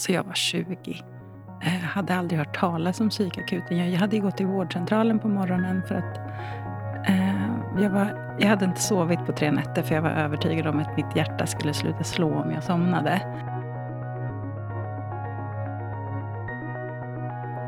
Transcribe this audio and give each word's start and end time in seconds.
Alltså 0.00 0.12
jag 0.12 0.24
var 0.24 0.34
20. 0.34 0.76
Jag 1.60 1.66
eh, 1.66 1.80
hade 1.80 2.14
aldrig 2.14 2.38
hört 2.38 2.58
talas 2.58 3.00
om 3.00 3.08
psykakuten. 3.08 3.90
Jag 3.92 4.00
hade 4.00 4.16
ju 4.16 4.22
gått 4.22 4.36
till 4.36 4.46
vårdcentralen 4.46 5.18
på 5.18 5.28
morgonen 5.28 5.82
för 5.88 5.94
att 5.94 6.18
eh, 7.08 7.82
jag, 7.82 7.90
var, 7.90 8.36
jag 8.40 8.48
hade 8.48 8.64
inte 8.64 8.80
sovit 8.80 9.26
på 9.26 9.32
tre 9.32 9.50
nätter 9.50 9.82
för 9.82 9.94
jag 9.94 10.02
var 10.02 10.10
övertygad 10.10 10.66
om 10.66 10.78
att 10.78 10.96
mitt 10.96 11.16
hjärta 11.16 11.46
skulle 11.46 11.74
sluta 11.74 12.04
slå 12.04 12.34
om 12.34 12.50
jag 12.50 12.62
somnade. 12.62 13.20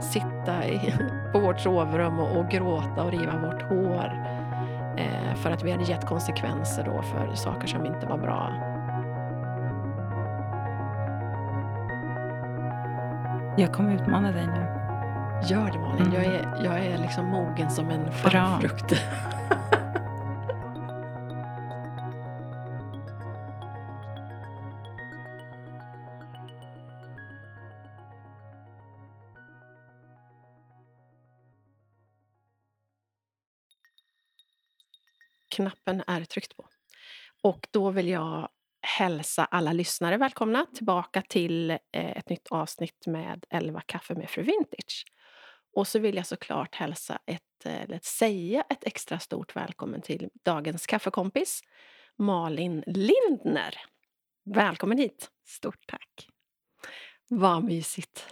Sitta 0.03 0.67
i, 0.67 0.95
på 1.33 1.41
vårt 1.41 1.61
sovrum 1.61 2.19
och, 2.19 2.37
och 2.37 2.51
gråta 2.51 3.03
och 3.05 3.11
riva 3.11 3.33
vårt 3.37 3.63
hår 3.63 4.13
eh, 4.97 5.35
för 5.35 5.51
att 5.51 5.65
vi 5.65 5.71
hade 5.71 5.85
gett 5.85 6.07
konsekvenser 6.07 6.85
då 6.85 7.03
för 7.03 7.35
saker 7.35 7.67
som 7.67 7.87
inte 7.87 8.07
var 8.07 8.19
bra. 8.19 8.72
Jag 13.57 13.73
kommer 13.73 13.95
utmana 13.95 14.33
dig 14.33 14.47
nu. 14.47 14.83
Gör 15.49 15.71
det 15.73 15.79
Malin. 15.79 16.07
Mm. 16.07 16.15
Jag, 16.15 16.25
är, 16.25 16.65
jag 16.65 16.87
är 16.87 16.99
liksom 16.99 17.27
mogen 17.27 17.71
som 17.71 17.91
en 17.91 18.13
fallfrukt. 18.13 18.93
Knappen 35.49 36.03
är 36.07 36.25
tryckt 36.25 36.57
på. 36.57 36.69
Och 37.43 37.69
då 37.71 37.91
vill 37.91 38.09
jag 38.09 38.49
hälsa 38.99 39.45
alla 39.45 39.73
lyssnare 39.73 40.17
välkomna 40.17 40.67
tillbaka 40.75 41.23
till 41.23 41.71
eh, 41.71 41.79
ett 41.93 42.29
nytt 42.29 42.49
avsnitt 42.51 43.07
med 43.07 43.45
11 43.51 43.81
kaffe 43.87 44.15
med 44.15 44.31
fru 44.31 44.43
Vintage. 44.43 45.05
Och 45.77 45.89
så 45.89 45.99
vill 45.99 46.17
jag 46.17 46.27
såklart 46.27 46.75
hälsa 46.75 47.19
ett, 47.27 47.67
eh, 47.67 47.83
eller 47.83 48.01
säga 48.03 48.65
ett 48.71 48.85
extra 48.85 49.19
stort 49.19 49.57
välkommen 49.57 50.03
till 50.03 50.29
dagens 50.45 50.87
kaffekompis 50.87 51.61
Malin 52.19 52.85
Lindner. 52.87 53.75
Välkommen 54.45 54.99
hit! 54.99 55.31
Stort 55.47 55.87
tack. 55.87 56.29
Vad 57.29 57.65
mysigt! 57.65 58.27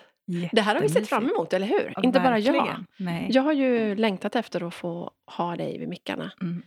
Det 0.53 0.61
här 0.61 0.75
har 0.75 0.83
vi 0.83 0.89
sett 0.89 1.09
fram 1.09 1.31
emot, 1.31 1.53
eller 1.53 1.67
hur? 1.67 1.93
Ja, 1.97 2.03
Inte 2.03 2.21
bara 2.21 2.39
jag. 2.39 2.53
verkligen. 2.53 2.87
Nej. 2.99 3.29
Jag 3.31 3.43
har 3.43 3.53
ju 3.53 3.95
längtat 3.95 4.37
efter 4.37 4.69
att 4.69 4.75
få 4.75 5.11
ha 5.27 5.57
dig 5.57 5.79
vid 5.79 5.89
mickarna. 5.89 6.33
Mm. 6.41 6.63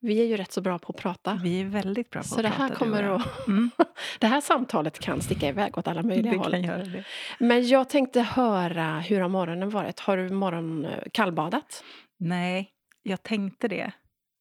Vi 0.00 0.20
är 0.20 0.24
ju 0.24 0.36
rätt 0.36 0.52
så 0.52 0.60
bra 0.60 0.78
på 0.78 0.92
att 0.92 0.96
prata. 1.02 1.40
Vi 1.42 1.60
är 1.60 1.64
väldigt 1.64 2.10
bra 2.10 2.22
på 2.22 2.28
Så 2.28 2.34
att 2.36 2.42
det 2.42 2.48
här, 2.48 2.56
prata, 2.68 2.72
du 2.72 2.78
kommer 2.78 3.02
att, 3.02 3.48
Mm. 3.48 3.70
det 4.18 4.26
här 4.26 4.40
samtalet 4.40 4.98
kan 4.98 5.20
sticka 5.20 5.48
iväg 5.48 5.78
åt 5.78 5.88
alla 5.88 6.02
möjliga 6.02 6.32
Det 6.32 6.38
håll. 6.38 6.50
kan 6.50 6.62
göra 6.62 6.84
det. 6.84 7.04
Men 7.38 7.66
jag 7.68 7.88
tänkte 7.88 8.20
höra, 8.20 8.98
hur 9.00 9.20
har 9.20 9.28
morgonen 9.28 9.70
varit? 9.70 10.00
Har 10.00 10.16
du 10.16 10.28
morgon 10.30 10.84
eh, 10.84 10.98
kallbadat? 11.12 11.84
Nej, 12.18 12.70
jag 13.02 13.22
tänkte 13.22 13.68
det. 13.68 13.92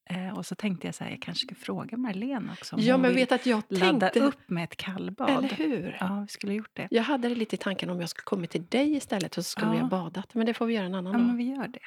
Eh, 0.10 0.38
och 0.38 0.46
så 0.46 0.56
tänkte 0.56 0.88
jag 0.88 0.96
så 0.96 1.04
här, 1.04 1.12
jag 1.12 1.22
kanske 1.22 1.46
ska 1.48 1.56
fråga 1.56 1.98
Marlene 1.98 2.52
också 2.52 2.76
om 2.76 2.82
Ja, 2.82 2.94
hon 2.94 3.02
men 3.02 3.10
vill 3.10 3.20
vet 3.20 3.32
att 3.32 3.46
jag 3.46 3.64
ladda 3.70 4.00
tänkte... 4.00 4.20
upp 4.20 4.50
med 4.50 4.64
ett 4.64 4.78
kallbad. 4.78 5.30
Eller 5.30 5.50
hur? 5.56 5.98
Ja, 6.00 6.20
vi 6.22 6.28
skulle 6.28 6.52
ha 6.54 6.58
gjort 6.58 6.72
det. 6.76 6.88
Jag 6.92 7.04
hade 7.04 7.30
det 7.30 7.36
lite 7.36 7.56
i 7.56 7.58
tanken 7.58 7.90
om 7.90 8.00
jag 8.00 8.10
skulle 8.10 8.24
kommit 8.24 8.52
till 8.52 8.66
dig 8.66 8.96
istället 8.96 9.38
och 9.38 9.46
så 9.46 9.50
skulle 9.50 9.68
Ja. 9.68 9.72
vi 9.74 9.80
ha 9.80 9.88
badat. 9.88 10.34
Men 10.34 10.46
det 10.46 10.54
får 10.54 10.66
vi 10.66 10.74
göra 10.74 10.86
en 10.86 10.96
annan 10.96 11.14
Ja, 11.14 11.20
dag. 11.20 11.28
men 11.28 11.38
vi 11.38 11.44
gör 11.44 11.68
det. 11.68 11.80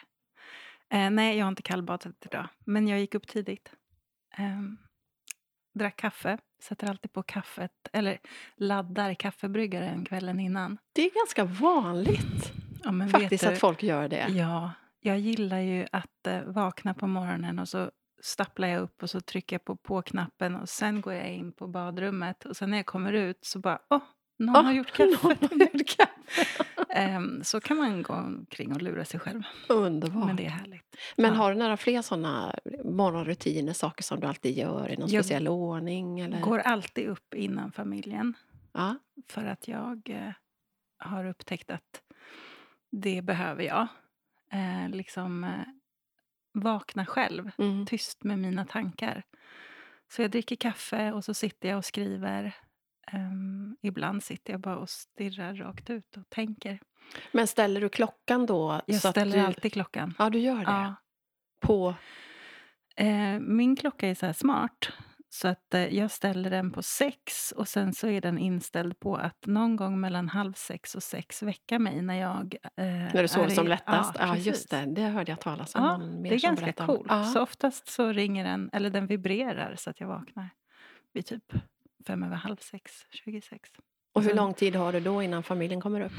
Eh, 0.91 1.11
nej, 1.11 1.39
jag 1.39 1.45
har 1.45 1.49
inte 1.49 1.63
kallbadat 1.63 2.27
idag. 2.27 2.49
Men 2.65 2.89
jag 2.89 3.01
gick 3.01 3.15
upp 3.15 3.27
tidigt. 3.27 3.73
Ehm, 4.37 4.79
drack 5.75 5.97
kaffe. 5.97 6.39
Sätter 6.63 6.91
alltid 6.91 7.13
på 7.13 7.23
kaffet. 7.23 7.73
Eller 7.93 8.19
laddar 8.57 9.15
kaffebryggaren 9.15 10.05
kvällen 10.05 10.41
innan. 10.41 10.79
Det 10.93 11.03
är 11.03 11.11
ganska 11.15 11.45
vanligt 11.45 12.53
Ja, 12.85 13.09
faktiskt 13.09 13.45
du, 13.45 13.51
att 13.51 13.59
folk 13.59 13.83
gör 13.83 14.09
det. 14.09 14.27
Ja, 14.29 14.73
jag 15.01 15.19
gillar 15.19 15.59
ju 15.59 15.87
att 15.93 16.27
eh, 16.27 16.43
vakna 16.43 16.95
på 16.95 17.07
morgonen 17.07 17.59
och 17.59 17.69
så 17.69 17.91
stapplar 18.23 18.69
jag 18.69 18.83
upp 18.83 19.03
och 19.03 19.11
så 19.11 19.21
trycker 19.21 19.55
jag 19.55 19.65
på 19.65 19.77
på-knappen 19.77 20.57
och 20.57 20.69
sen 20.69 21.01
går 21.01 21.15
jag 21.15 21.29
in 21.29 21.53
på 21.53 21.67
badrummet 21.67 22.45
och 22.45 22.57
sen 22.57 22.71
när 22.71 22.77
jag 22.77 22.87
kommer 22.87 23.13
ut 23.13 23.45
så 23.45 23.59
bara 23.59 23.79
åh, 23.91 24.03
någon 24.39 24.57
Åh, 24.57 24.63
har 24.63 24.73
gjort 24.73 24.93
kaffe. 24.93 25.37
Ehm, 26.91 27.45
så 27.45 27.61
kan 27.61 27.77
man 27.77 28.03
gå 28.03 28.13
omkring 28.15 28.73
och 28.75 28.83
lura 28.83 29.05
sig 29.05 29.21
själv. 29.21 29.43
Underbart. 29.69 30.27
Men 30.27 30.37
det 30.37 30.45
är 30.47 30.51
härligt. 30.51 30.97
men 31.17 31.31
Ja. 31.31 31.37
har 31.37 31.53
du 31.53 31.59
några 31.59 31.77
fler 31.77 32.03
såna 32.03 32.55
morgonrutiner, 32.85 33.73
saker 33.73 34.03
som 34.03 34.21
du 34.21 34.27
alltid 34.27 34.59
gör 34.59 34.89
i 34.89 34.97
någon 34.97 35.09
Jag 35.09 35.25
speciell 35.25 35.49
ordning? 35.49 36.21
Eller? 36.21 36.41
Går 36.41 36.59
alltid 36.59 37.07
upp 37.09 37.35
innan 37.35 37.73
familjen 37.73 38.35
Ja. 38.73 38.97
för 39.29 39.45
att 39.45 39.69
jag 39.69 40.11
eh, 40.11 40.33
har 40.99 41.25
upptäckt 41.27 41.71
att 41.71 42.03
det 42.91 43.23
behöver 43.23 43.63
jag. 43.65 43.87
Eh, 44.53 44.89
liksom 44.97 45.45
eh, 45.45 45.51
vakna 46.53 47.07
själv, 47.07 47.51
Mm. 47.59 47.87
tyst 47.87 48.25
med 48.25 48.39
mina 48.39 48.65
tankar. 48.65 49.23
Så 50.11 50.23
jag 50.23 50.31
dricker 50.31 50.57
kaffe 50.57 51.13
och 51.13 51.25
så 51.25 51.35
sitter 51.35 51.69
jag 51.69 51.79
och 51.79 51.85
skriver. 51.85 52.55
Ehm, 53.13 53.77
ibland 53.83 54.23
sitter 54.23 54.53
jag 54.53 54.61
bara 54.61 54.77
och 54.79 54.91
stirrar 54.91 55.55
rakt 55.55 55.91
ut 55.91 56.17
och 56.17 56.29
tänker. 56.31 56.79
Men 57.33 57.47
ställer 57.47 57.81
du 57.81 57.89
klockan 57.89 58.47
då? 58.47 58.81
Jag 58.87 59.01
ställer 59.01 59.37
du... 59.39 59.43
alltid 59.45 59.73
klockan. 59.73 60.15
Ja, 60.19 60.31
du 60.31 60.39
gör 60.39 60.57
det? 60.57 60.63
Ja. 60.63 60.95
På... 61.61 61.95
Eh, 62.97 63.39
min 63.41 63.77
klocka 63.77 64.09
är 64.09 64.15
så 64.15 64.27
här 64.27 64.33
smart. 64.33 64.93
Så 65.31 65.49
att 65.49 65.75
eh, 65.75 65.95
jag 65.95 66.11
ställer 66.11 66.51
den 66.51 66.71
på 66.71 66.83
sex 66.83 67.53
och 67.53 67.69
sen 67.69 67.93
så 67.93 68.09
är 68.09 68.21
den 68.21 68.39
inställd 68.39 69.01
på 69.01 69.17
att 69.17 69.47
någon 69.47 69.77
gång 69.77 70.01
mellan 70.01 70.29
halv 70.29 70.53
sex 70.53 70.95
och 70.95 71.03
sex 71.03 71.43
väcka 71.43 71.79
mig 71.79 72.03
när 72.03 72.15
jag 72.15 72.57
eh, 72.77 72.85
När 72.87 73.23
du 73.23 73.29
sover 73.29 73.47
i- 73.53 73.55
som 73.55 73.67
lättast? 73.69 74.17
Ja, 74.19 74.27
precis. 74.27 74.47
just 74.47 74.71
det. 74.71 74.85
Det 74.87 75.03
hörde 75.03 75.33
jag 75.33 75.41
talas 75.41 75.75
om. 75.75 75.83
Ja, 75.85 75.99
det 76.29 76.35
är 76.35 76.41
ganska 76.41 76.73
coolt. 76.73 77.07
Ja. 77.09 77.25
Så 77.25 77.43
oftast 77.43 77.89
så 77.89 78.13
ringer 78.13 78.45
den, 78.45 78.71
eller 78.73 78.91
den 78.91 79.07
vibrerar 79.07 79.75
så 79.79 79.91
att 79.91 80.01
jag 80.01 80.09
vaknar 80.09 80.49
vid 81.13 81.27
typ 81.27 81.53
fem 82.09 82.23
över 82.23 82.37
halv 82.37 82.57
sex, 82.57 83.07
26. 83.11 83.71
Och 84.13 84.23
hur 84.23 84.29
sen- 84.29 84.37
lång 84.37 84.55
tid 84.55 84.77
har 84.77 84.93
du 84.93 85.01
då 85.01 85.23
innan 85.23 85.43
familjen 85.43 85.81
kommer 85.81 86.01
upp? 86.01 86.13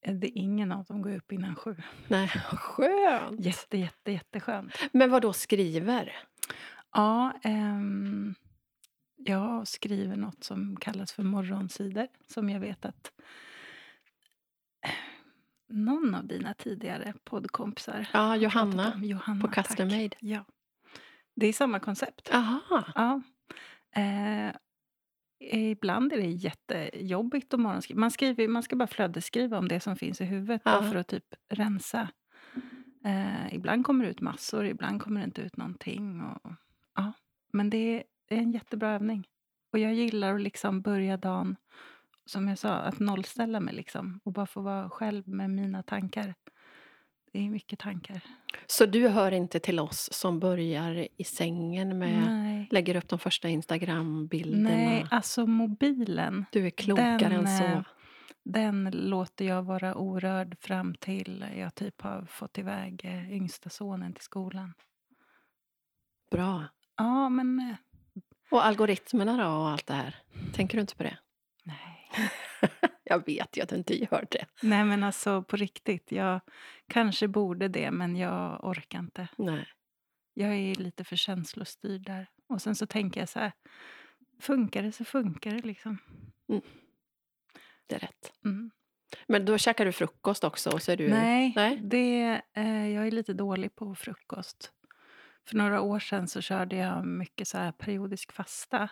Eh, 0.00 0.14
Det 0.14 0.26
är 0.26 0.42
ingen 0.42 0.72
av 0.72 0.84
dem 0.84 1.02
går 1.02 1.16
upp 1.16 1.32
innan 1.32 1.54
sju. 1.56 1.76
Nej, 2.08 2.28
skönt! 2.52 3.40
Jätte, 3.44 3.78
jätte, 3.78 4.12
jätteskönt. 4.12 4.72
Men 4.92 5.10
vad 5.10 5.22
då 5.22 5.32
skriver? 5.32 6.16
Ja, 6.92 7.32
ehm, 7.42 8.34
jag 9.16 9.68
skriver 9.68 10.16
något 10.16 10.44
som 10.44 10.76
kallas 10.76 11.12
för 11.12 11.22
morgonsidor. 11.22 12.08
Som 12.26 12.50
jag 12.50 12.60
vet 12.60 12.84
att 12.84 13.12
eh, 14.86 14.90
någon 15.68 16.14
av 16.14 16.26
dina 16.26 16.54
tidigare 16.54 17.14
poddkompisar 17.24 18.08
Ja, 18.12 18.36
Johanna. 18.36 19.00
Johanna 19.04 19.40
på 19.40 19.48
Custom. 19.48 19.88
Made. 19.88 20.16
Ja. 20.20 20.44
Det 21.34 21.46
är 21.46 21.52
samma 21.52 21.80
koncept. 21.80 22.30
Aha. 22.34 22.84
Ja. 22.94 23.22
Eh, 23.96 24.54
ibland 25.70 26.12
är 26.12 26.16
det 26.16 26.26
jättejobbigt 26.26 27.54
att 27.54 27.60
morgonskriva. 27.60 28.00
Man, 28.00 28.10
skriver, 28.10 28.48
man 28.48 28.62
ska 28.62 28.76
bara 28.76 28.86
flödesskriva 28.86 29.58
om 29.58 29.68
det 29.68 29.80
som 29.80 29.96
finns 29.96 30.20
i 30.20 30.24
huvudet. 30.24 30.62
Ja. 30.64 30.80
Bara 30.80 30.90
för 30.90 30.98
att 30.98 31.08
typ 31.08 31.34
rensa. 31.48 32.08
Eh, 33.04 33.54
ibland 33.54 33.86
kommer 33.86 34.04
det 34.04 34.10
ut 34.10 34.20
massor, 34.20 34.66
ibland 34.66 35.02
kommer 35.02 35.20
det 35.20 35.24
inte 35.24 35.42
ut 35.42 35.56
någonting. 35.56 36.20
Och, 36.20 36.52
ja. 36.94 37.12
Men 37.52 37.70
det 37.70 38.04
är 38.28 38.36
en 38.38 38.52
jättebra 38.52 38.90
övning. 38.94 39.26
Och 39.72 39.78
jag 39.78 39.94
gillar 39.94 40.34
att 40.34 40.40
liksom 40.40 40.82
börja 40.82 41.16
dagen, 41.16 41.56
som 42.26 42.48
jag 42.48 42.58
sa, 42.58 42.74
att 42.74 42.98
nollställa 42.98 43.60
mig. 43.60 43.74
Liksom, 43.74 44.20
och 44.24 44.32
bara 44.32 44.46
få 44.46 44.60
vara 44.60 44.90
själv 44.90 45.28
med 45.28 45.50
mina 45.50 45.82
tankar. 45.82 46.34
Det 47.32 47.38
är 47.46 47.50
mycket 47.50 47.78
tankar. 47.78 48.20
Så 48.66 48.86
du 48.86 49.08
hör 49.08 49.32
inte 49.32 49.60
till 49.60 49.80
oss 49.80 50.08
som 50.12 50.40
börjar 50.40 51.08
i 51.16 51.24
sängen 51.24 51.98
med... 51.98 52.22
Nej. 52.30 52.68
Lägger 52.70 52.96
upp 52.96 53.08
de 53.08 53.18
första 53.18 53.48
Instagram-bilderna? 53.48 54.68
Nej, 54.70 55.06
alltså 55.10 55.46
mobilen. 55.46 56.44
Du 56.52 56.66
är 56.66 56.70
klokare 56.70 57.18
Den, 57.18 57.32
än 57.32 57.58
så. 57.58 57.64
eh, 57.64 57.82
Den 58.44 58.90
låter 58.92 59.44
jag 59.44 59.62
vara 59.62 59.94
orörd 59.94 60.56
fram 60.60 60.94
till 60.94 61.44
jag 61.56 61.74
typ 61.74 62.00
har 62.02 62.26
fått 62.26 62.58
iväg 62.58 63.00
eh, 63.04 63.32
yngsta 63.32 63.70
sonen 63.70 64.12
till 64.14 64.24
skolan. 64.24 64.74
Bra. 66.30 66.64
Ja, 66.96 67.28
men 67.28 67.58
eh, 67.60 67.76
Och 68.50 68.66
algoritmerna 68.66 69.36
då 69.44 69.50
och 69.50 69.68
allt 69.68 69.86
det 69.86 69.94
här? 69.94 70.16
Tänker 70.54 70.76
du 70.78 70.80
inte 70.80 70.96
på 70.96 71.02
det? 71.02 71.18
nej. 71.64 72.10
Jag 73.08 73.26
vet 73.26 73.56
ju 73.56 73.62
att 73.62 73.68
du 73.68 73.76
inte 73.76 73.98
gör 73.98 74.26
det. 74.30 74.46
Nej, 74.62 74.84
men 74.84 75.04
alltså 75.04 75.42
på 75.42 75.56
riktigt. 75.56 76.12
Jag 76.12 76.40
kanske 76.88 77.28
borde 77.28 77.68
det, 77.68 77.90
men 77.90 78.16
jag 78.16 78.64
orkar 78.64 78.98
inte. 78.98 79.28
Nej. 79.38 79.66
Jag 80.34 80.54
är 80.54 80.74
lite 80.74 81.04
för 81.04 81.16
känslostyrd 81.16 82.02
där. 82.02 82.30
Och 82.46 82.62
sen 82.62 82.74
så 82.74 82.86
tänker 82.86 83.20
jag 83.20 83.28
så 83.28 83.38
här. 83.38 83.52
Funkar 84.40 84.82
det 84.82 84.92
så 84.92 85.04
funkar 85.04 85.50
det 85.54 85.66
liksom. 85.66 85.98
Det 87.86 87.94
är 87.94 87.98
rätt. 87.98 88.32
Mm. 88.44 88.70
Men 89.26 89.44
då 89.44 89.58
käkar 89.58 89.84
du 89.84 89.92
frukost 89.92 90.44
också? 90.44 90.70
Och 90.70 90.82
så 90.82 90.92
är 90.92 90.96
du... 90.96 91.08
Nej, 91.08 91.52
Nej? 91.56 91.80
Det, 91.82 92.42
eh, 92.54 92.88
jag 92.88 93.06
är 93.06 93.10
lite 93.10 93.32
dålig 93.32 93.74
på 93.74 93.94
frukost. 93.94 94.72
För 95.48 95.56
några 95.56 95.80
år 95.80 95.98
sedan 95.98 96.28
så 96.28 96.40
körde 96.40 96.76
jag 96.76 97.06
mycket 97.06 97.48
så 97.48 97.58
här 97.58 97.72
periodisk 97.72 98.32
fasta. 98.32 98.88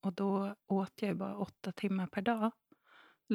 Och 0.00 0.12
då 0.12 0.54
åt 0.66 0.92
jag 1.02 1.16
bara 1.16 1.36
åtta 1.36 1.72
timmar 1.72 2.06
per 2.06 2.22
dag. 2.22 2.52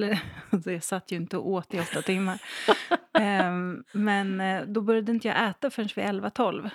Alltså 0.49 0.71
jag 0.71 0.83
satt 0.83 1.11
ju 1.11 1.15
inte 1.15 1.37
och 1.37 1.49
åt 1.49 1.73
i 1.73 1.79
åtta 1.79 2.01
timmar. 2.01 2.41
Ehm, 3.13 3.83
men 3.91 4.41
eh, 4.41 4.63
då 4.65 4.81
började 4.81 5.11
inte 5.11 5.27
jag 5.27 5.49
äta 5.49 5.69
förrän 5.69 5.89
vid 5.95 6.05
11-12 6.05 6.69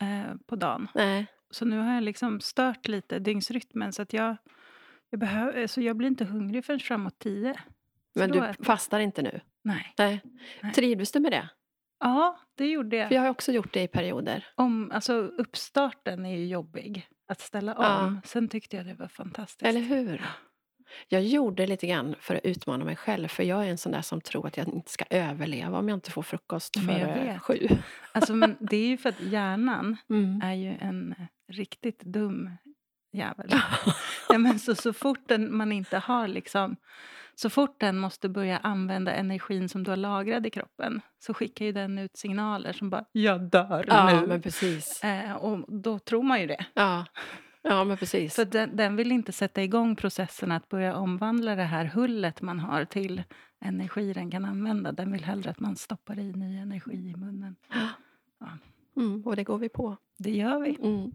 eh, 0.00 0.34
på 0.46 0.56
dagen. 0.56 0.88
Nej. 0.94 1.26
Så 1.50 1.64
nu 1.64 1.78
har 1.78 1.94
jag 1.94 2.02
liksom 2.02 2.40
stört 2.40 2.88
lite 2.88 3.18
dygnsrytmen 3.18 3.92
så 3.92 4.02
att 4.02 4.12
jag, 4.12 4.36
jag, 5.10 5.20
behöver, 5.20 5.66
så 5.66 5.80
jag 5.80 5.96
blir 5.96 6.08
inte 6.08 6.24
hungrig 6.24 6.64
förrän 6.64 6.80
framåt 6.80 7.18
10. 7.18 7.54
Så 8.12 8.18
Men 8.18 8.30
du 8.30 8.38
jag. 8.38 8.56
fastar 8.66 9.00
inte 9.00 9.22
nu? 9.22 9.40
Nej. 9.62 9.94
Nej. 9.98 10.20
Nej. 10.62 10.72
Trivdes 10.72 11.12
du 11.12 11.20
med 11.20 11.32
det? 11.32 11.48
Ja, 12.00 12.38
det 12.54 12.66
gjorde 12.66 12.90
För 12.90 12.96
jag. 12.96 13.12
jag 13.12 13.20
har 13.20 13.30
också 13.30 13.52
gjort 13.52 13.72
det 13.72 13.82
i 13.82 13.88
perioder. 13.88 14.46
Om, 14.54 14.90
alltså, 14.94 15.12
uppstarten 15.14 16.26
är 16.26 16.36
ju 16.36 16.46
jobbig 16.46 17.08
att 17.28 17.40
ställa 17.40 17.74
om. 17.74 17.84
Ja. 17.84 18.20
Sen 18.24 18.48
tyckte 18.48 18.76
jag 18.76 18.86
det 18.86 18.94
var 18.94 19.08
fantastiskt. 19.08 19.62
Eller 19.62 19.80
hur? 19.80 20.26
Jag 21.08 21.22
gjorde 21.22 21.66
lite 21.66 21.86
grann 21.86 22.14
för 22.20 22.34
att 22.34 22.44
utmana 22.44 22.84
mig 22.84 22.96
själv. 22.96 23.28
För 23.28 23.42
jag 23.42 23.64
är 23.66 23.70
en 23.70 23.78
sån 23.78 23.92
där 23.92 24.02
som 24.02 24.20
tror 24.20 24.46
att 24.46 24.56
jag 24.56 24.68
inte 24.68 24.90
ska 24.90 25.04
överleva 25.10 25.78
om 25.78 25.88
jag 25.88 25.96
inte 25.96 26.10
får 26.10 26.22
frukost 26.22 26.76
före 26.86 27.38
sju. 27.42 27.68
Alltså, 28.12 28.34
men 28.34 28.56
det 28.60 28.76
är 28.76 28.86
ju 28.88 28.96
för 28.96 29.08
att 29.08 29.20
hjärnan 29.30 29.96
Mm. 30.10 30.40
är 30.44 30.54
ju 30.54 30.74
en 30.80 31.12
eh, 31.18 31.24
riktigt 31.52 32.00
dum 32.02 32.50
jävel. 33.12 33.50
ja, 34.28 34.38
men 34.38 34.58
så, 34.58 34.74
så 34.74 34.92
fort 34.92 35.28
den, 35.28 35.56
man 35.56 35.72
inte 35.72 35.98
har 35.98 36.28
liksom... 36.28 36.76
Så 37.34 37.50
fort 37.50 37.80
den 37.80 37.98
måste 37.98 38.28
börja 38.28 38.58
använda 38.58 39.12
energin 39.14 39.68
som 39.68 39.84
du 39.84 39.90
har 39.90 39.96
lagrad 39.96 40.46
i 40.46 40.50
kroppen 40.50 41.00
så 41.18 41.34
skickar 41.34 41.64
ju 41.64 41.72
den 41.72 41.98
ut 41.98 42.16
signaler 42.16 42.72
som 42.72 42.90
bara 42.90 43.04
“jag 43.12 43.40
dör 43.50 43.84
Ja, 43.88 44.20
nu”. 44.20 44.26
men 44.26 44.42
precis. 44.42 45.04
Eh, 45.04 45.32
och 45.32 45.80
då 45.82 45.98
tror 45.98 46.22
man 46.22 46.40
ju 46.40 46.46
det. 46.46 46.64
Ja, 46.74 47.04
ja 47.68 47.84
men 47.84 47.96
precis. 47.96 48.34
För 48.34 48.44
den, 48.44 48.76
den 48.76 48.96
vill 48.96 49.12
inte 49.12 49.32
sätta 49.32 49.62
igång 49.62 49.96
processen 49.96 50.52
att 50.52 50.68
börja 50.68 50.96
omvandla 50.96 51.54
det 51.54 51.62
här 51.62 51.84
hullet 51.84 52.42
man 52.42 52.58
har 52.58 52.84
till 52.84 53.22
energi 53.60 54.12
den 54.12 54.30
kan 54.30 54.44
använda. 54.44 54.92
Den 54.92 55.12
vill 55.12 55.24
hellre 55.24 55.50
att 55.50 55.60
man 55.60 55.76
stoppar 55.76 56.18
i 56.18 56.32
ny 56.32 56.58
energi 56.58 56.92
i 56.92 57.16
munnen. 57.16 57.56
Mm, 58.96 59.22
och 59.26 59.36
det 59.36 59.44
går 59.44 59.58
vi 59.58 59.68
på. 59.68 59.96
Det 60.18 60.30
gör 60.30 60.60
vi. 60.60 60.78
Mm. 60.82 61.12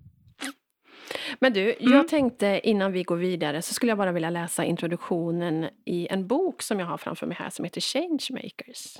Men 1.39 1.53
du, 1.53 1.75
Mm. 1.79 1.93
jag 1.93 2.07
tänkte 2.07 2.61
innan 2.63 2.91
vi 2.91 3.03
går 3.03 3.17
vidare 3.17 3.61
så 3.61 3.73
skulle 3.73 3.89
jag 3.91 3.97
bara 3.97 4.11
vilja 4.11 4.29
läsa 4.29 4.65
introduktionen 4.65 5.69
i 5.85 6.07
en 6.07 6.27
bok 6.27 6.61
som 6.61 6.79
jag 6.79 6.87
har 6.87 6.97
framför 6.97 7.27
mig 7.27 7.37
här 7.37 7.49
som 7.49 7.65
heter 7.65 7.81
Changemakers. 7.81 8.97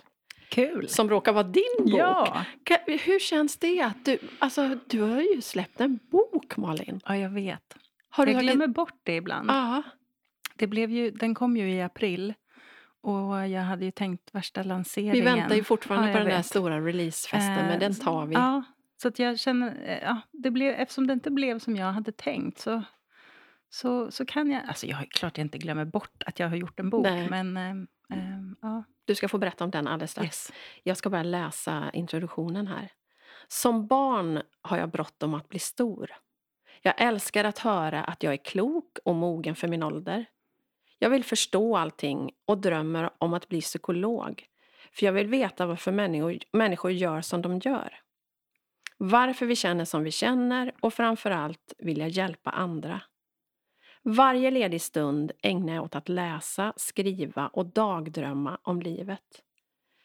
Kul! 0.53 0.87
Som 0.89 1.09
råkar 1.09 1.33
vara 1.33 1.43
din 1.43 1.63
bok. 1.79 1.89
Ja. 1.99 2.45
Hur 2.87 3.19
känns 3.19 3.57
det? 3.57 3.81
att 3.81 4.05
du, 4.05 4.17
alltså, 4.39 4.77
du 4.87 5.01
har 5.01 5.21
ju 5.35 5.41
släppt 5.41 5.81
en 5.81 5.99
bok, 6.11 6.57
Malin. 6.57 7.01
ja, 7.05 7.17
jag 7.17 7.29
vet. 7.29 7.75
Har 8.09 8.25
du 8.25 8.31
jag 8.31 8.39
tagit- 8.41 8.49
glömmer 8.55 8.67
bort 8.67 8.99
det 9.03 9.15
ibland. 9.15 9.49
Ja, 9.49 9.83
Det 10.55 10.67
blev 10.67 10.89
ju, 10.91 11.11
den 11.11 11.35
kom 11.35 11.57
ju 11.57 11.71
i 11.73 11.81
april. 11.81 12.33
Och 13.01 13.47
jag 13.49 13.61
hade 13.61 13.85
ju 13.85 13.91
tänkt 13.91 14.35
värsta 14.35 14.63
lanseringen. 14.63 15.13
vi 15.13 15.21
väntar 15.21 15.55
ju 15.55 15.63
fortfarande 15.63 16.07
Ja, 16.07 16.13
på 16.13 16.17
den 16.19 16.27
där 16.27 16.37
vet. 16.37 16.45
stora 16.45 16.79
releasefesten, 16.85 17.57
Eh, 17.59 17.65
men 17.67 17.79
den 17.79 17.95
tar 17.95 18.25
vi. 18.25 18.33
Ja, 18.35 18.63
så 19.01 19.07
att 19.07 19.19
jag 19.19 19.39
känner... 19.39 19.67
eh, 19.85 19.97
Ja, 20.03 20.21
det 20.31 20.51
blev, 20.51 20.73
eftersom 20.75 21.07
det 21.07 21.13
inte 21.13 21.31
blev 21.31 21.59
som 21.59 21.75
jag 21.75 21.91
hade 21.93 22.11
tänkt 22.11 22.59
så, 22.59 22.83
så, 23.69 24.11
så 24.11 24.25
kan 24.25 24.51
jag... 24.51 24.61
Alltså 24.67 24.87
jag 24.87 25.09
klart 25.09 25.37
jag 25.37 25.45
inte 25.45 25.57
glömmer 25.57 25.85
bort 25.85 26.23
att 26.25 26.39
jag 26.39 26.49
har 26.49 26.55
gjort 26.55 26.79
en 26.79 26.89
bok. 26.89 27.03
Nej. 27.05 27.29
Men 27.29 27.87
ehm, 28.17 28.55
ja, 28.61 28.83
Du 29.05 29.15
ska 29.15 29.27
få 29.27 29.37
berätta 29.37 29.63
om 29.63 29.71
den 29.71 29.87
alldeles 29.87 30.11
strax. 30.11 30.27
yes. 30.49 30.51
Jag 30.83 30.97
ska 30.97 31.09
bara 31.09 31.23
läsa 31.23 31.89
introduktionen 31.93 32.67
här. 32.67 32.91
Som 33.47 33.87
barn 33.87 34.41
har 34.61 34.77
jag 34.77 34.89
bråttom 34.91 35.33
att 35.33 35.49
bli 35.49 35.59
stor. 35.59 36.11
Jag 36.81 37.01
älskar 37.01 37.43
att 37.43 37.59
höra 37.59 38.03
att 38.03 38.23
jag 38.23 38.33
är 38.33 38.37
klok 38.37 38.97
och 39.05 39.15
mogen 39.15 39.55
för 39.55 39.67
min 39.67 39.83
ålder. 39.83 40.25
Jag 40.99 41.09
vill 41.09 41.23
förstå 41.23 41.77
allting 41.77 42.31
och 42.45 42.57
drömmer 42.57 43.09
om 43.17 43.33
att 43.33 43.47
bli 43.49 43.61
psykolog. 43.61 44.45
För 44.91 45.05
jag 45.05 45.13
vill 45.13 45.27
veta 45.27 45.65
varför 45.65 45.91
människor, 45.91 46.37
människor 46.51 46.91
gör 46.91 47.21
som 47.21 47.41
de 47.41 47.59
gör. 47.59 47.99
Varför 48.97 49.45
vi 49.45 49.55
känner 49.55 49.85
som 49.85 50.03
vi 50.03 50.11
känner 50.11 50.71
och 50.81 50.93
framförallt 50.93 51.73
vill 51.77 51.97
jag 51.97 52.09
hjälpa 52.09 52.49
andra. 52.51 53.01
Varje 54.03 54.51
ledig 54.51 54.81
stund 54.81 55.31
ägnar 55.41 55.73
jag 55.75 55.83
åt 55.83 55.95
att 55.95 56.09
läsa, 56.09 56.73
skriva 56.75 57.47
och 57.47 57.65
dagdrömma 57.65 58.57
om 58.63 58.81
livet. 58.81 59.43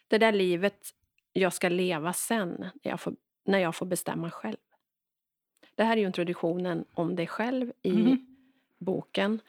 Det 0.08 0.18
där 0.18 0.32
livet 0.32 0.78
jag 1.32 1.52
ska 1.52 1.68
leva 1.68 2.12
sen, 2.12 2.50
när 2.58 2.90
jag 2.90 3.00
får, 3.00 3.14
när 3.44 3.58
jag 3.58 3.74
får 3.76 3.86
bestämma 3.86 4.30
själv. 4.30 4.56
Det 5.74 5.84
här 5.84 5.96
är 5.96 6.06
introduktionen 6.06 6.84
om 6.92 7.16
dig 7.16 7.26
själv 7.26 7.72
i 7.82 7.92
Mhm. 7.92 8.36
boken. 8.78 9.40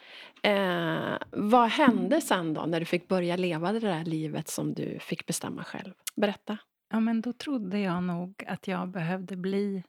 Eh, 0.44 1.18
vad 1.32 1.70
hände 1.70 2.22
sen 2.22 2.54
då, 2.54 2.66
när 2.66 2.80
du 2.80 2.86
fick 2.86 3.08
börja 3.08 3.36
leva 3.36 3.72
det 3.72 3.80
där 3.80 4.06
livet 4.06 4.48
som 4.48 4.74
du 4.74 5.00
fick 5.00 5.26
bestämma 5.26 5.64
själv? 5.64 5.94
Berätta. 6.16 6.58
Ja, 6.90 7.00
men 7.00 7.22
då 7.22 7.34
trodde 7.34 7.80
jag 7.80 8.04
nog 8.04 8.44
att 8.48 8.68
jag 8.68 8.88
behövde 8.90 9.36
bli 9.36 9.84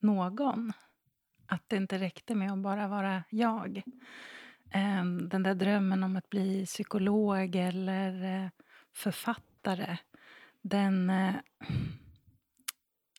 någon. 0.00 0.72
Att 1.48 1.68
det 1.68 1.76
inte 1.76 1.98
räckte 1.98 2.34
med 2.34 2.52
att 2.52 2.58
bara 2.58 2.88
vara 2.88 3.24
jag. 3.30 3.82
Ehm, 4.70 5.28
Den 5.28 5.42
där 5.42 5.54
drömmen 5.54 6.02
om 6.02 6.16
att 6.16 6.28
bli 6.28 6.66
psykolog 6.66 7.56
eller 7.56 8.42
eh, 8.44 8.50
författare 8.94 9.98
den, 10.62 11.10
eh, 11.10 11.34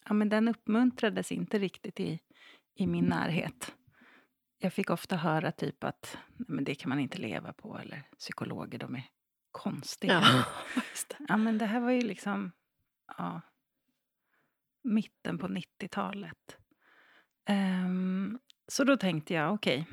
ja, 0.05 0.13
men 0.13 0.29
den 0.29 0.47
uppmuntrades 0.47 1.31
inte 1.31 1.59
riktigt 1.59 1.99
i, 1.99 2.19
i 2.75 2.87
min 2.87 3.05
närhet. 3.05 3.75
Jag 4.57 4.73
fick 4.73 4.89
ofta 4.89 5.15
höra 5.15 5.51
typ 5.51 5.83
att 5.83 6.17
Nej, 6.37 6.45
men 6.49 6.63
det 6.63 6.75
kan 6.75 6.89
man 6.89 6.99
inte 6.99 7.17
leva 7.17 7.53
på 7.53 7.77
eller 7.77 8.03
psykologer 8.17 8.79
de 8.79 8.95
är 8.95 9.03
konstiga. 9.51 10.13
Ja. 10.13 10.43
Ja, 11.27 11.37
men 11.37 11.57
det 11.57 11.65
här 11.65 11.79
var 11.79 11.91
ju 11.91 12.01
liksom 12.01 12.51
ja, 13.17 13.41
mitten 14.83 15.37
på 15.37 15.47
90-talet. 15.47 16.58
Ehm, 17.49 18.39
så 18.67 18.83
då 18.83 18.97
tänkte 18.97 19.33
jag, 19.33 19.53
okej. 19.53 19.85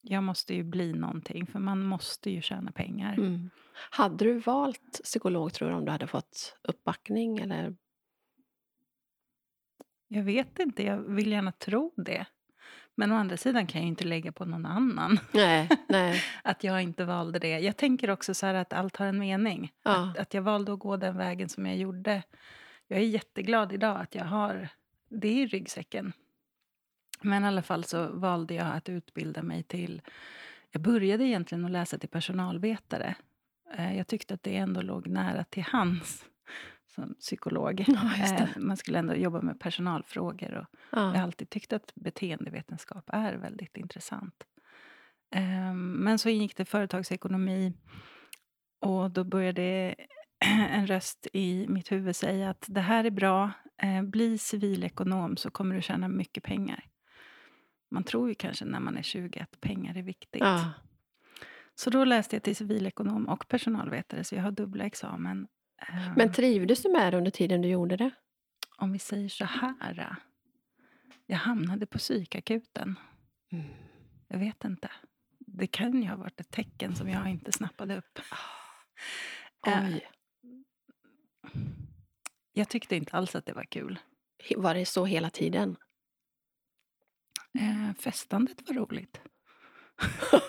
jag 0.00 0.22
måste 0.22 0.54
ju 0.54 0.62
bli 0.62 0.92
någonting, 0.92 1.46
för 1.46 1.58
man 1.58 1.82
måste 1.82 2.30
ju 2.30 2.42
tjäna 2.42 2.72
pengar. 2.72 3.14
Mm. 3.14 3.50
Hade 3.90 4.24
du 4.24 4.38
valt 4.38 5.00
psykolog 5.04 5.52
tror 5.52 5.68
du 5.68 5.74
om 5.74 5.84
du 5.84 5.90
hade 5.90 6.06
fått 6.06 6.56
uppbackning? 6.62 7.38
Eller? 7.38 7.76
Jag 10.08 10.22
vet 10.22 10.58
inte, 10.58 10.82
jag 10.82 10.98
vill 10.98 11.32
gärna 11.32 11.52
tro 11.52 11.92
det. 11.96 12.26
Men 12.94 13.12
å 13.12 13.14
andra 13.14 13.36
sidan 13.36 13.66
kan 13.66 13.80
jag 13.80 13.84
ju 13.84 13.88
inte 13.88 14.04
lägga 14.04 14.32
på 14.32 14.44
någon 14.44 14.66
annan 14.66 15.18
Nej, 15.32 15.68
nej. 15.88 16.22
att 16.44 16.64
jag 16.64 16.82
inte 16.82 17.04
valde 17.04 17.38
det. 17.38 17.58
Jag 17.58 17.76
tänker 17.76 18.10
också 18.10 18.34
så 18.34 18.46
att 18.46 18.72
allt 18.72 18.96
har 18.96 19.06
en 19.06 19.18
mening. 19.18 19.72
Ja. 19.82 20.10
Att, 20.10 20.18
att 20.18 20.34
jag 20.34 20.42
valde 20.42 20.72
att 20.72 20.78
gå 20.78 20.96
den 20.96 21.16
vägen 21.16 21.48
som 21.48 21.66
jag 21.66 21.76
gjorde. 21.76 22.22
Jag 22.86 22.98
är 22.98 23.04
jätteglad 23.04 23.72
idag 23.72 24.00
att 24.00 24.14
jag 24.14 24.24
har 24.24 24.68
det 25.12 25.32
i 25.32 25.46
ryggsäcken. 25.46 26.12
Men 27.20 27.44
i 27.44 27.46
alla 27.46 27.62
fall 27.62 27.84
så 27.84 28.06
valde 28.12 28.54
jag 28.54 28.66
att 28.76 28.88
utbilda 28.88 29.42
mig 29.42 29.62
till... 29.62 30.02
Jag 30.70 30.82
började 30.82 31.24
egentligen 31.24 31.64
att 31.64 31.70
läsa 31.70 31.98
till 31.98 32.08
personalvetare. 32.08 33.14
Eh, 33.74 33.96
Jag 33.96 34.06
tyckte 34.06 34.34
att 34.34 34.42
det 34.42 34.56
ändå 34.56 34.82
låg 34.82 35.06
nära 35.06 35.44
till 35.44 35.62
hands 35.62 36.24
som 36.86 37.14
psykolog. 37.14 37.84
Ja. 37.88 38.24
Eh, 38.34 38.48
Man 38.56 38.76
skulle 38.76 38.98
ändå 38.98 39.14
jobba 39.14 39.40
med 39.40 39.60
personalfrågor. 39.60 40.54
Och 40.54 40.66
jag 40.90 40.98
har 40.98 41.14
Ja. 41.14 41.22
alltid 41.22 41.50
tyckt 41.50 41.72
att 41.72 41.92
beteendevetenskap 41.94 43.04
är 43.06 43.34
väldigt 43.34 43.76
intressant. 43.76 44.44
Ehm, 45.34 45.92
Men 45.92 46.18
så 46.18 46.30
gick 46.30 46.56
det 46.56 46.64
företagsekonomi 46.64 47.72
och 48.80 49.10
då 49.10 49.24
började 49.24 49.94
en 50.70 50.86
röst 50.86 51.26
i 51.32 51.66
mitt 51.68 51.92
huvud 51.92 52.16
säga 52.16 52.50
att 52.50 52.64
det 52.68 52.80
här 52.80 53.04
är 53.04 53.10
bra, 53.10 53.50
eh, 53.82 54.02
bli 54.02 54.38
civilekonom 54.38 55.36
så 55.36 55.50
kommer 55.50 55.74
du 55.74 55.82
tjäna 55.82 56.08
mycket 56.08 56.42
pengar. 56.44 56.84
Man 57.90 58.04
tror 58.04 58.28
ju 58.28 58.34
kanske 58.34 58.64
när 58.64 58.80
man 58.80 58.96
är 58.96 59.02
20 59.02 59.40
att 59.40 59.60
pengar 59.60 59.96
är 59.96 60.02
viktigt. 60.02 60.42
Ja. 60.42 60.72
Så 61.74 61.90
då 61.90 62.04
läste 62.04 62.36
jag 62.36 62.42
till 62.42 62.56
civilekonom 62.56 63.28
och 63.28 63.48
personalvetare 63.48 64.24
så 64.24 64.34
jag 64.34 64.42
har 64.42 64.50
dubbla 64.50 64.84
examen. 64.84 65.48
Ehm, 65.88 66.12
Men 66.16 66.32
trivdes 66.32 66.82
du 66.82 66.92
med 66.92 67.12
det 67.12 67.16
under 67.18 67.30
tiden 67.30 67.62
du 67.62 67.68
gjorde 67.68 67.96
det? 67.96 68.10
om 68.76 68.92
vi 68.92 68.98
säger 68.98 69.28
så 69.28 69.44
här. 69.44 69.98
äh, 69.98 70.16
Jag 71.26 71.36
hamnade 71.36 71.86
på 71.86 71.98
psykakuten. 71.98 72.98
Mm. 73.52 73.64
Jag 74.28 74.38
vet 74.38 74.64
inte. 74.64 74.90
Det 75.38 75.66
kan 75.66 76.02
ju 76.02 76.08
ha 76.08 76.16
varit 76.16 76.40
ett 76.40 76.50
tecken 76.50 76.96
som 76.96 77.08
jag 77.08 77.28
inte 77.30 77.52
snappade 77.52 77.96
upp. 77.98 78.18
Eh, 79.66 79.84
Oj. 79.84 80.06
Jag 82.52 82.68
tyckte 82.68 82.96
inte 82.96 83.16
alls 83.16 83.36
att 83.36 83.46
det 83.46 83.52
var 83.52 83.64
kul. 83.64 83.98
Var 84.56 84.74
det 84.74 84.86
så 84.86 85.04
hela 85.04 85.30
tiden? 85.30 85.76
Eh, 87.58 87.94
festandet 87.98 88.68
var 88.68 88.74
roligt. 88.74 89.20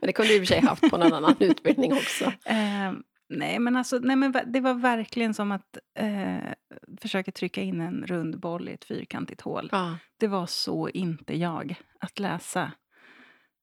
Men 0.00 0.06
det 0.06 0.12
kunde 0.12 0.32
du 0.32 0.36
i 0.36 0.38
och 0.38 0.40
för 0.40 0.54
sig 0.54 0.60
haft 0.60 0.90
på 0.90 0.96
någon 0.96 1.12
annan 1.12 1.36
utbildning 1.40 1.92
också. 1.92 2.24
Eh, 2.24 2.92
nej, 3.28 3.58
men 3.58 3.76
alltså, 3.76 3.98
nej, 3.98 4.16
men 4.16 4.34
det 4.46 4.60
var 4.60 4.74
verkligen 4.74 5.34
som 5.34 5.52
att 5.52 5.78
eh, 5.98 6.52
försöka 7.00 7.32
trycka 7.32 7.62
in 7.62 7.80
en 7.80 8.06
rund 8.06 8.40
boll 8.40 8.68
i 8.68 8.72
ett 8.72 8.84
fyrkantigt 8.84 9.40
hål. 9.40 9.68
Ja. 9.72 9.98
Det 10.16 10.26
var 10.26 10.46
så 10.46 10.88
inte 10.88 11.38
jag 11.38 11.74
att 12.00 12.18
läsa 12.18 12.72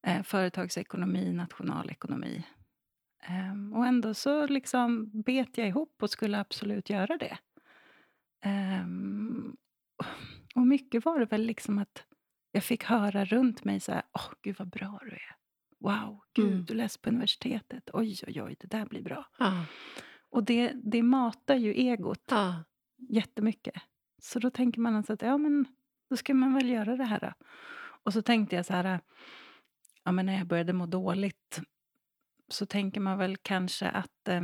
eh, 0.07 0.23
företagsekonomi, 0.23 1.33
nationalekonomi. 1.33 2.43
Ehm, 3.23 3.73
och 3.73 3.85
ändå 3.85 4.13
så 4.13 4.47
liksom 4.47 5.09
bet 5.21 5.57
jag 5.57 5.67
ihop 5.67 5.95
och 6.01 6.09
skulle 6.09 6.39
absolut 6.39 6.89
göra 6.89 7.17
det. 7.17 7.37
Ehm, 8.41 9.55
och 10.55 10.67
mycket 10.67 11.05
var 11.05 11.19
det 11.19 11.25
väl 11.25 11.41
liksom 11.43 11.77
att 11.77 12.03
jag 12.51 12.63
fick 12.63 12.83
höra 12.83 13.25
runt 13.25 13.63
mig 13.63 13.79
så 13.79 13.91
här, 13.91 14.03
åh 14.13 14.33
gud 14.41 14.55
vad 14.59 14.69
bra 14.69 14.99
du 15.01 15.11
är. 15.11 15.35
Wow, 15.79 16.21
gud 16.33 16.51
Mm. 16.53 16.65
du 16.65 16.73
läser 16.73 16.99
på 16.99 17.09
universitetet. 17.09 17.89
Oj, 17.93 18.15
oj, 18.27 18.41
oj, 18.43 18.55
det 18.59 18.67
där 18.67 18.85
blir 18.85 19.01
bra. 19.01 19.25
Ja. 19.39 19.65
Och 20.29 20.43
det, 20.43 20.73
det 20.83 21.03
matar 21.03 21.55
ju 21.55 21.73
egot 21.73 22.23
Ja. 22.29 22.63
jättemycket. 23.09 23.73
Så 24.21 24.39
då 24.39 24.49
tänker 24.49 24.81
man 24.81 24.95
alltså 24.95 25.13
att 25.13 25.21
ja, 25.21 25.37
men 25.37 25.65
då 26.09 26.15
ska 26.17 26.33
man 26.33 26.53
väl 26.53 26.69
göra 26.69 26.95
det 26.97 27.03
här. 27.03 27.19
Då. 27.19 27.33
Och 28.03 28.13
så 28.13 28.21
tänkte 28.21 28.55
jag 28.55 28.65
så 28.65 28.73
här, 28.73 28.99
ja, 30.03 30.11
men 30.11 30.25
när 30.25 30.37
jag 30.37 30.47
började 30.47 30.73
må 30.73 30.85
dåligt 30.85 31.61
så 32.47 32.65
tänker 32.65 33.01
man 33.01 33.17
väl 33.17 33.37
kanske 33.37 33.89
att... 33.89 34.27
Eh, 34.27 34.41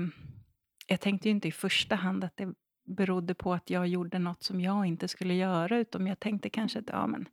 jag 0.87 1.01
tänkte 1.01 1.27
ju 1.27 1.31
inte 1.35 1.47
i 1.47 1.51
första 1.51 1.95
hand 1.95 2.23
att 2.23 2.37
det 2.37 2.53
berodde 2.85 3.33
på 3.33 3.53
att 3.53 3.69
jag 3.69 3.87
gjorde 3.87 4.19
något 4.19 4.43
som 4.43 4.61
jag 4.61 4.85
inte 4.85 5.07
skulle 5.07 5.33
göra, 5.33 5.77
utan 5.77 6.07
jag 6.07 6.19
tänkte 6.19 6.49
kanske 6.49 6.79
att 6.79 6.89
ja, 6.89 7.07
men 7.07 7.27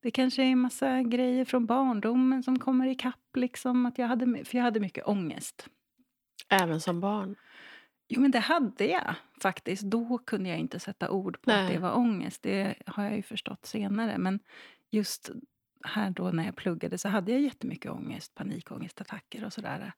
det 0.00 0.10
kanske 0.10 0.42
är 0.42 0.46
en 0.46 0.58
massa 0.58 1.02
grejer 1.02 1.44
från 1.44 1.66
barndomen 1.66 2.42
som 2.42 2.58
kommer 2.58 2.86
ikapp. 2.86 3.36
Liksom, 3.36 3.86
att 3.86 3.98
jag 3.98 4.06
hade, 4.06 4.44
för 4.44 4.58
jag 4.58 4.64
hade 4.64 4.80
mycket 4.80 5.06
ångest. 5.06 5.68
Även 6.48 6.80
som 6.80 7.00
barn? 7.00 7.36
Jo, 8.08 8.20
men 8.20 8.30
det 8.30 8.38
hade 8.38 8.86
jag 8.86 9.14
faktiskt. 9.42 9.82
Då 9.82 10.18
kunde 10.18 10.48
jag 10.48 10.58
inte 10.58 10.80
sätta 10.80 11.10
ord 11.10 11.40
på 11.40 11.50
Nej. 11.50 11.66
att 11.66 11.72
det 11.72 11.78
var 11.78 11.96
ångest. 11.96 12.42
Det 12.42 12.74
har 12.86 13.04
jag 13.04 13.16
ju 13.16 13.22
förstått 13.22 13.66
senare. 13.66 14.18
Men 14.18 14.40
just 14.90 15.30
här 15.84 16.10
då 16.10 16.30
när 16.30 16.44
jag 16.44 16.56
pluggade 16.56 16.98
så 16.98 17.08
hade 17.08 17.32
jag 17.32 17.40
jättemycket 17.40 17.90
ångest, 17.90 18.34
panikångestattacker 18.34 19.44
och 19.44 19.52
sådär. 19.52 19.92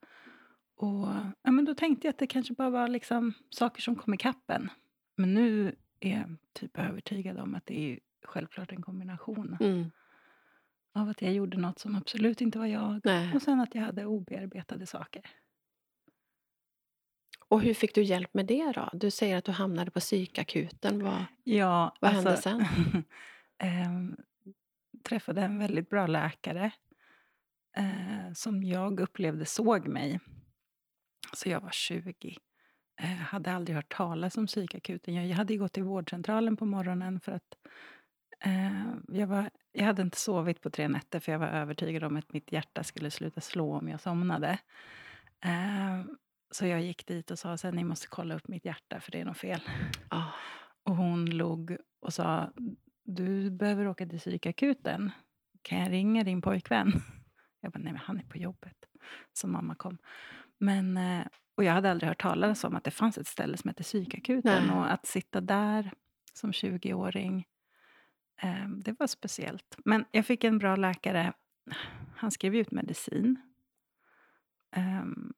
Och 0.77 1.07
ja, 1.41 1.51
men 1.51 1.65
då 1.65 1.75
tänkte 1.75 2.07
jag 2.07 2.11
att 2.13 2.17
det 2.19 2.27
kanske 2.27 2.53
bara 2.53 2.69
var 2.69 2.87
liksom 2.87 3.33
saker 3.49 3.81
som 3.81 3.95
kom 3.95 4.13
ikapp 4.13 4.49
en. 4.49 4.69
Men 5.15 5.33
nu 5.33 5.75
är 5.99 6.17
jag 6.17 6.37
typ 6.53 6.77
övertygad 6.79 7.37
om 7.39 7.55
att 7.55 7.65
det 7.65 7.91
är 7.93 7.99
självklart 8.23 8.71
en 8.71 8.81
kombination 8.81 9.57
Mm. 9.59 9.91
av 10.93 11.09
att 11.09 11.21
jag 11.21 11.33
gjorde 11.33 11.57
något 11.57 11.79
som 11.79 11.95
absolut 11.95 12.41
inte 12.41 12.59
var 12.59 12.65
jag 12.65 13.01
Nej. 13.03 13.35
och 13.35 13.41
sen 13.41 13.59
att 13.59 13.75
jag 13.75 13.81
hade 13.81 14.05
obearbetade 14.05 14.85
saker. 14.85 15.21
Och 17.49 17.61
hur 17.61 17.73
fick 17.73 17.95
du 17.95 18.03
hjälp 18.03 18.33
med 18.33 18.45
det 18.45 18.71
då? 18.71 18.89
Du 18.93 19.11
säger 19.11 19.37
att 19.37 19.45
du 19.45 19.51
hamnade 19.51 19.91
på 19.91 19.99
psykakuten. 19.99 21.03
Vad... 21.03 21.25
Ja, 21.43 21.95
Vad 22.01 22.11
hände 22.11 22.31
alltså, 22.31 22.49
sen? 22.49 22.65
ehm, 23.57 24.15
träffade 25.03 25.41
en 25.41 25.59
väldigt 25.59 25.89
bra 25.89 26.07
läkare 26.07 26.71
eh, 27.77 28.33
som 28.33 28.63
jag 28.63 28.99
upplevde 28.99 29.45
såg 29.45 29.87
mig. 29.87 30.19
Så 31.33 31.49
jag 31.49 31.61
var 31.61 31.71
20. 31.71 32.37
Eh, 33.01 33.07
hade 33.07 33.51
aldrig 33.51 33.75
hört 33.75 33.95
talas 33.95 34.37
om 34.37 34.47
psykakuten. 34.47 35.13
Jag, 35.13 35.25
jag 35.25 35.35
hade 35.35 35.57
gått 35.57 35.73
till 35.73 35.83
vårdcentralen 35.83 36.57
på 36.57 36.65
morgonen 36.65 37.19
för 37.19 37.31
att 37.31 37.55
eh, 38.45 38.93
jag, 39.07 39.27
var, 39.27 39.49
jag 39.71 39.85
hade 39.85 40.01
inte 40.01 40.17
sovit 40.17 40.61
på 40.61 40.69
tre 40.69 40.87
nätter 40.87 41.19
för 41.19 41.31
jag 41.31 41.39
var 41.39 41.47
övertygad 41.47 42.03
om 42.03 42.17
att 42.17 42.33
mitt 42.33 42.51
hjärta 42.51 42.83
skulle 42.83 43.11
sluta 43.11 43.41
slå 43.41 43.77
om 43.77 43.89
jag 43.89 44.01
somnade. 44.01 44.59
Eh, 45.43 46.05
så 46.51 46.65
jag 46.65 46.81
gick 46.81 47.07
dit 47.07 47.31
och 47.31 47.39
sa 47.39 47.53
att 47.53 47.73
ni 47.73 47.83
måste 47.83 48.07
kolla 48.07 48.35
upp 48.35 48.47
mitt 48.47 48.65
hjärta 48.65 48.99
för 48.99 49.11
det 49.11 49.21
är 49.21 49.25
något 49.25 49.37
fel. 49.37 49.61
Ah. 50.09 50.31
Och 50.83 50.95
hon 50.95 51.25
log 51.25 51.77
och 51.99 52.13
sa, 52.13 52.51
du 53.03 53.51
behöver 53.51 53.87
åka 53.87 54.05
till 54.05 54.19
psykakuten. 54.19 55.11
Kan 55.61 55.79
jag 55.79 55.91
ringa 55.91 56.23
din 56.23 56.41
pojkvän? 56.41 56.91
Jag 57.61 57.71
bara, 57.71 57.79
nej 57.79 57.93
men 57.93 58.01
han 58.01 58.19
är 58.19 58.23
på 58.23 58.37
jobbet. 58.37 58.85
Så 59.33 59.47
mamma 59.47 59.75
kom. 59.75 59.97
Men, 60.57 60.97
eh, 60.97 61.27
och 61.55 61.63
jag 61.63 61.73
hade 61.73 61.91
aldrig 61.91 62.07
hört 62.07 62.21
talas 62.21 62.63
om 62.63 62.75
att 62.75 62.83
det 62.83 62.91
fanns 62.91 63.17
ett 63.17 63.27
ställe 63.27 63.57
som 63.57 63.67
hette 63.67 63.83
psykakuten. 63.83 64.67
Nej. 64.67 64.75
Och 64.75 64.91
att 64.91 65.05
sitta 65.05 65.41
där 65.41 65.93
som 66.33 66.51
20-åring, 66.51 67.47
eh, 68.41 68.69
det 68.69 68.99
var 68.99 69.07
speciellt. 69.07 69.77
Men 69.85 70.05
jag 70.11 70.25
fick 70.25 70.43
en 70.43 70.57
bra 70.57 70.75
läkare. 70.75 71.33
Han 72.15 72.31
skrev 72.31 72.55
ut 72.55 72.71
medicin. 72.71 73.41
Ehm, 74.71 75.33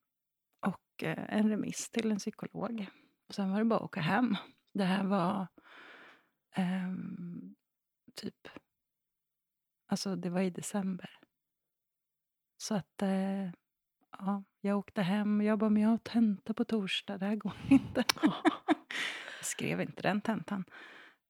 och 0.60 1.04
eh, 1.04 1.38
en 1.38 1.50
remiss 1.50 1.90
till 1.90 2.12
en 2.12 2.18
psykolog. 2.18 2.88
Och 3.28 3.36
sen 3.36 3.52
var 3.52 3.60
det 3.60 3.66
bara 3.66 3.80
att 3.80 3.86
åka 3.86 4.02
hem. 4.02 4.36
Det 4.74 4.84
här 4.84 5.04
var 5.04 5.48
ehm, 6.56 7.56
typ... 8.16 8.48
Alltså, 9.88 10.16
det 10.16 10.30
var 10.30 10.42
i 10.42 10.50
december. 10.50 11.20
Så 12.58 12.76
att... 12.76 13.04
Ja, 14.18 14.44
jag 14.62 14.78
åkte 14.78 15.02
hem. 15.02 15.42
Jag 15.42 15.60
bara, 15.60 15.70
men 15.70 15.82
jag 15.84 15.90
har 15.90 15.98
tenta 15.98 16.54
på 16.54 16.64
torsdag. 16.66 17.18
Det 17.18 17.26
här 17.26 17.36
går 17.36 17.54
inte. 17.70 18.04
jag 19.38 19.46
skrev 19.46 19.82
inte 19.82 20.02
den 20.02 20.22
tentan. 20.22 20.66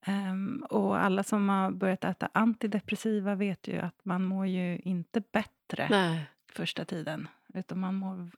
Ehm, 0.06 0.66
och 0.70 1.00
alla 1.00 1.24
som 1.24 1.50
har 1.50 1.72
börjat 1.72 2.04
äta 2.04 2.30
antidepressiva 2.34 3.36
vet 3.36 3.68
ju 3.68 3.80
att 3.80 4.06
man 4.06 4.24
mår 4.24 4.48
ju 4.48 4.78
inte 4.78 5.22
bättre 5.32 5.88
Nej. 5.90 6.30
första 6.52 6.86
tiden. 6.86 7.28
Utan 7.54 7.80
man 7.80 7.96
mår... 7.96 8.32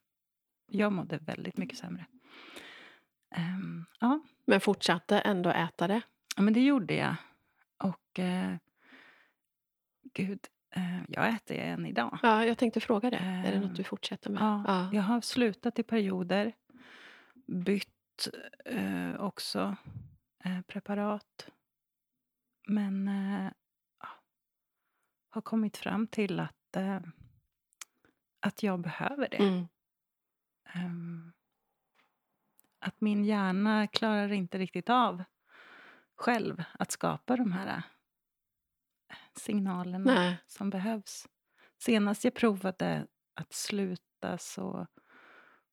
Jag 0.68 0.92
mådde 0.94 1.18
väldigt 1.18 1.58
mycket 1.58 1.78
sämre. 1.78 2.06
Ehm, 3.36 3.86
ja, 4.00 4.20
Men 4.46 4.62
fortsatte 4.62 5.20
ändå 5.20 5.50
äta 5.50 5.88
det? 5.88 6.02
Ja, 6.36 6.42
men 6.42 6.54
det 6.54 6.62
gjorde 6.62 6.94
jag. 6.94 7.16
Och 7.78 8.20
eh, 8.20 8.56
gud, 10.14 10.40
jag 11.08 11.30
äter 11.30 11.58
än 11.58 11.86
idag. 11.86 12.20
Ja, 12.24 12.46
jag 12.46 12.58
tänkte 12.58 12.80
fråga 12.80 13.10
det. 13.10 13.18
Är 13.18 13.52
det 13.52 13.60
något 13.60 13.76
du 13.76 13.84
fortsätter 13.84 14.30
med? 14.30 14.42
Ja, 14.42 14.64
Ja. 14.68 14.90
Jag 14.94 15.02
har 15.02 15.22
slutat 15.22 15.80
i 15.80 15.84
perioder. 15.84 16.54
Bytt 17.48 18.28
eh, 18.66 19.16
också 19.20 19.76
eh, 20.44 20.62
preparat. 20.62 21.50
Men 22.68 23.08
eh, 23.08 23.52
har 25.30 25.42
kommit 25.42 25.78
fram 25.78 26.08
till 26.08 26.40
att, 26.40 26.76
eh, 26.76 27.00
att 28.40 28.64
jag 28.64 28.80
behöver 28.80 29.28
det. 29.30 29.38
Mm. 29.38 29.68
Ehm, 30.74 31.34
att 32.80 33.02
min 33.02 33.26
hjärna 33.26 33.88
klarar 33.88 34.32
inte 34.32 34.58
riktigt 34.58 34.90
av 34.90 35.24
själv 36.16 36.64
att 36.80 36.92
skapa 36.92 37.36
de 37.36 37.52
här 37.52 37.68
eh, 37.68 37.84
signalerna 39.38 40.14
Nej. 40.14 40.38
som 40.48 40.70
behövs. 40.70 41.28
Senast 41.80 42.24
jag 42.24 42.34
provade 42.34 43.08
att 43.36 43.54
sluta 43.54 44.38
så 44.38 44.88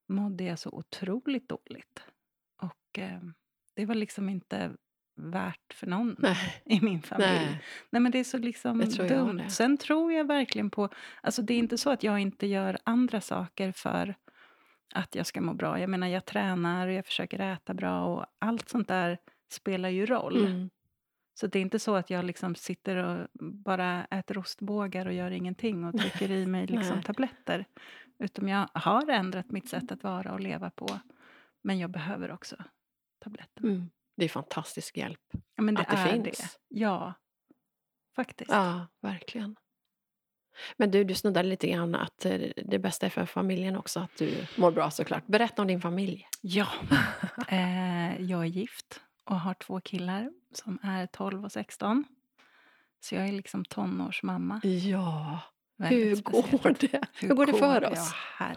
mådde 0.07 0.43
jag 0.43 0.59
så 0.59 0.69
otroligt 0.69 1.49
dåligt. 1.49 2.03
Och 2.61 2.99
eh, 2.99 3.21
det 3.75 3.85
var 3.85 3.95
liksom 3.95 4.29
inte 4.29 4.71
värt 5.15 5.73
för 5.73 5.87
någon 5.87 6.15
Nej. 6.19 6.61
i 6.65 6.81
min 6.81 7.01
familj. 7.01 7.29
Nej. 7.29 7.63
Nej, 7.89 8.01
men 8.01 8.11
det 8.11 8.19
är 8.19 8.23
så 8.23 8.37
liksom 8.37 8.79
dumt. 8.79 9.49
Sen 9.49 9.77
tror 9.77 10.13
jag 10.13 10.27
verkligen 10.27 10.69
på... 10.69 10.89
Alltså 11.21 11.41
det 11.41 11.53
är 11.53 11.57
inte 11.57 11.77
så 11.77 11.89
att 11.89 12.03
jag 12.03 12.19
inte 12.19 12.47
gör 12.47 12.77
andra 12.83 13.21
saker 13.21 13.71
för 13.71 14.15
att 14.93 15.15
jag 15.15 15.25
ska 15.25 15.41
må 15.41 15.53
bra. 15.53 15.79
Jag 15.79 15.89
menar, 15.89 16.07
jag 16.07 16.25
tränar 16.25 16.87
och 16.87 16.93
jag 16.93 17.05
försöker 17.05 17.39
äta 17.39 17.73
bra 17.73 18.05
och 18.05 18.25
allt 18.39 18.69
sånt 18.69 18.87
där 18.87 19.17
spelar 19.51 19.89
ju 19.89 20.05
roll. 20.05 20.45
Mm. 20.45 20.69
Så 21.39 21.47
det 21.47 21.59
är 21.59 21.61
inte 21.61 21.79
så 21.79 21.95
att 21.95 22.09
jag 22.09 22.25
liksom 22.25 22.55
sitter 22.55 22.95
och 22.95 23.27
bara 23.41 24.05
äter 24.05 24.37
ostbågar 24.37 25.05
och 25.05 25.13
gör 25.13 25.31
ingenting 25.31 25.85
och 25.85 25.97
trycker 25.99 26.31
i 26.31 26.45
mig 26.45 26.67
liksom 26.67 27.03
tabletter. 27.03 27.65
Utan 28.19 28.47
jag 28.47 28.69
har 28.73 29.09
ändrat 29.09 29.51
mitt 29.51 29.69
sätt 29.69 29.91
att 29.91 30.03
vara 30.03 30.33
och 30.33 30.39
leva 30.39 30.69
på. 30.69 30.99
Men 31.61 31.79
jag 31.79 31.89
behöver 31.89 32.31
också 32.31 32.55
tabletterna. 33.19 33.69
Mm. 33.69 33.89
Det 34.17 34.25
är 34.25 34.29
fantastisk 34.29 34.97
hjälp. 34.97 35.19
Ja, 35.55 35.63
det 35.63 35.81
Att 35.81 35.89
det 35.89 35.95
är 35.95 36.11
finns. 36.11 36.37
det. 36.37 36.59
Ja, 36.67 37.13
faktiskt. 38.15 38.51
Ja, 38.51 38.87
verkligen. 39.01 39.55
Men 40.77 40.91
du, 40.91 41.03
du 41.03 41.15
snuddade 41.15 41.49
lite 41.49 41.67
grann 41.67 41.95
att 41.95 42.25
eh, 42.25 42.39
det 42.55 42.79
bästa 42.79 43.05
är 43.05 43.09
för 43.09 43.25
familjen 43.25 43.75
också 43.75 43.99
att 43.99 44.17
du 44.17 44.47
mår 44.57 44.71
bra 44.71 44.91
såklart. 44.91 45.27
Berätta 45.27 45.61
om 45.61 45.67
din 45.67 45.81
familj. 45.81 46.27
Ja. 46.41 46.67
Eh, 47.47 48.21
jag 48.21 48.41
är 48.41 48.45
gift 48.45 49.01
och 49.23 49.39
har 49.39 49.53
två 49.53 49.81
killar 49.81 50.31
som 50.53 50.79
är 50.83 51.07
12 51.07 51.45
och 51.45 51.51
16. 51.51 52.05
Så 52.99 53.15
jag 53.15 53.27
är 53.27 53.31
liksom 53.31 53.65
tonårsmamma. 53.65 54.61
Ja, 54.63 55.39
hur 55.77 56.15
speciellt. 56.15 56.61
går 56.63 56.75
det? 56.79 57.01
Hur, 57.13 57.35
går 57.35 57.45
det 57.45 57.53
för 57.53 57.91
oss? 57.91 58.13
Ja, 58.39 58.55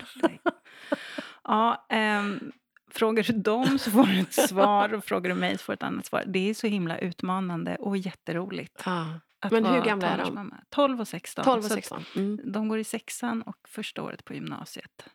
ja, 1.45 1.87
ehm, 1.89 2.53
frågar 2.91 3.23
du 3.23 3.33
dem 3.33 3.79
så 3.79 3.91
får 3.91 4.07
du 4.07 4.21
ett 4.21 4.35
svar 4.35 4.95
och 4.95 5.05
frågar 5.05 5.31
du 5.31 5.37
mig 5.37 5.59
så 5.59 5.65
får 5.65 5.73
du 5.73 5.75
ett 5.75 5.83
annat 5.83 6.07
svar. 6.07 6.25
Det 6.27 6.51
är 6.51 6.55
så 6.55 6.67
himla 6.67 6.99
utmanande 6.99 7.77
och 7.77 7.97
jätteroligt. 7.97 8.83
Ja. 8.85 9.21
Men 9.51 9.67
hur 9.67 9.83
gamla 9.83 10.07
är 10.07 10.19
de? 10.19 10.25
tonårsmamma. 10.25 10.61
12 10.69 11.01
och 11.01 11.09
16. 11.09 11.45
12 11.45 11.59
och 11.59 11.65
Så 11.65 11.67
att 11.67 11.75
16. 11.75 12.05
Mm. 12.17 12.53
De 12.53 12.69
går 12.69 12.79
i 12.79 12.85
sexan 12.85 13.43
och 13.43 13.69
första 13.69 14.03
året 14.03 14.25
på 14.25 14.35
gymnasiet. 14.35 15.09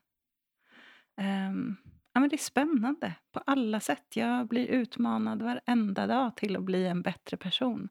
Ehm, 1.18 1.78
ja, 2.18 2.22
men 2.22 2.30
det 2.30 2.36
är 2.36 2.38
spännande 2.38 3.14
på 3.32 3.40
alla 3.46 3.80
sätt. 3.80 4.16
Jag 4.16 4.48
blir 4.48 4.68
utmanad 4.68 5.42
varenda 5.42 6.08
dag 6.08 6.36
till 6.38 6.56
att 6.56 6.64
bli 6.64 6.86
en 6.86 7.02
bättre 7.02 7.38
person. 7.38 7.90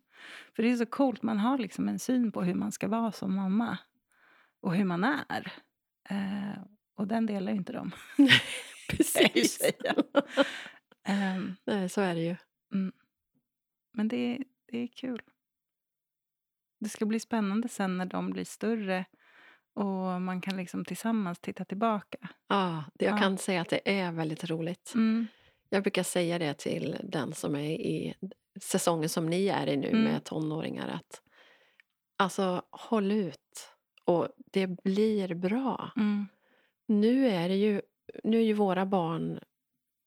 För 0.57 0.63
det 0.63 0.71
är 0.71 0.77
så 0.77 0.87
coolt, 0.87 1.23
man 1.23 1.39
har 1.39 1.59
liksom 1.59 1.89
en 1.89 1.99
syn 1.99 2.33
på 2.33 2.43
hur 2.43 2.55
man 2.55 2.73
ska 2.73 2.89
vara 2.89 3.13
som 3.13 3.35
mamma. 3.35 3.79
Och 4.61 4.75
hur 4.75 4.85
man 4.85 5.05
är. 5.05 5.53
Eh, 6.09 6.63
Och 6.95 7.07
den 7.07 7.27
delar 7.27 7.53
ju 7.53 7.59
inte 7.59 7.73
de. 7.73 7.91
Precis. 8.91 9.61
Ehm, 11.05 11.57
Nej, 11.65 11.89
så 11.89 12.01
är 12.01 12.15
det 12.15 12.21
ju. 12.21 12.37
men 13.93 14.09
det, 14.09 14.39
det 14.67 14.79
är 14.79 14.87
kul. 14.87 15.23
Det 16.81 16.89
ska 16.89 17.07
bli 17.07 17.21
spännande 17.21 17.69
sen 17.69 17.99
när 17.99 18.07
de 18.07 18.31
blir 18.31 18.45
större 18.45 19.05
och 19.77 20.23
man 20.23 20.41
kan 20.41 20.57
liksom 20.57 20.85
tillsammans 20.85 21.39
titta 21.41 21.65
tillbaka. 21.65 22.19
Ja, 22.49 22.85
jag 22.99 23.13
Ja. 23.15 23.19
kan 23.19 23.39
säga 23.39 23.61
att 23.61 23.69
det 23.69 23.99
är 24.01 24.13
väldigt 24.13 24.45
roligt. 24.45 24.93
Mm. 24.95 25.27
Jag 25.69 25.83
brukar 25.83 26.03
säga 26.03 26.39
det 26.39 26.55
till 26.55 26.97
den 27.05 27.33
som 27.35 27.57
är 27.57 27.71
i 27.71 28.15
säsongen 28.61 29.09
som 29.09 29.27
ni 29.27 29.47
är 29.47 29.67
i 29.67 29.77
nu 29.77 29.89
Mm. 29.89 30.03
med 30.05 30.25
tonåringar 30.25 30.89
att 30.89 31.23
alltså 32.17 32.63
håll 32.71 33.13
ut 33.13 33.71
och 34.05 34.29
det 34.37 34.67
blir 34.67 35.35
bra. 35.35 35.91
Mm. 35.97 36.27
Nu 36.89 37.29
är 37.29 37.49
det 37.49 37.57
ju, 37.57 37.83
nu 38.25 38.37
är 38.39 38.43
ju 38.45 38.53
våra 38.53 38.87
barn, 38.87 39.41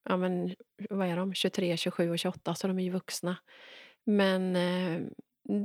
ja 0.09 0.17
men 0.17 0.55
vad 0.89 1.07
är 1.07 1.17
de, 1.17 1.33
23, 1.33 1.77
27 1.77 2.09
och 2.11 2.19
28 2.19 2.55
så 2.55 2.67
de 2.67 2.79
är 2.79 2.83
ju 2.83 2.89
vuxna. 2.89 3.37
Men 4.05 4.55
eh, 4.55 5.01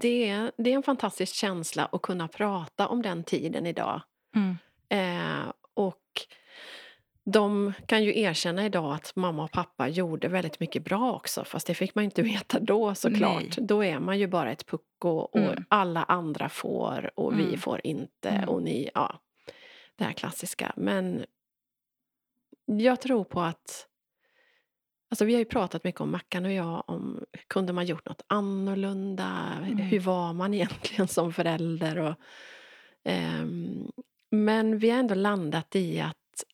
det, 0.01 0.29
är- 0.29 0.53
det 0.57 0.71
är 0.71 0.75
en 0.75 0.83
fantastisk 0.83 1.35
känsla 1.35 1.89
att 1.93 2.03
kunna 2.03 2.29
prata 2.29 2.89
om 2.89 3.03
den 3.03 3.25
tiden 3.25 3.67
idag. 3.67 4.03
Mm. 4.37 4.57
Eh, 4.89 5.53
och 5.75 6.01
de 7.25 7.73
kan 7.87 8.05
ju 8.05 8.19
erkänna 8.21 8.67
idag 8.67 8.95
att 8.95 9.17
mamma 9.17 9.45
och 9.45 9.51
pappa 9.53 9.89
gjorde 9.89 10.29
väldigt 10.29 10.61
mycket 10.61 10.85
bra 10.85 11.13
också. 11.15 11.45
Fast 11.45 11.67
det 11.67 11.75
fick 11.75 11.95
man 11.95 12.05
ju 12.05 12.07
inte 12.07 12.23
veta 12.35 12.61
då 12.61 12.95
såklart. 12.95 13.43
Nej. 13.57 13.67
Då 13.67 13.85
är 13.85 13.99
man 13.99 14.19
ju 14.19 14.27
bara 14.27 14.53
ett 14.53 14.67
pucko 14.67 15.09
och 15.09 15.37
Mm. 15.37 15.65
alla 15.69 16.03
andra 16.03 16.49
får 16.49 17.11
och 17.15 17.39
vi 17.39 17.45
Mm. 17.45 17.59
får 17.59 17.81
inte. 17.85 18.29
Mm. 18.29 18.49
Och 18.49 18.63
ni, 18.63 18.91
ja. 18.95 19.21
Det 19.97 20.05
här 20.05 20.13
klassiska. 20.13 20.73
Men 20.77 21.25
jag 22.67 23.01
tror 23.01 23.25
på 23.25 23.41
att 23.41 23.87
Alltså 25.15 25.25
vi 25.25 25.33
har 25.33 25.39
ju 25.39 25.45
pratat 25.45 25.85
mycket 25.85 26.01
om 26.01 26.11
Mackan 26.11 26.45
och 26.45 26.53
jag 26.53 26.85
om 26.87 27.25
kunde 27.49 27.73
man 27.73 27.87
gjort 27.87 28.09
något 28.09 28.23
annorlunda? 28.27 29.53
Mm. 29.63 29.79
Hur 29.79 30.01
var 30.01 30.33
man 30.33 30.55
egentligen 30.55 31.09
som 31.09 31.33
förälder? 31.33 31.99
Och, 31.99 32.15
ehm, 33.05 33.93
men 34.31 34.79
vi 34.79 34.91
har 34.91 34.99
ändå 34.99 35.15
landat 35.15 35.77
i 35.77 36.01
att, 36.01 36.45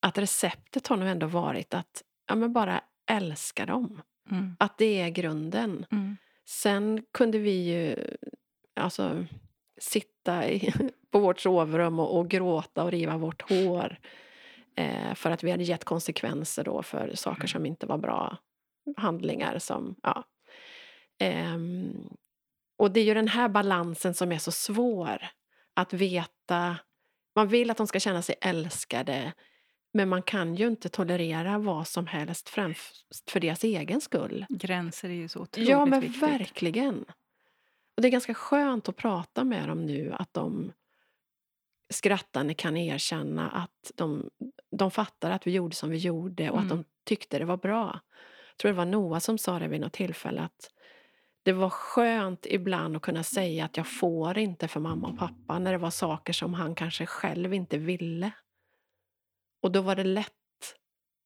att 0.00 0.18
receptet 0.18 0.86
har 0.86 0.96
nog 0.96 1.08
ändå 1.08 1.26
varit 1.26 1.74
att 1.74 2.02
ja, 2.28 2.34
men 2.34 2.52
bara 2.52 2.80
älska 3.10 3.66
dem. 3.66 4.02
Mm. 4.30 4.56
Att 4.58 4.78
det 4.78 5.00
är 5.00 5.08
grunden. 5.08 5.86
Mm. 5.90 6.16
Sen 6.44 7.04
kunde 7.12 7.38
vi 7.38 7.70
ju 7.70 7.96
alltså, 8.74 9.24
sitta 9.80 10.48
i, 10.48 10.72
på 11.10 11.18
vårt 11.18 11.40
sovrum 11.40 11.98
och, 11.98 12.18
och 12.18 12.28
gråta 12.28 12.84
och 12.84 12.90
riva 12.90 13.16
vårt 13.16 13.42
hår. 13.42 13.98
Eh, 14.76 15.14
för 15.14 15.30
att 15.30 15.42
vi 15.44 15.50
hade 15.50 15.64
gett 15.64 15.84
konsekvenser 15.84 16.64
då 16.64 16.82
för 16.82 17.14
saker 17.14 17.46
som 17.48 17.66
inte 17.66 17.86
var 17.86 17.98
bra. 17.98 18.36
Handlingar 18.96 19.58
som, 19.58 19.94
ja. 20.02 20.24
Ehm, 21.18 22.08
och 22.78 22.90
det 22.90 23.00
är 23.00 23.04
ju 23.04 23.14
den 23.14 23.28
här 23.28 23.48
balansen 23.48 24.14
som 24.14 24.32
är 24.32 24.38
så 24.38 24.52
svår. 24.52 25.26
Att 25.74 25.92
veta, 25.92 26.76
man 27.36 27.48
vill 27.48 27.70
att 27.70 27.76
de 27.76 27.86
ska 27.86 28.00
känna 28.00 28.22
sig 28.22 28.34
älskade. 28.40 29.32
Men 29.94 30.08
man 30.08 30.22
kan 30.22 30.54
ju 30.54 30.66
inte 30.68 30.88
tolerera 30.88 31.58
vad 31.58 31.88
som 31.88 32.06
helst 32.06 32.48
främst 32.48 33.30
för 33.30 33.40
deras 33.40 33.64
egen 33.64 34.00
skull. 34.00 34.46
Gränser 34.48 35.08
är 35.08 35.12
ju 35.14 35.28
så 35.28 35.40
otroligt 35.40 35.68
Ja, 35.70 35.86
men 35.86 36.00
viktigt. 36.00 36.22
verkligen. 36.22 37.04
Och 37.96 38.02
det 38.02 38.08
är 38.08 38.12
ganska 38.12 38.34
skönt 38.34 38.88
att 38.88 38.96
prata 38.96 39.44
med 39.44 39.68
dem 39.68 39.86
nu, 39.86 40.12
att 40.18 40.34
de 40.34 40.72
skrattande 41.92 42.54
kan 42.54 42.76
erkänna 42.76 43.50
att 43.50 43.90
de, 43.94 44.30
de 44.70 44.90
fattar 44.90 45.30
att 45.30 45.46
vi 45.46 45.50
gjorde 45.50 45.74
som 45.74 45.90
vi 45.90 45.96
gjorde 45.96 46.50
och 46.50 46.58
att 46.58 46.64
Mm. 46.64 46.76
de 46.76 46.84
tyckte 47.04 47.38
det 47.38 47.44
var 47.44 47.56
bra. 47.56 48.00
Jag 48.50 48.58
tror 48.58 48.70
det 48.70 48.76
var 48.76 48.84
Noah 48.84 49.18
som 49.18 49.38
sa 49.38 49.58
det 49.58 49.68
vid 49.68 49.80
något 49.80 49.92
tillfälle 49.92 50.40
att 50.42 50.70
det 51.42 51.52
var 51.52 51.70
skönt 51.70 52.46
ibland 52.46 52.96
att 52.96 53.02
kunna 53.02 53.22
säga 53.22 53.64
att 53.64 53.76
jag 53.76 53.86
får 53.86 54.38
inte 54.38 54.68
för 54.68 54.80
mamma 54.80 55.08
och 55.08 55.18
pappa 55.18 55.58
när 55.58 55.72
det 55.72 55.78
var 55.78 55.90
saker 55.90 56.32
som 56.32 56.54
han 56.54 56.74
kanske 56.74 57.06
själv 57.06 57.54
inte 57.54 57.78
ville. 57.78 58.30
Och 59.62 59.72
då 59.72 59.80
var 59.80 59.96
det 59.96 60.04
lätt. 60.04 60.32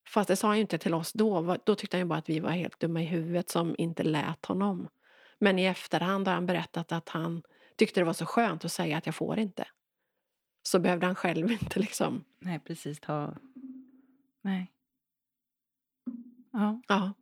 Fast 0.08 0.28
det 0.28 0.36
sa 0.36 0.46
han 0.48 0.56
ju 0.56 0.60
inte 0.60 0.78
till 0.78 0.94
oss 0.94 1.12
då. 1.12 1.56
Då 1.64 1.74
tyckte 1.74 1.96
han 1.96 2.00
ju 2.00 2.08
bara 2.08 2.18
att 2.18 2.28
vi 2.28 2.40
var 2.40 2.50
helt 2.50 2.80
dumma 2.80 3.02
i 3.02 3.04
huvudet 3.04 3.50
som 3.50 3.74
inte 3.78 4.02
lät 4.02 4.46
honom. 4.46 4.88
Men 5.38 5.58
i 5.58 5.64
efterhand 5.64 6.28
har 6.28 6.34
han 6.34 6.46
berättat 6.46 6.92
att 6.92 7.08
han 7.08 7.42
tyckte 7.76 8.00
det 8.00 8.04
var 8.04 8.12
så 8.12 8.26
skönt 8.26 8.64
att 8.64 8.72
säga 8.72 8.98
att 8.98 9.06
jag 9.06 9.14
får 9.14 9.38
inte. 9.38 9.68
Så 10.66 10.78
behövde 10.78 11.06
han 11.06 11.14
själv 11.14 11.50
inte 11.62 11.80
liksom. 11.80 12.24
Nej, 12.38 12.58
precis. 12.58 13.00
Ta... 13.00 13.34
Nej. 14.42 14.72
Ja, 16.52 16.80
Ja, 16.88 17.12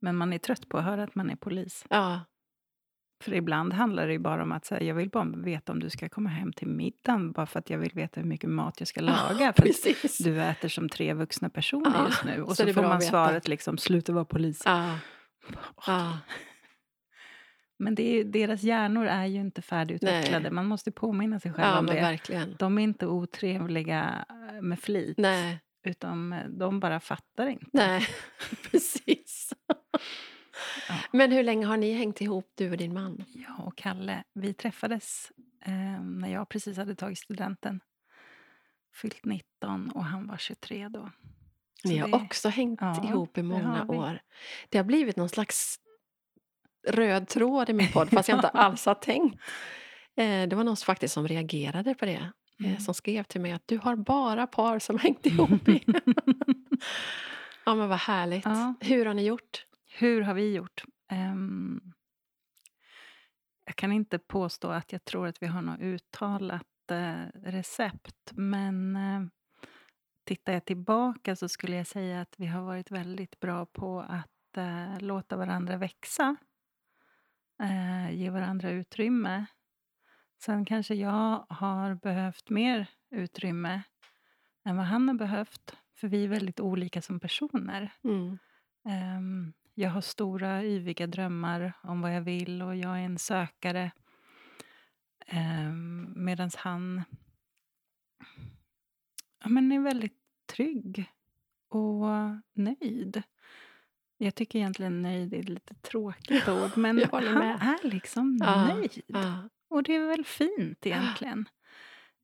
men 0.00 0.16
man 0.16 0.32
är 0.32 0.38
trött 0.38 0.68
på 0.68 0.78
att 0.78 0.84
höra 0.84 1.02
att 1.02 1.14
man 1.14 1.30
är 1.30 1.36
polis. 1.36 1.84
ja, 1.90 2.20
För 3.22 3.34
ibland 3.34 3.72
handlar 3.72 4.06
det 4.06 4.12
ju 4.12 4.18
bara 4.18 4.42
om 4.42 4.52
att 4.52 4.64
säga, 4.64 4.82
jag 4.82 4.94
vill 4.94 5.10
bara 5.10 5.24
veta 5.24 5.72
om 5.72 5.80
du 5.80 5.90
ska 5.90 6.08
komma 6.08 6.28
hem 6.28 6.52
till 6.52 6.68
middagen 6.68 7.32
bara 7.32 7.46
för 7.46 7.58
att 7.58 7.70
jag 7.70 7.78
vill 7.78 7.92
veta 7.94 8.20
hur 8.20 8.28
mycket 8.28 8.50
mat 8.50 8.80
jag 8.80 8.88
ska 8.88 9.00
laga. 9.00 9.36
för 9.38 9.48
att 9.48 9.56
precis. 9.56 10.18
du 10.18 10.42
äter 10.42 10.68
som 10.68 10.88
tre 10.88 11.14
vuxna 11.14 11.50
personer 11.50 11.92
Ja, 11.94 12.06
just 12.06 12.24
nu. 12.24 12.42
Och 12.42 12.56
så 12.56 12.66
så, 12.66 12.72
får 12.72 12.82
man 12.82 13.02
svaret 13.02 13.48
liksom, 13.48 13.78
sluta 13.78 14.12
vara 14.12 14.24
polis. 14.24 14.62
Ja, 14.64 14.98
ja, 15.86 16.18
Men 17.84 17.94
det 17.94 18.22
deras 18.24 18.62
hjärnor 18.62 19.06
är 19.06 19.26
ju 19.26 19.40
inte 19.40 19.62
färdigutvecklade. 19.62 20.42
Nej. 20.42 20.52
Man 20.52 20.66
måste 20.66 20.90
påminna 20.92 21.40
sig 21.40 21.52
själv 21.52 21.68
ja 21.68 21.78
om 21.78 21.86
det. 21.86 21.94
verkligen. 21.94 22.56
De 22.58 22.78
är 22.78 22.82
inte 22.82 23.06
otrevliga 23.06 24.24
eh, 24.28 24.62
med 24.62 24.78
flit. 24.80 25.18
Nej, 25.18 25.60
Utan 25.86 26.32
eh, 26.32 26.44
de 26.48 26.80
bara 26.80 27.00
fattar 27.00 27.46
inte. 27.46 27.66
nej, 27.72 28.06
precis. 28.70 29.52
Ja. 30.88 30.94
Men 31.12 31.32
hur 31.32 31.42
länge 31.42 31.66
har 31.66 31.76
ni 31.76 31.92
hängt 31.92 32.20
ihop, 32.20 32.52
du 32.54 32.70
och 32.70 32.76
din 32.76 32.94
man? 32.94 33.24
Jag 33.34 33.66
och 33.66 33.76
Kalle, 33.76 34.24
vi 34.34 34.54
träffades 34.54 35.32
eh, 35.64 36.02
när 36.02 36.28
jag 36.32 36.48
precis 36.48 36.76
hade 36.76 36.94
tagit 36.94 37.18
studenten. 37.18 37.80
Fyllt 38.94 39.24
19 39.24 39.90
och 39.90 40.04
han 40.04 40.26
var 40.26 40.36
23 40.36 40.88
då. 40.88 41.10
Så 41.82 41.88
Ni 41.88 41.98
har 41.98 42.08
det- 42.08 42.14
också 42.14 42.48
hängt 42.48 42.80
Ja, 42.80 43.04
ihop 43.04 43.38
i 43.38 43.42
många 43.42 43.84
år. 43.88 44.18
Det 44.68 44.78
har 44.78 44.84
blivit 44.84 45.16
någon 45.16 45.28
slags 45.28 45.78
röd 46.86 47.28
tråd 47.28 47.70
i 47.70 47.72
min 47.72 47.92
podd, 47.92 48.10
fast 48.10 48.28
jag 48.28 48.38
inte 48.38 48.48
alls 48.54 48.86
har 48.86 48.94
tänkt. 48.94 49.40
Eh, 50.16 50.48
det 50.48 50.52
var 50.56 50.64
någon 50.64 50.76
som 50.76 50.86
faktiskt 50.86 51.14
som 51.14 51.28
reagerade 51.28 51.94
på 51.94 52.04
det. 52.06 52.12
Eh, 52.12 52.28
Mm. 52.60 52.80
som 52.80 52.94
skrev 52.94 53.22
till 53.24 53.40
mig 53.40 53.52
att 53.52 53.68
du 53.68 53.78
har 53.78 53.96
bara 53.96 54.46
par 54.46 54.78
som 54.78 54.98
hängt 54.98 55.26
ihop. 55.26 55.68
I. 55.68 55.84
ja 57.64 57.74
men 57.74 57.88
vad 57.88 57.98
härligt. 57.98 58.44
Ja. 58.44 58.74
Hur 58.80 59.06
har 59.06 59.14
ni 59.14 59.26
gjort? 59.26 59.66
Hur 59.98 60.22
har 60.22 60.34
vi 60.34 60.54
gjort? 60.54 60.84
Ehm, 61.10 61.80
jag 63.64 63.76
kan 63.76 63.92
inte 63.92 64.18
påstå 64.18 64.68
att 64.68 64.92
jag 64.92 65.04
tror 65.04 65.26
att 65.26 65.42
vi 65.42 65.46
har 65.46 65.62
något 65.62 65.80
uttalat 65.80 66.90
eh, 66.90 67.40
recept. 67.50 68.32
Men 68.32 68.96
eh, 68.96 69.22
tittar 70.24 70.52
jag 70.52 70.64
tillbaka 70.64 71.36
så 71.36 71.48
skulle 71.48 71.76
jag 71.76 71.86
säga 71.86 72.20
att 72.20 72.34
vi 72.36 72.46
har 72.46 72.62
varit 72.62 72.90
väldigt 72.90 73.40
bra 73.40 73.66
på 73.66 74.00
att 74.00 74.56
eh, 74.56 75.00
låta 75.00 75.36
varandra 75.36 75.76
växa. 75.76 76.36
Eh, 77.62 78.10
ge 78.14 78.30
varandra 78.30 78.70
utrymme. 78.70 79.46
Sen 80.44 80.64
kanske 80.64 80.94
jag 80.94 81.46
har 81.48 81.94
behövt 81.94 82.50
mer 82.50 82.86
utrymme 83.10 83.82
än 84.64 84.76
vad 84.76 84.86
han 84.86 85.08
har 85.08 85.14
behövt. 85.14 85.76
För 85.94 86.08
vi 86.08 86.24
är 86.24 86.28
väldigt 86.28 86.60
olika 86.60 87.02
som 87.02 87.20
personer. 87.20 87.92
Mm. 88.04 88.38
Ehm, 88.88 89.52
jag 89.74 89.90
har 89.90 90.00
stora 90.00 90.64
yviga 90.64 91.06
drömmar 91.06 91.72
om 91.82 92.00
vad 92.00 92.16
jag 92.16 92.20
vill 92.20 92.62
och 92.62 92.76
jag 92.76 92.98
är 93.00 93.04
en 93.04 93.18
sökare. 93.18 93.90
Um, 95.32 96.24
Medan 96.24 96.50
han 96.56 97.04
ja, 99.40 99.48
men 99.48 99.72
är 99.72 99.80
väldigt 99.80 100.18
trygg 100.46 101.12
och 101.68 102.06
nöjd. 102.52 103.22
Jag 104.24 104.34
tycker 104.34 104.58
egentligen 104.58 105.02
nöjd 105.02 105.34
är 105.34 105.38
ett 105.38 105.48
lite 105.48 105.74
tråkigt 105.74 106.48
ord, 106.48 106.76
men 106.76 107.02
han 107.12 107.34
med. 107.34 107.54
är 107.82 107.88
liksom 107.88 108.38
Ja, 108.40 108.66
nöjd. 108.74 109.02
Ja, 109.06 109.48
Och 109.70 109.82
det 109.82 109.94
är 109.96 110.06
väl 110.06 110.24
fint 110.24 110.86
egentligen. 110.86 111.48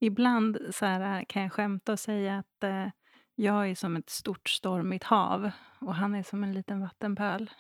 Ibland 0.00 0.58
så 0.70 0.86
här, 0.86 1.24
kan 1.24 1.42
jag 1.42 1.52
skämta 1.52 1.92
och 1.92 2.00
säga 2.00 2.38
att 2.38 2.64
eh, 2.64 2.86
jag 3.34 3.70
är 3.70 3.74
som 3.74 3.96
ett 3.96 4.10
stort 4.10 4.48
stormigt 4.48 5.04
hav 5.04 5.50
och 5.80 5.94
han 5.94 6.14
är 6.14 6.22
som 6.22 6.44
en 6.44 6.52
liten 6.52 6.80
vattenpöl. 6.80 7.50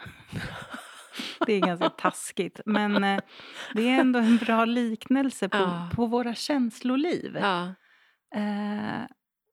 det 1.46 1.52
är 1.52 1.60
ganska 1.60 1.90
taskigt, 1.98 2.60
men 2.66 3.04
eh, 3.04 3.20
det 3.74 3.88
är 3.88 4.00
ändå 4.00 4.18
en 4.18 4.36
bra 4.36 4.64
liknelse 4.64 5.48
på, 5.48 5.56
Ja. 5.56 5.90
på 5.94 6.06
våra 6.06 6.34
känsloliv. 6.34 7.36
ja, 7.40 7.74
Eh, 8.34 9.02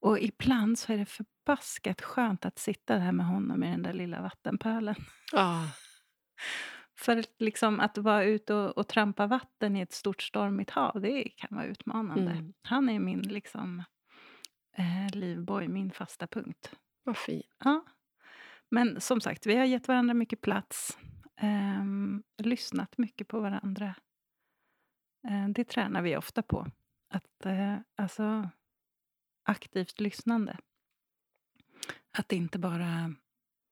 och 0.01 0.19
ibland 0.19 0.79
så 0.79 0.93
är 0.93 0.97
det 0.97 1.05
förbaskat 1.47 2.01
skönt 2.01 2.45
att 2.45 2.59
sitta 2.59 2.97
där 2.97 3.11
med 3.11 3.25
honom 3.25 3.63
i 3.63 3.71
den 3.71 3.83
där 3.83 3.93
lilla 3.93 4.21
vattenpölen. 4.21 4.95
ja, 5.31 5.71
För 6.99 7.17
att 7.17 7.35
liksom 7.39 7.79
att 7.79 7.97
vara 7.97 8.23
ute 8.23 8.53
och, 8.53 8.77
och 8.77 8.87
trampa 8.87 9.27
vatten 9.27 9.75
i 9.75 9.81
ett 9.81 9.91
stort 9.91 10.21
stormigt 10.21 10.69
hav, 10.69 11.01
det 11.01 11.23
kan 11.23 11.57
vara 11.57 11.65
utmanande. 11.65 12.31
Mm. 12.31 12.53
Han 12.61 12.89
är 12.89 12.99
min 12.99 13.21
liksom 13.21 13.83
eh, 14.77 15.17
Livboj 15.17 15.67
min 15.67 15.91
fasta 15.91 16.27
punkt. 16.27 16.71
Vad 17.03 17.17
fint. 17.17 17.45
Ja. 17.59 17.85
Men 18.69 19.01
som 19.01 19.21
sagt, 19.21 19.45
vi 19.45 19.55
har 19.55 19.65
gett 19.65 19.87
varandra 19.87 20.13
mycket 20.13 20.41
plats. 20.41 20.97
ehm, 21.41 22.23
lyssnat 22.37 22.97
mycket 22.97 23.27
på 23.27 23.39
varandra. 23.39 23.95
Eh, 25.27 25.47
det 25.49 25.63
tränar 25.63 26.01
vi 26.01 26.17
ofta 26.17 26.41
på. 26.41 26.67
Att, 27.13 27.45
eh, 27.45 27.77
alltså, 27.95 28.49
aktivt 29.43 29.99
lyssnande. 29.99 30.57
Att 32.17 32.31
inte 32.31 32.59
bara 32.59 33.13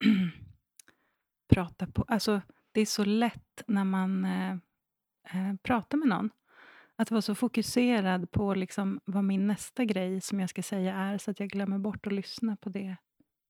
prata 1.54 1.88
på... 1.88 2.06
Alltså, 2.08 2.42
det 2.72 2.82
är 2.82 2.86
så 2.86 3.06
lätt 3.06 3.64
när 3.68 3.84
man 3.84 4.26
eh, 4.26 4.52
eh, 5.32 5.56
pratar 5.64 5.98
med 5.98 6.08
någon 6.08 6.30
att 6.96 7.12
vara 7.12 7.22
så 7.22 7.36
fokuserad 7.36 8.32
på 8.32 8.54
liksom 8.54 9.00
vad 9.06 9.24
min 9.24 9.48
nästa 9.48 9.86
grej 9.86 10.22
som 10.22 10.40
jag 10.40 10.50
ska 10.50 10.64
säga 10.64 10.96
är 10.96 11.18
så 11.18 11.32
att 11.32 11.40
jag 11.40 11.50
glömmer 11.50 11.78
bort 11.78 12.08
att 12.08 12.14
lyssna 12.14 12.56
på 12.56 12.70
det 12.70 12.96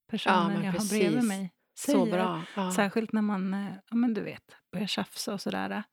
personen 0.08 0.54
men 0.54 0.64
jag 0.64 0.72
har 0.72 0.90
bredvid 0.90 1.14
precis. 1.14 1.28
mig 1.28 1.54
säger. 1.78 2.00
Så 2.00 2.06
bra. 2.06 2.42
Ja. 2.56 2.72
Särskilt 2.72 3.12
när 3.12 3.22
man 3.22 3.54
eh, 3.54 3.74
ja, 3.90 3.96
men 3.96 4.14
du 4.14 4.22
vet, 4.22 4.56
börjar 4.72 4.88
tjafsa 4.88 5.34
och 5.34 5.42
sådär. 5.42 5.84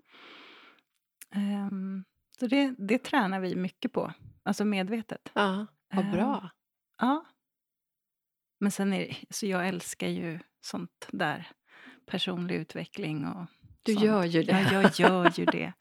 Ehm, 1.31 2.05
så 2.39 2.47
det, 2.47 2.75
det 2.79 2.99
tränar 2.99 3.41
vi 3.41 3.57
mycket 3.57 3.93
på, 3.93 4.13
alltså 4.43 4.65
medvetet. 4.65 5.31
ja. 5.35 5.67
Vad 5.95 6.11
bra. 6.11 6.51
Ja. 6.99 7.25
Men 8.63 8.71
sen 8.71 8.93
är 8.93 8.99
det, 8.99 9.17
så 9.31 9.47
jag 9.47 9.69
älskar 9.69 10.09
ju 10.09 10.39
sånt 10.61 11.09
där. 11.13 11.49
Personlig 12.07 12.55
utveckling 12.55 13.27
och 13.27 13.47
Du 13.83 13.93
sånt. 13.93 14.05
gör 14.07 14.25
ju 14.25 14.43
det. 14.43 14.53
Ja, 14.73 14.83
jag 14.83 14.91
gör 15.01 15.33
ju 15.41 15.45
det. 15.45 15.73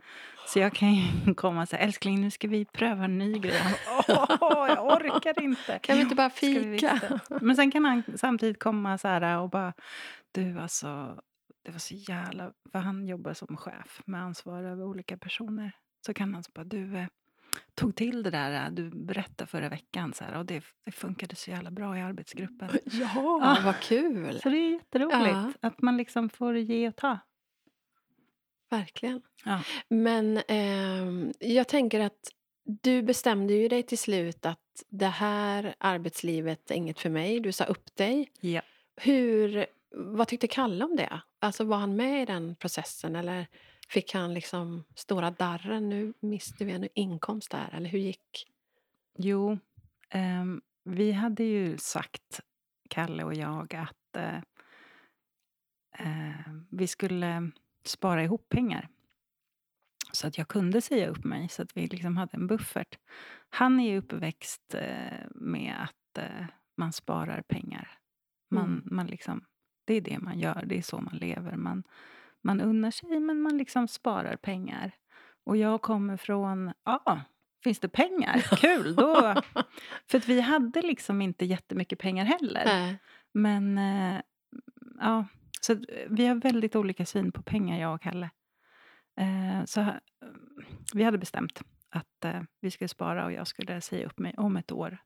Så 0.47 0.59
jag 0.59 0.73
kan 0.73 0.93
ju 0.93 1.33
komma 1.35 1.61
och 1.61 1.69
säga, 1.69 1.79
älskling 1.81 2.21
nu 2.21 2.31
ska 2.31 2.47
vi 2.47 2.65
pröva 2.65 3.05
en 3.05 3.17
ny 3.17 3.39
grej. 3.39 3.61
Åh, 4.41 4.67
jag 4.67 4.85
orkar 4.85 5.41
inte. 5.41 5.79
Kan 5.79 5.95
vi 5.95 6.01
inte 6.01 6.15
bara 6.15 6.29
fika? 6.29 7.19
Men 7.41 7.55
sen 7.55 7.71
kan 7.71 7.85
han 7.85 8.03
samtidigt 8.15 8.59
komma 8.59 8.97
så 8.97 9.07
här 9.07 9.37
och 9.37 9.49
bara, 9.49 9.73
du 10.31 10.59
alltså, 10.59 11.21
det 11.65 11.71
var 11.71 11.79
så 11.79 11.93
jävla, 11.95 12.51
för 12.71 12.79
han 12.79 13.07
jobbar 13.07 13.33
som 13.33 13.57
chef 13.57 14.01
med 14.05 14.21
ansvar 14.21 14.63
över 14.63 14.83
olika 14.83 15.17
personer. 15.17 15.71
Så 16.05 16.13
kan 16.13 16.33
han 16.33 16.43
så 16.43 16.51
bara, 16.55 16.63
du 16.65 16.97
eh, 16.97 17.07
tog 17.75 17.95
till 17.95 18.23
det 18.23 18.29
där 18.29 18.65
eh, 18.65 18.71
du 18.71 18.89
berättade 18.89 19.47
förra 19.49 19.69
veckan 19.69 20.13
så 20.13 20.23
här, 20.23 20.37
och 20.37 20.45
det, 20.45 20.63
det 20.85 20.91
funkade 20.91 21.35
så 21.35 21.49
jävla 21.51 21.71
bra 21.71 21.97
i 21.97 22.01
arbetsgruppen. 22.01 22.69
Ja, 22.85 23.09
Ja. 23.15 23.57
vad 23.65 23.79
kul. 23.79 24.39
Så 24.41 24.49
det 24.49 24.57
är 24.57 24.71
jätteroligt 24.71 25.57
Ja. 25.61 25.67
att 25.67 25.81
man 25.81 25.97
liksom 25.97 26.29
får 26.29 26.57
ge 26.57 26.87
och 26.87 26.95
ta. 26.95 27.19
Verkligen. 28.69 29.21
Ja. 29.45 29.61
Men 29.87 30.41
ehm, 30.47 31.33
jag 31.39 31.67
tänker 31.67 31.99
att 31.99 32.31
du 32.63 33.01
bestämde 33.01 33.53
ju 33.53 33.67
dig 33.67 33.83
till 33.83 33.97
slut 33.97 34.45
att 34.45 34.83
det 34.89 35.07
här 35.07 35.75
arbetslivet 35.77 36.71
är 36.71 36.75
inget 36.75 36.99
för 36.99 37.09
mig. 37.09 37.39
Du 37.39 37.51
sa 37.51 37.63
upp 37.65 37.95
dig. 37.95 38.31
Ja. 38.39 38.61
Hur, 38.95 39.65
vad 39.95 40.27
tyckte 40.27 40.47
Kalle 40.47 40.85
om 40.85 40.95
det? 40.95 41.21
Alltså 41.39 41.63
var 41.63 41.77
han 41.77 41.95
med 41.95 42.21
i 42.21 42.25
den 42.25 42.55
processen 42.55 43.15
eller 43.15 43.47
fick 43.91 44.13
han 44.13 44.33
liksom 44.33 44.83
stora 44.95 45.31
darren? 45.31 45.89
Nu 45.89 46.13
mister 46.19 46.65
vi 46.65 46.71
en 46.71 46.87
inkomst 46.95 47.51
där. 47.51 47.69
Eller 47.73 47.89
hur 47.89 47.99
gick? 47.99 48.47
Jo, 49.17 49.59
ehm, 50.09 50.61
vi 50.83 51.11
hade 51.11 51.43
ju 51.43 51.77
sagt, 51.77 52.39
Kalle 52.89 53.23
och 53.23 53.33
jag, 53.33 53.75
att 53.75 54.15
eh, 54.15 54.41
eh, 55.97 56.53
vi 56.69 56.87
skulle 56.87 57.51
spara 57.83 58.23
ihop 58.23 58.49
pengar. 58.49 58.87
Så 60.11 60.27
att 60.27 60.37
jag 60.37 60.47
kunde 60.47 60.81
säga 60.81 61.07
upp 61.07 61.23
mig, 61.23 61.49
så 61.49 61.61
att 61.61 61.77
vi 61.77 61.87
liksom 61.87 62.17
hade 62.17 62.37
en 62.37 62.47
buffert. 62.47 62.97
Han 63.49 63.79
är 63.79 63.91
ju 63.91 63.97
uppväxt 63.97 64.73
eh, 64.73 65.25
med 65.35 65.75
att 65.83 66.17
eh, 66.17 66.45
man 66.77 66.93
sparar 66.93 67.41
pengar. 67.41 67.97
Man, 68.49 68.65
Mm. 68.65 68.81
man 68.85 69.07
liksom, 69.07 69.45
det 69.85 69.93
är 69.93 70.01
det 70.01 70.19
man 70.19 70.39
gör, 70.39 70.63
det 70.65 70.77
är 70.77 70.81
så 70.81 71.01
man 71.01 71.17
lever. 71.17 71.55
Man, 71.55 71.83
man 72.43 72.61
unnar 72.61 72.91
sig, 72.91 73.19
men 73.19 73.41
man 73.41 73.57
liksom 73.57 73.87
sparar 73.87 74.35
pengar. 74.35 74.91
Och 75.43 75.57
jag 75.57 75.81
kommer 75.81 76.17
från, 76.17 76.73
ja, 76.85 77.21
finns 77.63 77.79
det 77.79 77.89
pengar? 77.89 78.39
Kul! 78.57 78.95
Då. 78.95 79.15
För 80.09 80.17
att 80.17 80.27
vi 80.27 80.41
hade 80.41 80.81
liksom 80.81 81.21
inte 81.21 81.45
jättemycket 81.45 81.99
pengar 81.99 82.25
heller. 82.25 82.65
Nej. 82.65 82.99
Men 83.33 83.77
eh, 83.77 84.21
ja, 84.99 85.25
så 85.61 85.73
att 85.73 85.79
vi 86.09 86.25
har 86.25 86.35
väldigt 86.35 86.75
olika 86.75 87.05
syn 87.05 87.31
på 87.31 87.41
pengar, 87.41 87.79
jag 87.79 87.95
och 87.95 88.01
Kalle. 88.01 88.29
Eh, 89.17 89.65
så 89.65 89.81
eh, 89.81 89.93
vi 90.93 91.03
hade 91.03 91.17
bestämt 91.17 91.61
att 91.89 92.25
eh, 92.25 92.41
vi 92.61 92.71
skulle 92.71 92.87
spara 92.87 93.25
och 93.25 93.31
jag 93.31 93.47
skulle 93.47 93.81
säga 93.81 94.05
upp 94.05 94.19
mig 94.19 94.33
om 94.37 94.57
ett 94.57 94.71
år. 94.71 94.97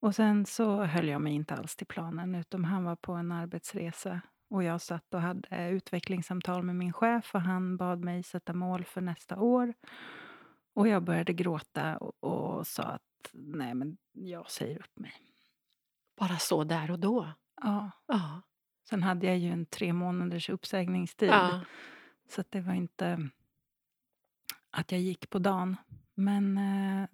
Och 0.00 0.14
sen 0.14 0.46
så 0.46 0.84
höll 0.84 1.08
jag 1.08 1.20
mig 1.20 1.32
inte 1.32 1.54
alls 1.54 1.76
till 1.76 1.86
planen, 1.86 2.34
utan 2.34 2.64
han 2.64 2.84
var 2.84 2.96
på 2.96 3.12
en 3.12 3.32
arbetsresa. 3.32 4.20
Och 4.50 4.62
jag 4.62 4.80
satt 4.80 5.14
och 5.14 5.20
hade 5.20 5.68
utvecklingssamtal 5.70 6.62
med 6.62 6.76
min 6.76 6.92
chef 6.92 7.34
och 7.34 7.40
han 7.40 7.76
bad 7.76 8.04
mig 8.04 8.22
sätta 8.22 8.52
mål 8.52 8.84
för 8.84 9.00
nästa 9.00 9.36
år. 9.40 9.74
Och 10.74 10.88
jag 10.88 11.02
började 11.02 11.32
gråta 11.32 11.96
och, 11.96 12.24
och 12.24 12.66
sa 12.66 12.82
att 12.82 13.02
nej, 13.32 13.74
men 13.74 13.96
jag 14.12 14.50
säger 14.50 14.78
upp 14.78 14.98
mig. 14.98 15.12
Bara 16.16 16.36
så 16.36 16.64
där 16.64 16.90
och 16.90 16.98
då? 16.98 17.28
Ja. 17.62 17.90
Ja. 18.06 18.42
Sen 18.88 19.02
hade 19.02 19.26
jag 19.26 19.38
ju 19.38 19.50
en 19.50 19.66
tre 19.66 19.92
månaders 19.92 20.50
uppsägningstid. 20.50 21.28
ja. 21.28 21.60
Så 22.30 22.44
det 22.48 22.60
var 22.60 22.74
inte 22.74 23.28
att 24.70 24.92
jag 24.92 25.00
gick 25.00 25.30
på 25.30 25.38
dagen. 25.38 25.76
Men 26.14 26.58
eh, 26.58 27.08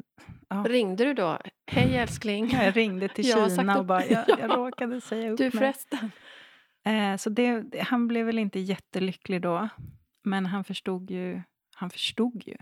ja. 0.49 0.65
Ringde 0.69 1.05
du 1.05 1.15
då? 1.15 1.39
Hej 1.67 1.97
älskling. 1.97 2.51
jag 2.53 2.77
ringde 2.77 3.09
till 3.09 3.25
Kina 3.25 3.79
och 3.79 3.85
bara, 3.85 4.07
jag, 4.07 4.25
jag 4.29 4.39
Ja. 4.41 4.47
råkade 4.57 5.01
säga 5.01 5.31
upp 5.31 5.39
Du 5.39 5.45
mig. 5.45 5.51
förresten. 5.51 6.11
Eh, 6.85 7.17
så 7.17 7.31
det, 7.31 7.81
han 7.81 8.09
blev 8.09 8.27
väl 8.27 8.39
inte 8.39 8.61
jättelycklig 8.61 9.43
då. 9.43 9.69
Men 10.23 10.47
han 10.47 10.65
förstod 10.65 11.11
ju. 11.11 11.43
Han 11.75 11.91
förstod 11.91 12.43
ju. 12.47 12.57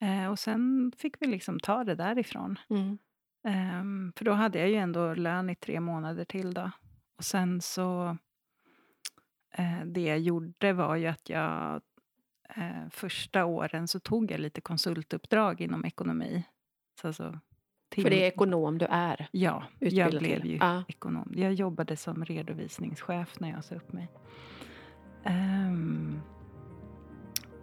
Eh, 0.00 0.26
och 0.30 0.38
sen 0.38 0.92
fick 0.96 1.22
vi 1.22 1.26
liksom 1.26 1.60
ta 1.60 1.84
det 1.84 1.94
därifrån. 1.94 2.58
Mm. 2.70 2.98
Ehm, 3.44 4.12
för 4.16 4.24
då 4.24 4.32
hade 4.32 4.58
jag 4.58 4.68
ju 4.68 4.74
ändå 4.74 5.14
lön 5.14 5.50
i 5.50 5.56
tre 5.56 5.80
månader 5.80 6.24
till 6.24 6.54
då. 6.54 6.70
Och 7.16 7.24
sen 7.24 7.60
så... 7.60 8.16
Eh, 9.54 9.84
det 9.84 10.02
jag 10.02 10.18
gjorde 10.18 10.72
var 10.72 10.96
ju 10.96 11.06
att 11.06 11.28
jag... 11.28 11.82
Första 12.90 13.44
åren 13.44 13.88
så 13.88 14.00
tog 14.00 14.30
jag 14.30 14.40
lite 14.40 14.60
konsultuppdrag 14.60 15.60
inom 15.60 15.84
ekonomi. 15.84 16.44
Så 17.00 17.06
alltså, 17.06 17.40
till, 17.90 18.02
För 18.02 18.10
det 18.10 18.24
är 18.24 18.28
ekonom 18.28 18.78
du 18.78 18.86
är. 18.90 19.28
Ja, 19.32 19.62
jag 19.78 20.10
blev 20.10 20.40
till. 20.40 20.50
ju 20.50 20.56
Ja. 20.56 20.82
ekonom. 20.88 21.32
Jag 21.36 21.52
jobbade 21.52 21.96
som 21.96 22.24
redovisningschef 22.24 23.40
när 23.40 23.50
jag 23.50 23.64
sa 23.64 23.74
upp 23.74 23.92
mig. 23.92 24.08
Ehm, 25.24 26.20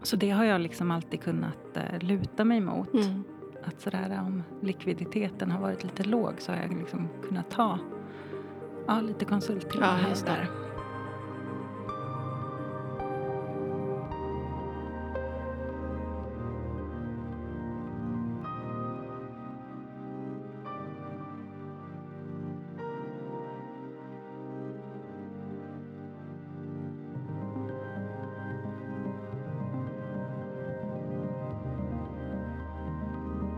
så 0.02 0.16
det 0.16 0.30
har 0.30 0.44
jag 0.44 0.62
liksom 0.62 0.92
alltid 0.92 1.22
kunnat 1.22 1.78
eh, 1.78 2.00
luta 2.00 2.46
mig 2.46 2.62
mot. 2.62 2.94
Mm. 2.94 3.24
Att 3.64 3.82
sådär, 3.82 4.20
om 4.28 4.44
likviditeten 4.62 5.52
har 5.52 5.62
varit 5.62 5.84
lite 5.84 6.04
låg 6.04 6.34
så 6.42 6.52
har 6.52 6.60
jag 6.60 6.78
liksom 6.78 7.08
kunnat 7.28 7.50
ta 7.52 7.80
ja, 8.88 9.02
lite 9.02 9.26
konsulttimmar 9.26 9.88
Ja, 9.88 9.94
här 9.94 10.12
och 10.12 10.26
där. 10.26 10.50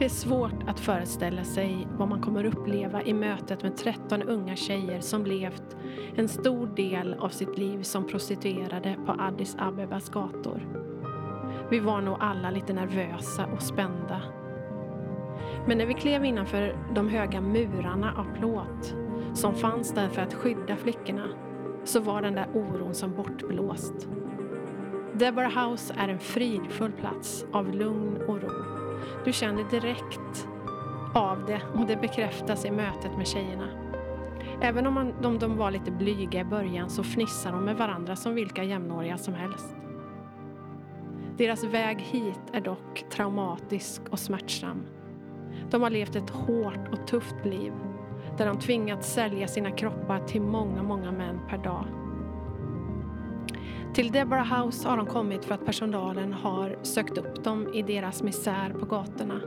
Är 0.10 0.13
svårt 0.13 0.63
att 0.67 0.80
föreställa 0.80 1.43
sig 1.43 1.88
vad 1.98 2.10
man 2.10 2.22
kommer 2.22 2.45
uppleva 2.45 3.04
i 3.04 3.13
mötet 3.13 3.63
med 3.63 3.78
13 3.78 4.22
unga 4.22 4.56
tjejer 4.56 5.02
som 5.02 5.26
levt 5.26 5.78
en 6.15 6.28
stor 6.28 6.67
del 6.67 7.13
av 7.13 7.30
sitt 7.30 7.58
liv 7.58 7.84
som 7.84 8.08
prostituerade 8.08 8.95
på 9.06 9.12
Addis 9.12 9.56
Abebas 9.60 10.10
gator. 10.10 10.67
Vi 11.72 11.80
var 11.80 12.02
nog 12.02 12.17
alla 12.19 12.50
lite 12.50 12.74
nervösa 12.74 13.45
och 13.45 13.62
spända. 13.62 14.22
Men 15.67 15.78
när 15.78 15.86
vi 15.86 15.93
klev 15.93 16.26
innanför 16.26 16.78
de 16.95 17.10
höga 17.10 17.41
murarna 17.41 18.13
av 18.17 18.38
plåt 18.39 18.95
som 19.34 19.56
fanns 19.56 19.93
där 19.93 20.10
för 20.10 20.22
att 20.22 20.34
skydda 20.34 20.76
flickorna 20.76 21.28
så 21.84 22.00
var 22.00 22.22
den 22.22 22.36
där 22.36 22.48
oron 22.54 22.93
som 22.93 23.15
bortblåst. 23.15 24.08
Deborah 25.13 25.69
House 25.69 25.93
är 25.98 26.08
en 26.08 26.19
fridfull 26.19 26.91
plats 26.91 27.45
av 27.52 27.74
lugn 27.74 28.17
och 28.28 28.41
ro. 28.41 28.78
Du 29.25 29.33
känner 29.33 29.63
direkt 29.63 30.47
av 31.13 31.45
det 31.45 31.62
och 31.73 31.85
det 31.88 32.01
bekräftas 32.01 32.65
i 32.65 32.71
mötet 32.71 33.17
med 33.17 33.27
tjejerna. 33.27 33.67
Även 34.62 34.88
om 34.88 34.93
man, 34.93 35.13
de, 35.21 35.39
de 35.39 35.57
var 35.57 35.71
lite 35.71 35.91
blyga 35.91 36.39
i 36.39 36.43
början 36.43 36.89
så 36.89 37.03
fnissar 37.03 37.51
de 37.51 37.65
med 37.65 37.77
varandra 37.77 38.15
som 38.15 38.35
vilka 38.35 38.63
jämnåriga 38.63 39.17
som 39.17 39.33
helst. 39.33 39.75
Deras 41.38 41.63
väg 41.63 41.99
hit 41.99 42.41
är 42.53 42.62
dock 42.62 43.05
traumatisk 43.09 44.01
och 44.09 44.19
smärtsam. 44.19 44.85
De 45.69 45.81
har 45.81 45.89
levt 45.89 46.15
ett 46.15 46.29
hårt 46.29 46.88
och 46.91 47.07
tufft 47.07 47.45
liv 47.45 47.73
där 48.38 48.45
de 48.45 48.59
tvingats 48.59 49.13
sälja 49.13 49.47
sina 49.47 49.71
kroppar 49.71 50.19
till 50.19 50.41
många, 50.41 50.83
många 50.83 51.12
män 51.12 51.39
per 51.49 51.57
dag. 51.57 51.85
Till 53.93 54.12
Deborah 54.12 54.63
House 54.63 54.88
har 54.89 54.97
de 54.97 55.06
kommit 55.06 55.45
för 55.45 55.56
att 55.56 55.65
personalen 55.65 56.34
har 56.34 56.78
sökt 56.82 57.17
upp 57.17 57.43
dem 57.43 57.73
i 57.73 57.82
deras 57.82 58.23
misär 58.23 58.69
på 58.80 58.86
gatorna. 58.86 59.41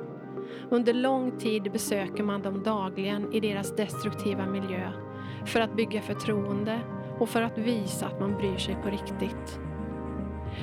Under 0.71 0.95
lång 0.95 1.39
tid 1.39 1.73
besöker 1.73 2.23
man 2.23 2.43
dem 2.43 2.63
dagligen 2.63 3.33
i 3.33 3.41
deras 3.41 3.77
destruktiva 3.77 4.47
miljö 4.47 4.91
för 5.47 5.61
att 5.61 5.77
bygga 5.77 6.01
förtroende 6.01 6.81
och 7.19 7.29
för 7.29 7.43
att 7.43 7.59
visa 7.59 8.07
att 8.07 8.21
man 8.21 8.37
bryr 8.37 8.57
sig 8.57 8.77
på 8.83 8.91
riktigt. 8.91 9.61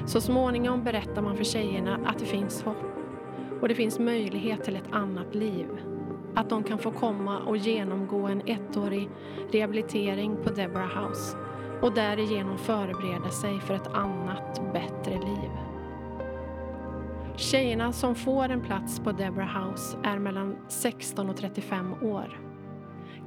Så 0.06 0.22
småningom 0.22 0.84
berättar 0.84 1.22
man 1.22 1.38
för 1.38 1.44
tjejerna 1.44 2.00
att 2.06 2.20
det 2.20 2.26
finns 2.26 2.64
hopp 2.64 2.86
och 3.62 3.68
det 3.68 3.76
finns 3.76 4.00
möjlighet 4.00 4.64
till 4.64 4.76
ett 4.76 4.92
annat 4.92 5.36
liv. 5.36 5.68
Att 6.36 6.50
de 6.50 6.64
kan 6.64 6.80
få 6.80 6.92
komma 6.92 7.40
och 7.40 7.58
genomgå 7.58 8.28
en 8.28 8.42
ettårig 8.46 9.10
rehabilitering 9.52 10.38
på 10.44 10.50
Deborah 10.50 11.04
House 11.04 11.38
och 11.82 11.94
därigenom 11.94 12.58
förbereda 12.58 13.30
sig 13.30 13.60
för 13.60 13.74
ett 13.74 13.88
annat, 13.88 14.62
bättre 14.74 15.14
liv. 15.14 15.50
Tjejerna 17.36 17.94
som 17.94 18.16
får 18.16 18.50
en 18.50 18.62
plats 18.62 19.00
på 19.00 19.12
Deborah 19.12 19.64
House 19.64 19.98
är 20.04 20.20
mellan 20.20 20.56
16 20.68 21.30
och 21.30 21.38
35 21.38 21.94
år. 21.94 22.40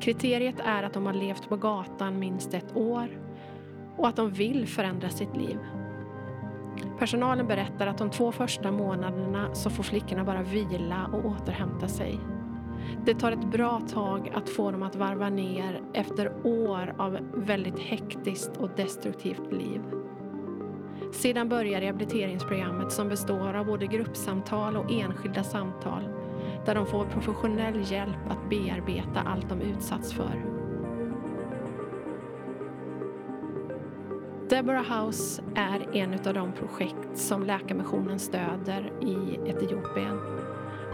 Kriteriet 0.01 0.61
är 0.65 0.83
att 0.83 0.95
de 0.95 1.07
har 1.07 1.12
levt 1.12 1.49
på 1.49 1.57
gatan 1.57 2.19
minst 2.19 2.55
ett 2.55 2.77
år 2.77 3.21
och 3.97 4.09
att 4.09 4.17
de 4.17 4.31
vill 4.31 4.69
förändra 4.69 5.09
sitt 5.09 5.37
liv. 5.37 5.59
Personalen 6.99 7.47
berättar 7.47 7.87
att 7.87 7.99
de 7.99 8.11
två 8.11 8.33
första 8.33 8.73
månaderna 8.73 9.55
så 9.55 9.71
får 9.71 9.83
flickorna 9.83 10.25
bara 10.25 10.43
vila 10.43 11.07
och 11.12 11.25
återhämta 11.25 11.88
sig. 11.88 12.21
Det 13.05 13.14
tar 13.14 13.33
ett 13.33 13.45
bra 13.45 13.81
tag 13.81 14.33
att 14.35 14.49
få 14.49 14.71
dem 14.71 14.83
att 14.83 14.97
varva 14.97 15.31
ner 15.31 15.81
efter 15.92 16.33
år 16.47 16.95
av 16.99 17.18
väldigt 17.35 17.79
hektiskt 17.79 18.57
och 18.57 18.71
destruktivt 18.77 19.53
liv. 19.53 19.81
Sedan 21.12 21.49
börjar 21.49 21.81
rehabiliteringsprogrammet 21.81 22.92
som 22.92 23.09
består 23.09 23.55
av 23.55 23.66
både 23.66 23.87
gruppsamtal 23.87 24.77
och 24.77 24.92
enskilda 24.92 25.45
samtal 25.45 26.03
där 26.66 26.75
de 26.75 26.87
får 26.87 27.05
professionell 27.05 27.92
hjälp 27.92 28.31
att 28.31 28.51
bearbeta 28.51 29.21
allt 29.21 29.49
de 29.49 29.61
utsatts 29.61 30.12
för. 30.12 30.45
Deborah 34.49 35.05
House 35.05 35.42
är 35.55 35.97
en 35.97 36.14
av 36.14 36.35
de 36.35 36.53
projekt 36.53 37.18
som 37.18 37.42
Läkarmissionen 37.42 38.18
stöder 38.18 38.92
i 39.01 39.40
Etiopien 39.51 40.18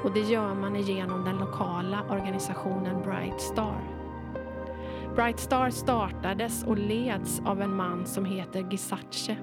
och 0.04 0.12
det 0.14 0.20
gör 0.20 0.54
man 0.54 0.80
genom 0.80 1.24
den 1.24 1.36
lokala 1.36 2.04
organisationen 2.10 3.02
Bright 3.02 3.40
Star. 3.40 3.80
Bright 5.14 5.40
Star 5.40 5.70
startades 5.70 6.64
och 6.64 6.78
leds 6.78 7.42
av 7.44 7.62
en 7.62 7.76
man 7.76 8.06
som 8.06 8.24
heter 8.24 8.60
Gisache 8.70 9.36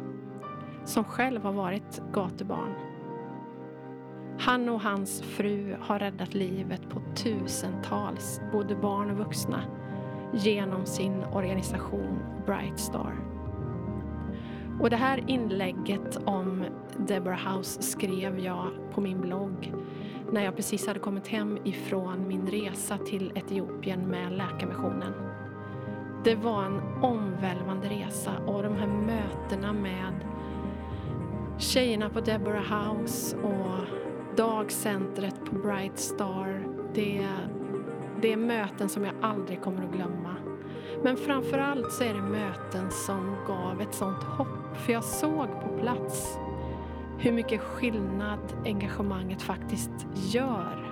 som 0.86 1.04
själv 1.04 1.44
har 1.44 1.54
varit 1.54 2.02
gatubarn. 2.14 2.74
Han 4.40 4.70
och 4.70 4.82
hans 4.82 5.22
fru 5.22 5.76
har 5.82 6.00
räddat 6.00 6.34
livet 6.34 6.90
på 6.90 7.02
tusentals, 7.16 8.42
både 8.52 8.76
barn 8.76 9.12
och 9.12 9.18
vuxna, 9.18 9.62
genom 10.34 10.86
sin 10.86 11.24
organisation 11.24 12.20
Bright 12.46 12.80
Star. 12.80 13.16
Och 14.80 14.90
det 14.90 14.96
här 14.96 15.24
inlägget 15.28 16.18
om 16.26 16.64
Deborah 16.98 17.56
House 17.56 17.82
skrev 17.82 18.40
jag 18.40 18.68
på 18.92 19.02
min 19.02 19.22
blogg 19.22 19.74
när 20.32 20.44
jag 20.44 20.56
precis 20.56 20.88
hade 20.88 21.00
kommit 21.00 21.28
hem 21.28 21.58
ifrån 21.64 22.28
min 22.28 22.48
resa 22.48 22.98
till 22.98 23.32
Etiopien 23.36 24.00
med 24.00 24.32
Läkarmissionen. 24.32 25.14
Det 26.24 26.36
var 26.36 26.64
en 26.64 26.82
omvälvande 27.02 27.90
resa 27.90 28.32
och 28.48 28.64
de 28.64 28.76
här 28.76 28.88
mötena 28.88 29.74
med 29.74 30.14
tjejerna 31.58 32.10
på 32.10 32.20
Deborah 32.20 32.94
House 32.94 33.38
och 33.38 33.86
dagcentret 34.38 35.46
på 35.46 35.56
Bright 35.56 36.00
Star. 36.00 36.68
Det, 36.94 37.28
det 38.22 38.34
är 38.34 38.38
möten 38.38 38.90
som 38.90 39.06
jag 39.06 39.14
aldrig 39.22 39.62
kommer 39.62 39.84
att 39.84 39.92
glömma. 39.92 40.36
Men 41.04 41.18
framför 41.18 41.58
allt 41.58 41.92
så 41.92 42.04
är 42.04 42.14
det 42.14 42.22
möten 42.22 42.92
som 42.92 43.36
gav 43.48 43.82
ett 43.82 43.94
sånt 43.94 44.24
hopp. 44.24 44.78
För 44.78 44.94
jag 44.94 45.04
såg 45.04 45.48
på 45.62 45.78
plats 45.82 46.38
hur 47.20 47.32
mycket 47.32 47.62
skillnad 47.62 48.40
engagemanget 48.66 49.42
faktiskt 49.42 50.08
gör. 50.14 50.86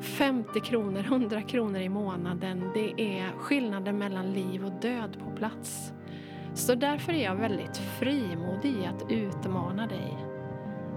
50 0.00 0.60
kronor, 0.60 1.00
100 1.00 1.42
kronor 1.42 1.80
i 1.80 1.88
månaden, 1.88 2.70
det 2.74 3.18
är 3.18 3.30
skillnaden 3.38 3.98
mellan 3.98 4.32
liv 4.32 4.64
och 4.64 4.72
död 4.72 5.18
på 5.24 5.30
plats. 5.36 5.92
Så 6.54 6.74
därför 6.74 7.12
är 7.12 7.24
jag 7.24 7.36
väldigt 7.36 7.76
frimodig 7.76 8.70
i 8.70 8.86
att 8.86 9.10
utmana 9.12 9.86
dig. 9.86 10.26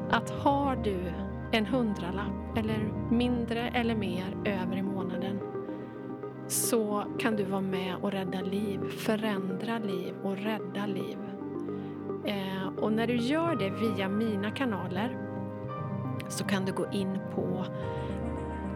Att 0.10 0.30
har 0.30 0.76
du 0.76 1.14
en 1.52 1.66
hundralapp 1.66 2.58
eller 2.58 2.94
mindre 3.12 3.70
eller 3.70 3.96
mer 3.96 4.38
över 4.46 4.78
i 4.78 4.82
månaden 4.82 5.40
så 6.48 7.04
kan 7.20 7.36
du 7.36 7.44
vara 7.44 7.62
med 7.62 7.96
och 7.96 8.12
rädda 8.12 8.42
liv, 8.42 8.80
förändra 8.90 9.80
liv 9.80 10.14
och 10.24 10.38
rädda 10.38 10.86
liv. 10.86 11.18
Eh, 12.28 12.68
och 12.78 12.94
när 12.94 13.08
du 13.08 13.16
gör 13.16 13.56
det 13.56 13.70
via 13.70 14.10
mina 14.10 14.52
kanaler 14.52 15.18
så 16.28 16.44
kan 16.44 16.66
du 16.66 16.74
gå 16.74 16.86
in 16.92 17.20
på 17.36 17.66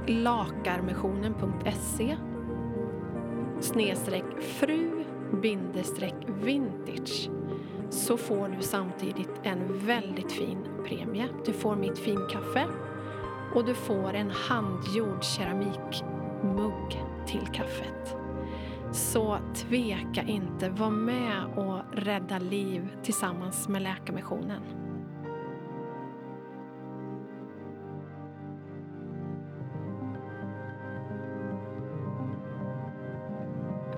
lakarmissionen.se 0.08 2.18
snedstreck 3.60 4.42
fru 4.42 5.04
bindestreck 5.42 6.16
vintage 6.28 7.30
så 7.90 8.18
får 8.18 8.48
du 8.48 8.62
samtidigt 8.62 9.32
en 9.44 9.86
väldigt 9.86 10.32
fin 10.32 10.58
premie. 10.86 11.28
Du 11.46 11.54
får 11.54 11.76
mitt 11.76 12.00
finkaffe 12.00 12.68
och 13.54 13.66
du 13.66 13.74
får 13.74 14.14
en 14.14 14.32
handgjord 14.32 15.24
keramikmugg 15.24 17.04
till 17.28 17.48
kaffet. 17.54 18.21
Så 18.92 19.38
tveka 19.56 20.22
inte, 20.22 20.70
var 20.70 20.90
med 20.90 21.46
och 21.56 21.82
rädda 21.94 22.40
liv 22.40 22.96
tillsammans 23.04 23.68
med 23.70 23.82
Läkarmissionen. 23.82 24.62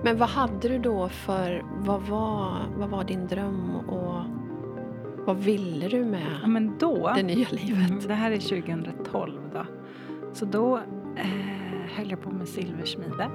Men 0.04 0.16
vad 0.16 0.28
hade 0.28 0.68
du 0.68 0.78
då 0.78 1.08
för, 1.08 1.64
vad 1.78 2.02
var, 2.02 2.66
vad 2.76 2.88
var 2.88 3.04
din 3.04 3.26
dröm 3.26 3.76
och 3.76 4.22
vad 5.26 5.36
ville 5.36 5.88
du 5.88 6.04
med 6.04 6.38
Ja, 6.42 6.48
men 6.48 6.78
då, 6.78 7.12
det 7.16 7.22
nya 7.22 7.48
livet? 7.50 7.90
Mm, 7.90 8.00
det 8.08 8.14
här 8.14 8.30
är 8.30 8.38
2012 8.38 9.40
då. 9.52 9.66
Så 10.32 10.44
då 10.44 10.76
eh, 11.16 11.96
höll 11.96 12.10
jag 12.10 12.22
på 12.22 12.30
med 12.30 12.48
silversmide. 12.48 13.30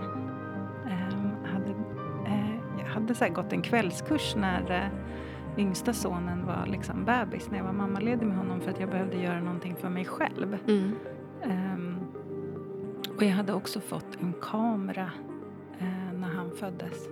Hade 3.00 3.16
så 3.16 3.30
gått 3.30 3.54
en 3.54 3.62
kvällskurs 3.62 4.36
när 4.36 4.72
eh, 4.72 5.60
yngsta 5.60 5.94
sonen 5.94 6.46
var 6.46 6.66
liksom 6.66 7.06
bebis, 7.06 7.52
när 7.52 7.58
jag 7.58 7.66
var 7.66 7.74
mammaledig 7.74 8.26
med 8.26 8.38
honom 8.38 8.62
för 8.62 8.72
att 8.72 8.80
jag 8.80 8.90
behövde 8.90 9.18
göra 9.18 9.40
någonting 9.40 9.76
för 9.76 9.90
mig 9.90 10.06
själv. 10.06 10.58
Mm. 10.68 10.96
Ehm, 11.44 11.98
och 13.16 13.24
jag 13.24 13.32
hade 13.32 13.54
också 13.54 13.80
fått 13.80 14.18
en 14.22 14.34
kamera 14.42 15.12
eh, 15.80 16.14
när 16.14 16.28
han 16.28 16.52
föddes. 16.52 17.08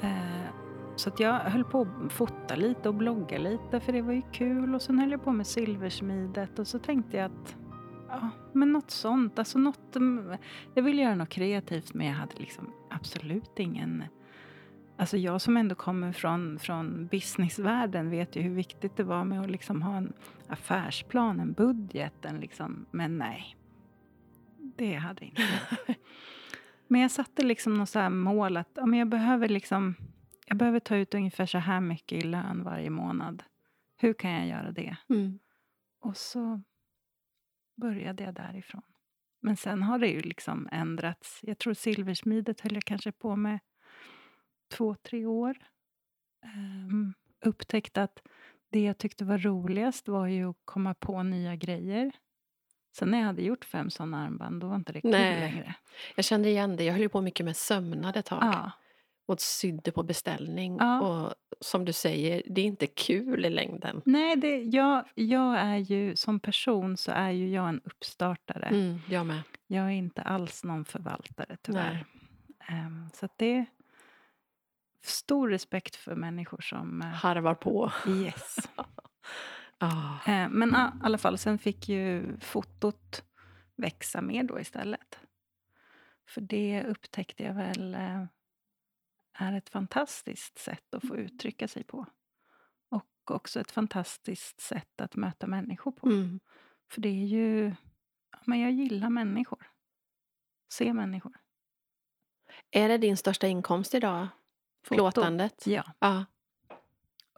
Eh, 0.00 0.50
så 0.96 1.08
att 1.08 1.20
jag 1.20 1.34
höll 1.34 1.64
på 1.64 1.80
att 1.80 2.12
fota 2.12 2.56
lite 2.56 2.88
och 2.88 2.94
blogga 2.94 3.38
lite 3.38 3.80
för 3.80 3.92
det 3.92 4.02
var 4.02 4.12
ju 4.12 4.22
kul. 4.32 4.74
Och 4.74 4.82
sen 4.82 4.98
höll 4.98 5.10
jag 5.10 5.24
på 5.24 5.32
med 5.32 5.46
silversmidet 5.46 6.58
och 6.58 6.66
så 6.66 6.78
tänkte 6.78 7.16
jag 7.16 7.26
att 7.26 7.56
ja, 8.08 8.30
men 8.52 8.72
något 8.72 8.90
sånt. 8.90 9.38
Alltså 9.38 9.58
något, 9.58 9.96
mm, 9.96 10.36
jag 10.74 10.82
ville 10.82 11.02
göra 11.02 11.14
något 11.14 11.28
kreativt 11.28 11.94
men 11.94 12.06
jag 12.06 12.14
hade 12.14 12.36
liksom 12.36 12.72
absolut 12.90 13.58
ingen... 13.58 14.04
Alltså 14.98 15.16
jag 15.16 15.40
som 15.40 15.56
ändå 15.56 15.74
kommer 15.74 16.12
från, 16.12 16.58
från 16.58 17.06
businessvärlden 17.06 18.10
vet 18.10 18.36
ju 18.36 18.42
hur 18.42 18.54
viktigt 18.54 18.96
det 18.96 19.04
var 19.04 19.24
med 19.24 19.40
att 19.40 19.50
liksom 19.50 19.82
ha 19.82 19.96
en 19.96 20.12
affärsplan, 20.48 21.40
en 21.40 21.52
budget. 21.52 22.24
En 22.24 22.40
liksom, 22.40 22.86
men 22.90 23.18
nej, 23.18 23.56
det 24.58 24.94
hade 24.94 25.24
inte. 25.24 25.42
men 26.88 27.00
jag 27.00 27.10
satte 27.10 27.42
liksom 27.42 27.74
något 27.74 27.88
så 27.88 27.98
här 27.98 28.10
mål 28.10 28.56
att 28.56 28.70
ja, 28.74 28.86
men 28.86 28.98
jag, 28.98 29.08
behöver 29.08 29.48
liksom, 29.48 29.94
jag 30.46 30.56
behöver 30.56 30.80
ta 30.80 30.96
ut 30.96 31.14
ungefär 31.14 31.46
så 31.46 31.58
här 31.58 31.80
mycket 31.80 32.24
i 32.24 32.26
lön 32.26 32.64
varje 32.64 32.90
månad. 32.90 33.42
Hur 33.96 34.12
kan 34.12 34.30
jag 34.30 34.46
göra 34.46 34.72
det? 34.72 34.96
Mm. 35.08 35.38
Och 36.00 36.16
så 36.16 36.62
började 37.76 38.24
jag 38.24 38.34
därifrån. 38.34 38.82
Men 39.40 39.56
sen 39.56 39.82
har 39.82 39.98
det 39.98 40.08
ju 40.08 40.20
liksom 40.20 40.68
ändrats. 40.72 41.40
Jag 41.42 41.58
tror 41.58 41.74
silversmidet 41.74 42.60
höll 42.60 42.74
jag 42.74 42.84
kanske 42.84 43.12
på 43.12 43.36
med 43.36 43.58
två, 44.68 44.94
tre 45.02 45.26
år. 45.26 45.56
Um, 46.44 47.14
upptäckte 47.44 48.02
att 48.02 48.22
det 48.70 48.80
jag 48.80 48.98
tyckte 48.98 49.24
var 49.24 49.38
roligast 49.38 50.08
var 50.08 50.26
ju 50.26 50.50
att 50.50 50.56
komma 50.64 50.94
på 50.94 51.22
nya 51.22 51.56
grejer. 51.56 52.12
Sen 52.96 53.10
när 53.10 53.18
jag 53.18 53.26
hade 53.26 53.42
gjort 53.42 53.64
fem 53.64 53.90
såna 53.90 54.24
armband, 54.24 54.60
då 54.60 54.66
var 54.66 54.76
inte 54.76 54.92
det 54.92 55.00
kul 55.00 55.10
Nej. 55.10 55.40
längre. 55.40 55.74
Jag 56.16 56.24
kände 56.24 56.48
igen 56.48 56.76
det. 56.76 56.84
Jag 56.84 56.94
höll 56.94 57.08
på 57.08 57.20
mycket 57.20 57.46
med 57.46 57.56
sömnad 57.56 58.16
ett 58.16 58.26
tag. 58.26 58.38
Ja. 58.42 58.70
Och 59.26 59.40
sydde 59.40 59.92
på 59.92 60.02
beställning. 60.02 60.76
Ja. 60.80 61.00
Och 61.00 61.34
som 61.60 61.84
du 61.84 61.92
säger, 61.92 62.42
det 62.46 62.60
är 62.60 62.64
inte 62.64 62.86
kul 62.86 63.44
i 63.44 63.50
längden. 63.50 64.02
Nej, 64.04 64.36
det, 64.36 64.58
jag, 64.62 65.04
jag 65.14 65.58
är 65.58 65.76
ju 65.76 66.16
som 66.16 66.40
person 66.40 66.96
så 66.96 67.12
är 67.12 67.30
ju 67.30 67.48
jag 67.48 67.68
en 67.68 67.80
uppstartare. 67.84 68.66
Mm, 68.66 68.98
jag 69.08 69.26
med. 69.26 69.42
Jag 69.66 69.84
är 69.84 69.90
inte 69.90 70.22
alls 70.22 70.64
någon 70.64 70.84
förvaltare 70.84 71.56
tyvärr. 71.62 72.04
Ehm, 72.68 73.08
så 73.14 73.28
det 73.36 73.66
stor 75.06 75.48
respekt 75.48 75.96
för 75.96 76.14
människor 76.14 76.60
som... 76.60 77.02
eh, 77.02 77.08
Harvar 77.08 77.54
på. 77.54 77.92
yes. 78.08 78.56
Ah. 79.78 80.30
Eh, 80.32 80.48
men 80.48 80.70
i 80.70 81.04
alla 81.04 81.18
fall, 81.18 81.38
sen 81.38 81.58
fick 81.58 81.88
ju 81.88 82.36
fotot 82.40 83.24
växa 83.76 84.20
mer 84.20 84.42
då 84.44 84.60
istället. 84.60 85.20
För 86.28 86.40
det 86.40 86.84
upptäckte 86.84 87.42
jag 87.42 87.54
väl 87.54 87.94
eh, 87.94 88.24
är 89.32 89.52
ett 89.52 89.68
fantastiskt 89.68 90.58
sätt 90.58 90.94
att 90.94 91.08
få 91.08 91.16
uttrycka 91.16 91.68
sig 91.68 91.84
på. 91.84 92.06
Och 92.88 93.30
också 93.30 93.60
ett 93.60 93.70
fantastiskt 93.70 94.60
sätt 94.60 95.00
att 95.00 95.16
möta 95.16 95.46
människor 95.46 95.92
på. 95.92 96.06
Mm. 96.06 96.40
För 96.90 97.00
det 97.00 97.08
är 97.08 97.26
ju... 97.26 97.74
Men 98.44 98.60
jag 98.60 98.72
gillar 98.72 99.10
människor. 99.10 99.70
Se 100.72 100.92
människor. 100.92 101.36
Är 102.70 102.88
det 102.88 102.98
din 102.98 103.16
största 103.16 103.46
inkomst 103.46 103.94
idag? 103.94 104.28
Plåtandet? 104.94 105.66
Ja. 105.66 105.84
Ja. 105.98 106.24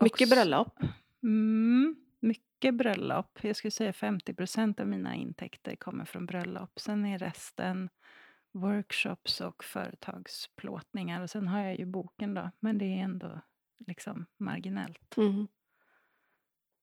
Mycket 0.00 0.30
bröllop? 0.30 0.78
Mm, 1.22 1.96
mycket 2.20 2.74
bröllop. 2.74 3.38
Jag 3.42 3.56
skulle 3.56 3.70
säga 3.70 3.92
50% 3.92 4.80
av 4.80 4.86
mina 4.86 5.14
intäkter 5.14 5.76
kommer 5.76 6.04
från 6.04 6.26
bröllop. 6.26 6.80
Sen 6.80 7.06
är 7.06 7.18
resten 7.18 7.88
workshops 8.52 9.40
och 9.40 9.64
företagsplåtningar. 9.64 11.22
Och 11.22 11.30
sen 11.30 11.48
har 11.48 11.60
jag 11.60 11.78
ju 11.78 11.86
boken 11.86 12.34
då, 12.34 12.50
men 12.60 12.78
det 12.78 12.84
är 12.84 13.04
ändå 13.04 13.40
liksom 13.86 14.26
marginellt. 14.36 15.16
Mm. 15.16 15.48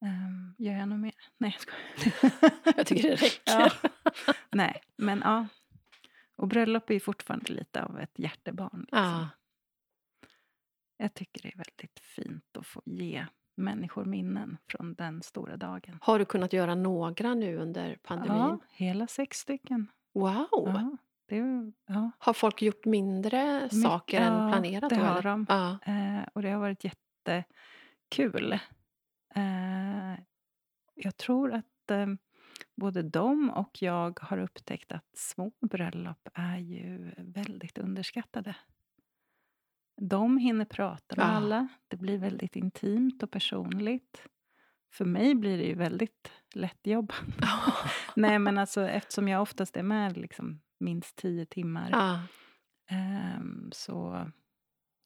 Um, 0.00 0.54
gör 0.58 0.72
jag 0.72 0.88
något 0.88 0.98
mer? 0.98 1.14
Nej, 1.38 1.56
jag 1.56 1.60
skojar. 1.60 2.52
Jag 2.76 2.86
tycker 2.86 3.02
det 3.08 3.14
räcker. 3.22 3.42
Ja. 3.44 3.70
Nej, 4.50 4.80
men 4.96 5.20
ja. 5.24 5.46
Och 6.36 6.48
bröllop 6.48 6.90
är 6.90 6.94
ju 6.94 7.00
fortfarande 7.00 7.52
lite 7.52 7.82
av 7.84 8.00
ett 8.00 8.18
hjärtebarn. 8.18 8.80
Liksom. 8.80 8.98
Ja. 8.98 9.28
Jag 10.96 11.14
tycker 11.14 11.42
det 11.42 11.48
är 11.48 11.56
väldigt 11.56 12.00
fint 12.00 12.56
att 12.56 12.66
få 12.66 12.82
ge 12.84 13.26
människor 13.56 14.04
minnen 14.04 14.58
från 14.70 14.94
den 14.94 15.22
stora 15.22 15.56
dagen. 15.56 15.98
Har 16.02 16.18
du 16.18 16.24
kunnat 16.24 16.52
göra 16.52 16.74
några 16.74 17.34
nu 17.34 17.56
under 17.56 17.98
pandemin? 18.02 18.38
Ja, 18.38 18.58
hela 18.70 19.06
sex 19.06 19.38
stycken. 19.38 19.90
Wow! 20.14 20.48
Ja, 20.50 20.96
det, 21.26 21.72
ja. 21.86 22.10
Har 22.18 22.32
folk 22.32 22.62
gjort 22.62 22.84
mindre 22.84 23.70
saker 23.70 24.20
än 24.20 24.32
ja, 24.32 24.52
planerat? 24.52 24.90
det 24.90 24.96
då, 24.96 25.02
har 25.02 25.12
eller? 25.12 25.22
de. 25.22 25.46
Ja. 25.48 25.78
Eh, 25.86 26.28
och 26.32 26.42
det 26.42 26.50
har 26.50 26.60
varit 26.60 26.84
jättekul. 26.84 28.52
Eh, 29.34 30.20
jag 30.94 31.16
tror 31.16 31.52
att 31.52 31.90
eh, 31.90 32.06
både 32.74 33.02
de 33.02 33.50
och 33.50 33.82
jag 33.82 34.18
har 34.22 34.38
upptäckt 34.38 34.92
att 34.92 35.16
små 35.16 35.52
bröllop 35.60 36.28
är 36.34 36.58
ju 36.58 37.14
väldigt 37.18 37.78
underskattade. 37.78 38.56
De 40.00 40.38
hinner 40.38 40.64
prata 40.64 41.16
med 41.16 41.24
Ja. 41.24 41.28
alla. 41.30 41.68
Det 41.88 41.96
blir 41.96 42.18
väldigt 42.18 42.56
intimt 42.56 43.22
och 43.22 43.30
personligt. 43.30 44.22
För 44.92 45.04
mig 45.04 45.34
blir 45.34 45.58
det 45.58 45.64
ju 45.64 45.74
väldigt 45.74 46.32
lättjobbat. 46.54 47.16
Nej, 48.16 48.38
men 48.38 48.58
alltså 48.58 48.88
eftersom 48.88 49.28
jag 49.28 49.42
oftast 49.42 49.76
är 49.76 49.82
med 49.82 50.16
liksom 50.16 50.60
minst 50.80 51.16
tio 51.16 51.46
timmar 51.46 51.88
ja. 51.92 52.20
ehm, 52.90 53.68
så, 53.72 54.30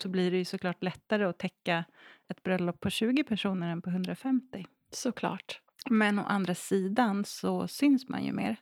så 0.02 0.08
blir 0.08 0.30
det 0.30 0.36
ju 0.36 0.44
såklart 0.44 0.82
lättare 0.82 1.24
att 1.24 1.38
täcka 1.38 1.84
ett 2.28 2.42
bröllop 2.42 2.80
på 2.80 2.90
20 2.90 3.24
personer 3.24 3.68
än 3.68 3.82
på 3.82 3.90
150. 3.90 4.66
Såklart. 4.92 5.60
Men 5.90 6.18
å 6.18 6.22
andra 6.22 6.54
sidan 6.54 7.24
så 7.24 7.68
syns 7.68 8.08
man 8.08 8.24
ju 8.24 8.32
mer 8.32 8.56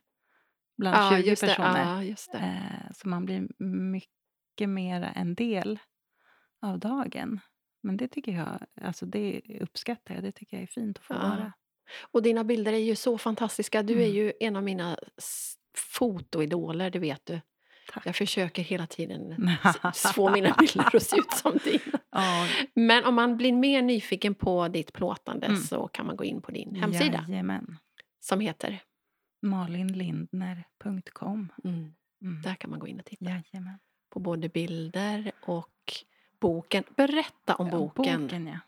bland 0.77 0.97
Ja, 0.97 1.17
20 1.19 1.29
just 1.31 1.43
det. 1.43 1.49
personer. 1.49 2.03
Ja. 2.03 2.39
Eh, 2.39 2.91
så 2.95 3.09
man 3.09 3.25
blir 3.25 3.49
mycket 3.93 4.69
mera 4.69 5.11
en 5.11 5.35
del 5.35 5.79
av 6.63 6.79
dagen. 6.79 7.41
Men 7.83 7.97
det 7.97 8.09
tycker 8.09 8.33
jag, 8.33 8.59
alltså 8.83 9.07
det 9.07 9.41
uppskattar 9.61 10.15
jag. 10.15 10.25
Det 10.25 10.33
tycker 10.33 10.57
jag 10.57 10.63
är 10.63 10.67
fint 10.67 10.99
att 10.99 11.05
få 11.05 11.15
Ja. 11.15 11.19
vara. 11.19 11.53
Och 12.11 12.23
dina 12.23 12.45
bilder 12.45 12.73
är 12.73 12.77
ju 12.79 12.97
så 12.97 13.19
fantastiska. 13.19 13.83
Du 13.83 13.93
är 14.03 14.07
Mm. 14.09 14.17
ju 14.17 14.33
en 14.41 14.57
av 14.57 14.63
mina 14.63 14.99
fotoidoler, 15.77 16.91
det 16.91 16.99
vet 16.99 17.27
du. 17.27 17.41
Tack. 17.93 18.07
Jag 18.07 18.17
försöker 18.17 18.63
hela 18.63 18.87
tiden 18.87 19.51
få 20.15 20.31
mina 20.31 20.55
bilder 20.59 20.97
att 20.97 21.03
se 21.03 21.17
ut 21.17 21.33
som 21.33 21.59
dina. 21.65 21.99
Ja, 22.11 22.47
Men 22.75 23.05
om 23.05 23.15
man 23.15 23.37
blir 23.37 23.53
mer 23.53 23.83
nyfiken 23.83 24.35
på 24.35 24.69
ditt 24.69 24.93
plåtande 24.93 25.47
Mm. 25.47 25.59
så 25.61 25.89
kan 25.89 26.07
man 26.07 26.17
gå 26.17 26.25
in 26.25 26.43
på 26.43 26.51
din 26.51 26.75
hemsida 26.75 27.25
Jajamän. 27.29 27.77
som 28.21 28.41
heter... 28.41 28.83
Malinlindner.com. 29.43 31.53
Mm, 31.65 31.95
Mm. 32.23 32.43
där 32.43 32.55
kan 32.55 32.71
man 32.71 32.79
gå 32.79 32.87
in 32.89 32.99
och 32.99 33.05
titta 33.05 33.25
Jajamän. 33.25 33.79
på 34.11 34.21
både 34.21 34.49
bilder 34.49 35.33
och 35.43 35.75
boken. 36.41 36.85
Berätta 36.97 37.55
om 37.55 37.71
boken. 37.71 38.23
boken 38.23 38.47
ja. 38.47 38.59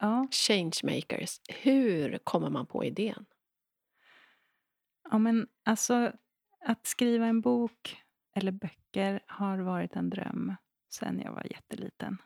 ja. 0.00 0.28
Changemakers. 0.30 1.40
Hur 1.48 2.18
kommer 2.18 2.50
man 2.50 2.66
på 2.66 2.84
idén? 2.84 3.24
Ja, 5.10 5.18
men 5.18 5.46
alltså 5.64 6.12
att 6.64 6.86
skriva 6.86 7.26
en 7.26 7.40
bok 7.40 8.02
eller 8.34 8.52
böcker 8.52 9.20
har 9.26 9.58
varit 9.58 9.96
en 9.96 10.10
dröm 10.10 10.54
sen 10.90 11.20
jag 11.24 11.32
var 11.32 11.46
jätteliten. 11.50 12.18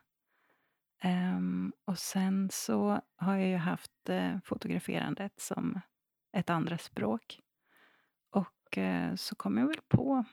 Ehm, 1.02 1.72
och 1.84 1.98
sen 1.98 2.50
så 2.52 3.00
har 3.16 3.36
jag 3.36 3.48
ju 3.48 3.56
haft 3.56 4.08
eh, 4.08 4.38
fotograferandet 4.44 5.40
som 5.40 5.80
ett 6.32 6.50
andra 6.50 6.78
språk. 6.78 7.40
Och 8.30 8.78
eh, 8.78 9.14
så 9.14 9.34
kom 9.34 9.58
jag 9.58 9.66
väl 9.66 9.80
på 9.88 10.24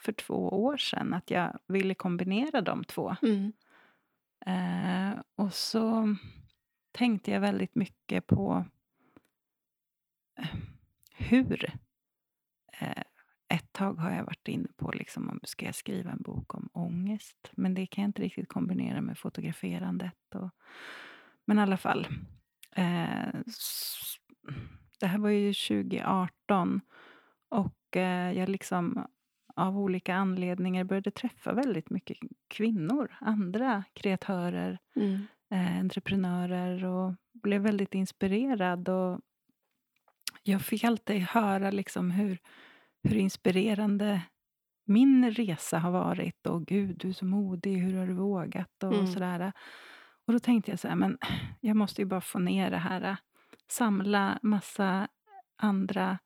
för 0.00 0.12
två 0.12 0.48
år 0.48 0.76
sedan 0.76 1.14
att 1.14 1.30
jag 1.30 1.58
ville 1.66 1.94
kombinera 1.94 2.60
de 2.60 2.84
två. 2.84 3.16
Mm. 3.22 3.52
Eh, 4.46 5.20
och 5.36 5.54
så 5.54 6.16
tänkte 6.92 7.30
jag 7.30 7.40
väldigt 7.40 7.74
mycket 7.74 8.26
på 8.26 8.64
eh, 10.38 10.56
hur. 11.16 11.64
Eh, 12.80 13.02
ett 13.48 13.72
tag 13.72 13.94
har 13.94 14.10
jag 14.10 14.24
varit 14.24 14.48
inne 14.48 14.68
på 14.76 14.92
liksom, 14.92 15.28
om 15.28 15.40
ska 15.44 15.66
jag 15.66 15.74
skriva 15.74 16.10
en 16.10 16.22
bok 16.22 16.54
om 16.54 16.68
ångest. 16.72 17.50
Men 17.52 17.74
det 17.74 17.86
kan 17.86 18.02
jag 18.02 18.08
inte 18.08 18.22
riktigt 18.22 18.48
kombinera 18.48 19.00
med 19.00 19.18
fotograferandet. 19.18 20.34
Och, 20.34 20.50
men 21.44 21.58
i 21.58 21.62
alla 21.62 21.76
fall. 21.76 22.06
Eh, 22.76 23.34
det 25.00 25.06
här 25.06 25.18
var 25.18 25.30
ju 25.30 25.52
2018. 25.52 26.80
Och 27.48 27.96
eh, 27.96 28.32
jag 28.32 28.48
liksom 28.48 29.06
av 29.56 29.78
olika 29.78 30.14
anledningar 30.14 30.84
började 30.84 31.10
träffa 31.10 31.52
väldigt 31.52 31.90
mycket 31.90 32.18
kvinnor. 32.48 33.16
Andra 33.20 33.84
kreatörer 33.92 34.78
Mm. 34.96 35.26
eh, 35.50 35.78
entreprenörer 35.78 36.84
och 36.84 37.14
blev 37.32 37.62
väldigt 37.62 37.94
inspirerad. 37.94 38.88
Och 38.88 39.20
jag 40.42 40.62
fick 40.62 40.84
alltid 40.84 41.20
höra 41.22 41.70
liksom 41.70 42.10
hur, 42.10 42.38
hur 43.02 43.16
inspirerande 43.16 44.22
min 44.84 45.30
resa 45.30 45.78
har 45.78 45.90
varit. 45.90 46.46
Och 46.46 46.66
gud, 46.66 46.96
du 46.98 47.08
är 47.08 47.12
så 47.12 47.24
modig, 47.24 47.76
hur 47.76 47.98
har 47.98 48.06
du 48.06 48.12
vågat? 48.12 48.82
Och 48.82 48.92
Mm. 48.94 49.06
sådär. 49.06 49.52
Och 50.26 50.32
då 50.32 50.38
tänkte 50.38 50.70
jag 50.72 50.78
så 50.78 50.88
här, 50.88 50.96
men 50.96 51.18
jag 51.60 51.76
måste 51.76 52.02
ju 52.02 52.06
bara 52.06 52.20
få 52.20 52.38
ner 52.38 52.70
det 52.70 52.76
här. 52.78 53.16
Samla 53.68 54.38
massa 54.42 55.08
andra 55.56 56.18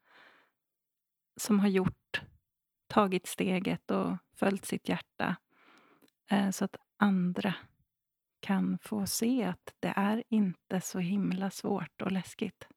som 1.36 1.60
har 1.60 1.68
gjort, 1.68 2.20
tagit 2.86 3.26
steget 3.26 3.90
och 3.90 4.16
följt 4.36 4.64
sitt 4.64 4.88
hjärta. 4.88 5.36
Eh, 6.30 6.50
så 6.50 6.64
att 6.64 6.76
andra 6.98 7.54
kan 8.40 8.78
få 8.82 9.06
se 9.06 9.44
att 9.44 9.74
det 9.80 9.92
är 9.96 10.22
inte 10.28 10.80
så 10.80 10.98
himla 10.98 11.50
svårt 11.50 12.02
och 12.02 12.12
läskigt. 12.12 12.68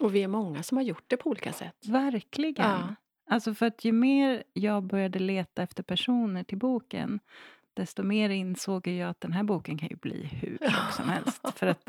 Och 0.00 0.14
vi 0.14 0.22
är 0.22 0.28
många 0.28 0.62
som 0.62 0.76
har 0.76 0.84
gjort 0.84 1.04
det 1.06 1.16
på 1.16 1.30
olika 1.30 1.52
sätt. 1.52 1.76
Verkligen. 1.88 2.70
Ja. 2.70 2.94
Alltså 3.30 3.54
för 3.54 3.66
att 3.66 3.84
ju 3.84 3.92
mer 3.92 4.42
jag 4.52 4.82
började 4.82 5.18
leta 5.18 5.62
efter 5.62 5.82
personer 5.82 6.44
till 6.44 6.58
boken 6.58 7.20
desto 7.78 8.02
mer 8.02 8.30
insåg 8.30 8.86
jag 8.86 9.10
att 9.10 9.20
den 9.20 9.32
här 9.32 9.42
boken 9.42 9.78
kan 9.78 9.88
ju 9.88 9.96
bli 9.96 10.24
hur 10.24 10.58
tjock 10.58 10.92
som 10.92 11.08
helst. 11.08 11.58
För 11.58 11.66
att 11.66 11.88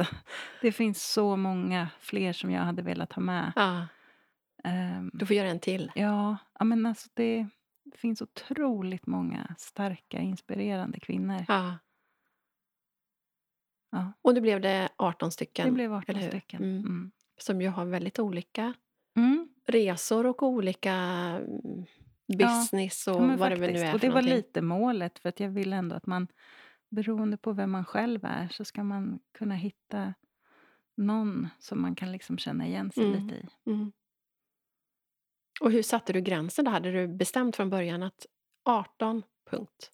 det 0.62 0.72
finns 0.72 1.12
så 1.12 1.36
många 1.36 1.90
fler 2.00 2.34
som 2.34 2.52
jag 2.52 2.62
hade 2.62 2.82
velat 2.82 3.14
ha 3.14 3.22
med. 3.22 3.52
Ja, 3.56 3.88
Ehm, 4.64 5.12
du 5.14 5.26
får 5.26 5.36
göra 5.36 5.48
en 5.50 5.60
till. 5.60 5.92
ja, 5.96 6.38
ja, 6.60 6.66
men 6.66 6.86
alltså 6.86 7.10
det 7.14 7.48
finns 7.96 8.22
otroligt 8.22 9.08
många 9.08 9.56
starka, 9.58 10.20
inspirerande 10.20 11.00
kvinnor. 11.00 11.46
Ja. 11.48 11.78
Ja. 13.92 14.14
Och 14.22 14.34
nu 14.34 14.42
blev 14.42 14.62
det 14.62 14.90
18 14.96 15.32
stycken. 15.32 15.66
Det 15.66 15.72
blev 15.72 15.94
18 15.94 16.16
eller 16.16 16.22
hur? 16.24 16.30
stycken. 16.30 16.64
Mm. 16.64 16.78
Mm. 16.80 17.12
Som 17.38 17.62
ju 17.62 17.68
har 17.70 17.86
väldigt 17.86 18.20
olika 18.20 18.74
Mm. 19.16 19.50
resor 19.66 20.26
och 20.26 20.44
olika 20.44 20.94
mm, 20.94 21.86
business 22.38 23.08
och 23.08 23.22
men 23.22 23.38
vad 23.38 23.52
det 23.52 23.56
väl 23.56 23.72
nu 23.74 23.80
faktiskt. 23.80 23.84
är 23.90 23.94
Och 23.94 24.00
det 24.00 24.08
var 24.08 24.14
någonting. 24.16 24.36
lite 24.36 24.62
målet, 24.62 25.20
för 25.20 25.30
att 25.30 25.40
jag 25.40 25.50
vill 25.50 25.74
ändå 25.74 25.96
att 25.96 26.06
man, 26.06 26.28
beroende 26.90 27.38
på 27.38 27.52
vem 27.54 27.72
man 27.72 27.86
själv 27.86 28.26
är, 28.26 28.48
så 28.48 28.66
ska 28.66 28.84
man 28.84 29.20
kunna 29.38 29.56
hitta 29.56 30.14
någon 30.96 31.48
som 31.60 31.82
man 31.82 31.96
kan 31.96 32.12
liksom 32.12 32.38
känna 32.38 32.68
igen 32.68 32.92
sig 32.92 33.04
Mm. 33.06 33.28
lite 33.28 33.36
i. 33.36 33.48
Och 35.62 35.72
hur 35.72 35.82
satte 35.84 36.14
du 36.14 36.22
gränsen 36.22 36.66
då? 36.66 36.72
Hade 36.72 36.92
du 36.92 37.08
bestämt 37.08 37.56
från 37.56 37.70
början 37.70 38.04
att 38.04 38.26
18, 38.66 39.24
punkt? 39.50 39.92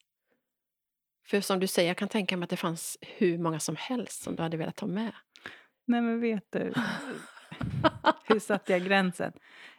För 1.27 1.41
som 1.41 1.59
du 1.59 1.67
säger, 1.67 1.89
jag 1.89 1.97
kan 1.97 2.07
tänka 2.09 2.37
mig 2.37 2.43
att 2.43 2.49
det 2.49 2.57
fanns 2.57 2.97
hur 3.01 3.37
många 3.37 3.59
som 3.59 3.75
helst 3.75 4.23
som 4.23 4.35
du 4.35 4.43
hade 4.43 4.57
velat 4.57 4.75
ta 4.75 4.85
med. 4.85 5.11
Nej, 5.85 6.01
men 6.01 6.19
vet 6.21 6.51
du, 6.51 6.73
hur 8.23 8.39
satte 8.39 8.71
jag 8.71 8.83
gränsen? 8.85 9.33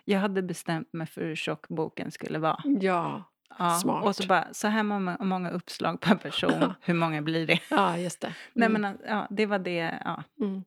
Jag 0.04 0.18
hade 0.20 0.42
bestämt 0.42 0.92
mig 0.92 1.06
för 1.06 1.20
hur 1.20 1.34
tjock 1.36 1.68
boken 1.68 2.10
skulle 2.10 2.38
vara. 2.38 2.60
ja, 2.64 3.24
Ja, 3.58 3.70
Smart. 3.70 4.04
och 4.04 4.16
så 4.16 4.26
bara, 4.26 4.54
så 4.54 4.68
här 4.68 4.82
många, 4.82 5.16
många 5.20 5.50
uppslag 5.50 6.00
per 6.00 6.14
person, 6.14 6.74
hur 6.80 6.94
många 6.94 7.22
blir 7.22 7.46
det? 7.46 7.60
ja 7.70 7.98
just 7.98 8.20
det. 8.20 8.34
Nej, 8.52 8.68
Mm. 8.68 8.82
men 8.82 8.98
ja, 9.06 9.26
det 9.30 9.46
var 9.46 9.58
det, 9.58 10.00
ja. 10.04 10.22
Mm. 10.40 10.64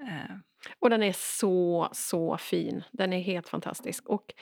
Eh, 0.00 0.36
Och 0.78 0.90
den 0.90 1.02
är 1.02 1.12
så, 1.12 1.88
så 1.92 2.36
fin. 2.38 2.84
Den 2.92 3.12
är 3.12 3.20
helt 3.20 3.48
fantastisk. 3.48 4.08
Och 4.08 4.34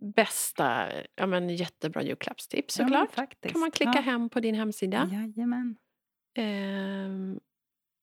bästa, 0.00 0.88
ja 1.14 1.26
men 1.26 1.48
jättebra 1.48 2.02
julklappstips 2.02 2.78
ja, 2.78 2.84
såklart. 2.84 3.12
faktiskt. 3.12 3.52
kan 3.52 3.60
man 3.60 3.70
klicka 3.70 3.92
ja. 3.94 4.00
hem 4.00 4.28
på 4.28 4.40
din 4.40 4.54
hemsida. 4.54 5.10
Jajamän. 5.12 5.76
Ehm, 6.34 7.40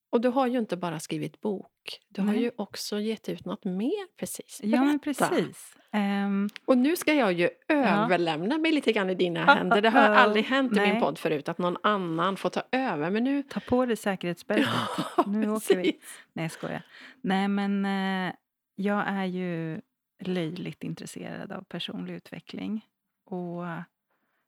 och 0.10 0.22
du 0.22 0.30
har 0.30 0.48
ju 0.48 0.60
inte 0.60 0.78
bara 0.78 1.00
skrivit 1.00 1.42
bok. 1.42 2.00
Du 2.10 2.22
har 2.22 2.32
Nej. 2.34 2.42
ju 2.42 2.52
också 2.56 3.00
gett 3.00 3.30
ut 3.30 3.46
något 3.46 3.64
mer 3.66 4.18
precis. 4.18 4.60
Ja, 4.64 4.84
men 4.84 4.98
Berätta. 4.98 5.28
precis. 5.30 5.76
Ehm, 5.92 6.50
Och 6.66 6.78
nu 6.78 6.96
ska 6.96 7.14
jag 7.14 7.34
ju 7.34 7.50
överlämna 7.68 8.58
mig 8.58 8.72
lite 8.72 8.92
grann 8.92 9.10
i 9.10 9.16
dina 9.16 9.46
händer. 9.46 9.82
Det 9.82 9.90
har 9.90 10.00
aldrig 10.00 10.46
hänt 10.46 10.72
i 10.78 10.80
min 10.80 10.90
Nej. 10.90 11.00
podd 11.02 11.18
förut 11.20 11.50
att 11.50 11.58
någon 11.58 11.78
annan 11.84 12.38
får 12.38 12.50
ta 12.50 12.62
över. 12.72 13.10
Men 13.12 13.24
nu... 13.24 13.44
ta 13.44 13.60
på 13.60 13.86
dig 13.86 13.96
säkerhetsbältet. 13.96 14.70
Nu 15.28 15.50
åker 15.52 15.76
vi. 15.78 15.84
precis. 15.84 16.04
Nej, 16.34 16.44
jag 16.46 16.52
skojar. 16.52 16.82
Nej, 17.22 17.48
men 17.48 17.86
eh, 17.86 18.34
jag 18.76 19.04
är 19.08 19.26
ju 19.26 19.82
löjligt 20.22 20.84
intresserad 20.84 21.52
av 21.52 21.64
personlig 21.64 22.14
utveckling. 22.14 22.86
Och 23.26 23.64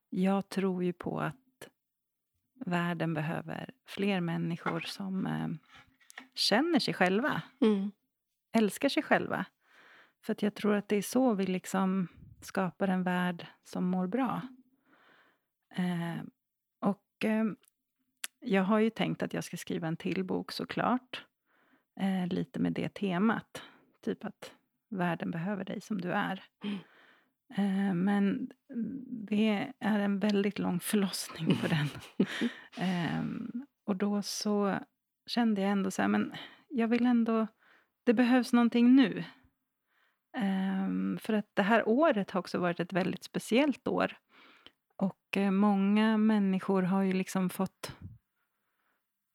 jag 0.09 0.49
tror 0.49 0.84
ju 0.84 0.93
på 0.93 1.20
att 1.20 1.36
världen 2.66 3.14
behöver 3.14 3.70
fler 3.86 4.22
människor 4.22 4.80
som 4.80 5.26
eh, 5.28 5.47
känner 6.36 6.80
sig 6.80 6.93
själva, 6.93 7.41
Mm. 7.62 7.91
älskar 8.51 8.89
sig 8.89 9.03
själva. 9.03 9.45
För 10.24 10.32
att 10.34 10.41
jag 10.41 10.53
tror 10.55 10.76
att 10.76 10.88
det 10.88 10.95
är 10.95 11.01
så 11.01 11.34
vi 11.34 11.45
liksom 11.45 12.07
skapar 12.41 12.88
en 12.88 13.03
värld 13.03 13.47
som 13.64 13.86
mår 13.86 14.07
bra. 14.07 14.41
Eh, 15.76 16.24
och 16.80 17.26
eh, 17.26 17.45
jag 18.39 18.64
har 18.64 18.80
ju 18.80 18.89
tänkt 18.89 19.24
att 19.24 19.34
jag 19.34 19.43
ska 19.43 19.57
skriva 19.57 19.88
en 19.88 19.97
till 19.97 20.24
bok 20.24 20.51
såklart. 20.51 21.26
Eh, 21.99 22.28
lite 22.28 22.59
med 22.59 22.74
det 22.74 22.93
temat. 22.93 23.62
Typ 24.01 24.26
att 24.26 24.51
världen 24.89 25.32
behöver 25.32 25.66
dig 25.66 25.82
som 25.82 26.01
du 26.01 26.12
är. 26.12 26.43
Mm. 26.64 26.78
Eh, 27.56 27.93
men 27.93 28.49
det 29.28 29.74
är 29.80 29.99
en 29.99 30.20
väldigt 30.20 30.60
lång 30.60 30.80
förlossning 30.80 31.58
på 31.62 31.68
den. 31.68 31.89
Ehm, 32.78 33.66
och 33.86 33.95
då 33.95 34.22
så 34.22 34.80
kände 35.26 35.62
jag 35.62 35.72
ändå 35.72 35.91
så 35.91 36.02
här, 36.02 36.10
men 36.10 36.34
jag 36.68 36.88
vill 36.88 37.06
ändå, 37.06 37.47
det 38.04 38.14
behövs 38.14 38.54
någonting 38.54 38.95
nu. 38.95 39.24
Ehm, 40.38 41.18
för 41.22 41.34
att 41.34 41.49
det 41.54 41.64
här 41.64 41.88
året 41.88 42.32
har 42.32 42.39
också 42.39 42.60
varit 42.60 42.80
ett 42.80 42.93
väldigt 42.93 43.24
speciellt 43.24 43.88
år. 43.88 44.18
Och 44.97 45.38
eh, 45.38 45.52
många 45.52 46.18
människor 46.18 46.82
har 46.84 47.02
ju 47.02 47.14
liksom 47.14 47.49
fått, 47.49 47.95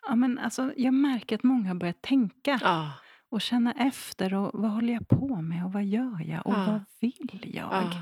ja 0.09 0.15
men 0.15 0.39
alltså 0.39 0.73
jag 0.77 0.95
märker 0.95 1.37
att 1.37 1.43
många 1.43 1.69
har 1.69 1.75
börjat 1.75 2.03
tänka 2.03 2.59
Ja. 2.63 2.93
Och 3.29 3.41
känna 3.41 3.73
efter 3.73 4.35
och 4.35 4.51
vad 4.61 4.71
håller 4.71 4.93
jag 4.93 5.09
på 5.09 5.37
med 5.43 5.65
och 5.65 5.73
vad 5.73 5.85
gör 5.85 6.23
jag 6.27 6.47
och 6.47 6.53
Ja. 6.55 6.65
vad 6.67 6.85
vill 7.01 7.51
jag? 7.55 7.69
Ja. 7.73 8.01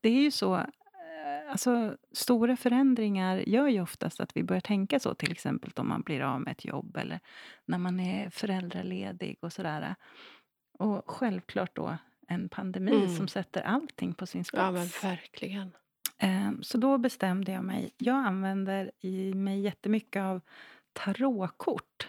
Det 0.00 0.08
är 0.08 0.22
ju 0.22 0.30
så, 0.30 0.56
eh, 0.56 1.50
alltså 1.50 1.96
stora 2.12 2.56
förändringar 2.56 3.36
gör 3.36 3.68
ju 3.68 3.80
oftast 3.82 4.20
att 4.20 4.36
vi 4.36 4.42
börjar 4.42 4.60
tänka 4.60 5.00
så, 5.00 5.14
till 5.14 5.32
exempel 5.32 5.70
om 5.76 5.88
man 5.88 6.02
blir 6.02 6.20
av 6.20 6.40
med 6.40 6.52
ett 6.52 6.64
jobb 6.64 6.96
eller 6.96 7.20
när 7.64 7.78
man 7.78 8.00
är 8.00 8.30
föräldraledig 8.30 9.38
och 9.40 9.52
sådär. 9.52 9.94
Och 10.78 11.10
självklart 11.10 11.76
då 11.76 11.96
en 12.28 12.48
pandemi 12.48 12.92
Mm. 12.96 13.16
som 13.16 13.28
sätter 13.28 13.62
allting 13.62 14.14
på 14.14 14.26
sin 14.26 14.44
spets. 14.44 14.58
ja, 14.62 14.70
men 14.70 14.86
verkligen. 15.02 15.70
Ehm, 16.18 16.62
Så 16.62 16.78
då 16.78 16.98
bestämde 16.98 17.52
jag 17.52 17.64
mig. 17.64 17.90
Jag 17.98 18.16
använder 18.26 18.90
i 19.00 19.34
mig 19.34 19.60
jättemycket 19.60 20.20
av 20.22 20.40
tarotkort. 20.92 22.08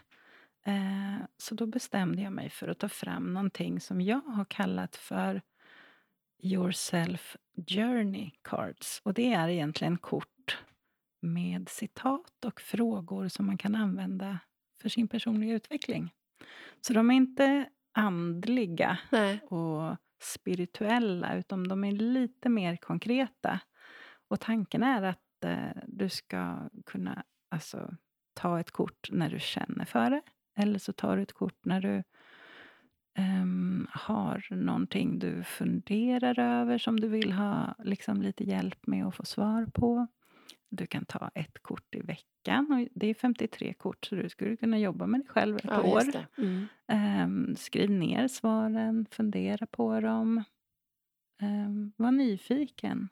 Eh, 0.66 1.26
Så 1.38 1.56
då 1.56 1.66
bestämde 1.66 2.22
jag 2.22 2.34
mig 2.34 2.50
för 2.50 2.68
att 2.68 2.80
ta 2.80 2.90
fram 2.90 3.34
någonting 3.34 3.80
som 3.80 4.02
jag 4.02 4.22
har 4.22 4.46
kallat 4.46 4.96
för 4.96 5.42
Yourself 6.44 7.38
Journey 7.68 8.32
Cards. 8.42 9.02
Och 9.04 9.14
det 9.14 9.34
är 9.34 9.50
egentligen 9.50 9.98
kort 9.98 10.58
med 11.22 11.70
citat 11.70 12.46
och 12.46 12.62
frågor 12.62 13.28
som 13.28 13.46
man 13.46 13.58
kan 13.58 13.76
använda 13.76 14.40
för 14.82 14.90
sin 14.90 15.08
personliga 15.08 15.54
utveckling. 15.54 16.14
Så 16.82 16.94
de 16.94 17.12
är 17.12 17.16
inte 17.16 17.70
andliga 17.92 18.98
Nej. 19.12 19.40
och 19.40 19.98
spirituella 20.22 21.36
utan 21.36 21.68
de 21.68 21.84
är 21.84 21.92
lite 21.92 22.50
mer 22.50 22.76
konkreta. 22.76 23.60
Och 24.28 24.40
tanken 24.40 24.84
är 24.84 25.02
att 25.04 25.44
eh, 25.46 25.82
du 25.88 26.10
ska 26.10 26.70
kunna 26.86 27.24
alltså, 27.50 27.96
ta 28.34 28.60
ett 28.60 28.72
kort 28.72 29.10
när 29.12 29.30
du 29.30 29.40
känner 29.40 29.86
för 29.86 30.10
det. 30.10 30.22
Eller 30.56 30.80
så 30.80 30.94
tar 30.94 31.18
du 31.18 31.24
ett 31.24 31.34
kort 31.34 31.66
när 31.66 31.82
du 31.82 32.04
ehm, 33.18 33.88
har 33.92 34.56
någonting 34.56 35.20
du 35.20 35.44
funderar 35.44 36.40
över 36.40 36.78
som 36.78 37.00
du 37.00 37.08
vill 37.08 37.32
ha 37.32 37.76
liksom, 37.84 38.22
lite 38.22 38.44
hjälp 38.44 38.88
med 38.88 39.06
att 39.06 39.16
få 39.16 39.26
svar 39.26 39.66
på. 39.74 40.08
Du 40.70 40.88
kan 40.88 41.06
ta 41.06 41.32
ett 41.36 41.60
kort 41.64 41.96
i 41.96 42.02
veckan. 42.02 42.72
Och 42.72 42.88
det 42.96 43.08
är 43.08 43.14
53 43.14 43.74
kort 43.74 44.06
så 44.06 44.16
du 44.16 44.30
skulle 44.30 44.58
kunna 44.58 44.80
jobba 44.80 45.08
med 45.08 45.20
dig 45.20 45.28
själv 45.28 45.58
ett 45.58 45.64
Ja, 45.64 45.82
år. 45.82 46.04
Mm. 46.38 46.68
Ehm, 46.88 47.56
skriv 47.56 47.92
ner 47.92 48.28
svaren, 48.28 49.06
fundera 49.12 49.66
på 49.66 50.00
dem. 50.00 50.44
Um, 51.42 51.94
var 51.98 52.12
nyfiken. 52.12 53.10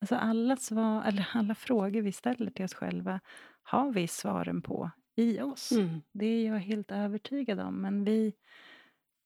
Alltså 0.00 0.14
alla, 0.14 0.56
svar, 0.56 1.04
eller 1.04 1.28
alla 1.34 1.54
frågor 1.54 2.02
vi 2.02 2.12
ställer 2.12 2.50
till 2.50 2.64
oss 2.64 2.74
själva 2.74 3.20
har 3.62 3.92
vi 3.92 4.08
svaren 4.08 4.62
på 4.62 4.90
i 5.16 5.40
oss. 5.40 5.72
Mm. 5.72 6.02
Det 6.12 6.26
är 6.26 6.46
jag 6.52 6.58
helt 6.58 6.90
övertygad 6.90 7.60
om. 7.60 7.74
Men 7.74 8.04
vi 8.04 8.32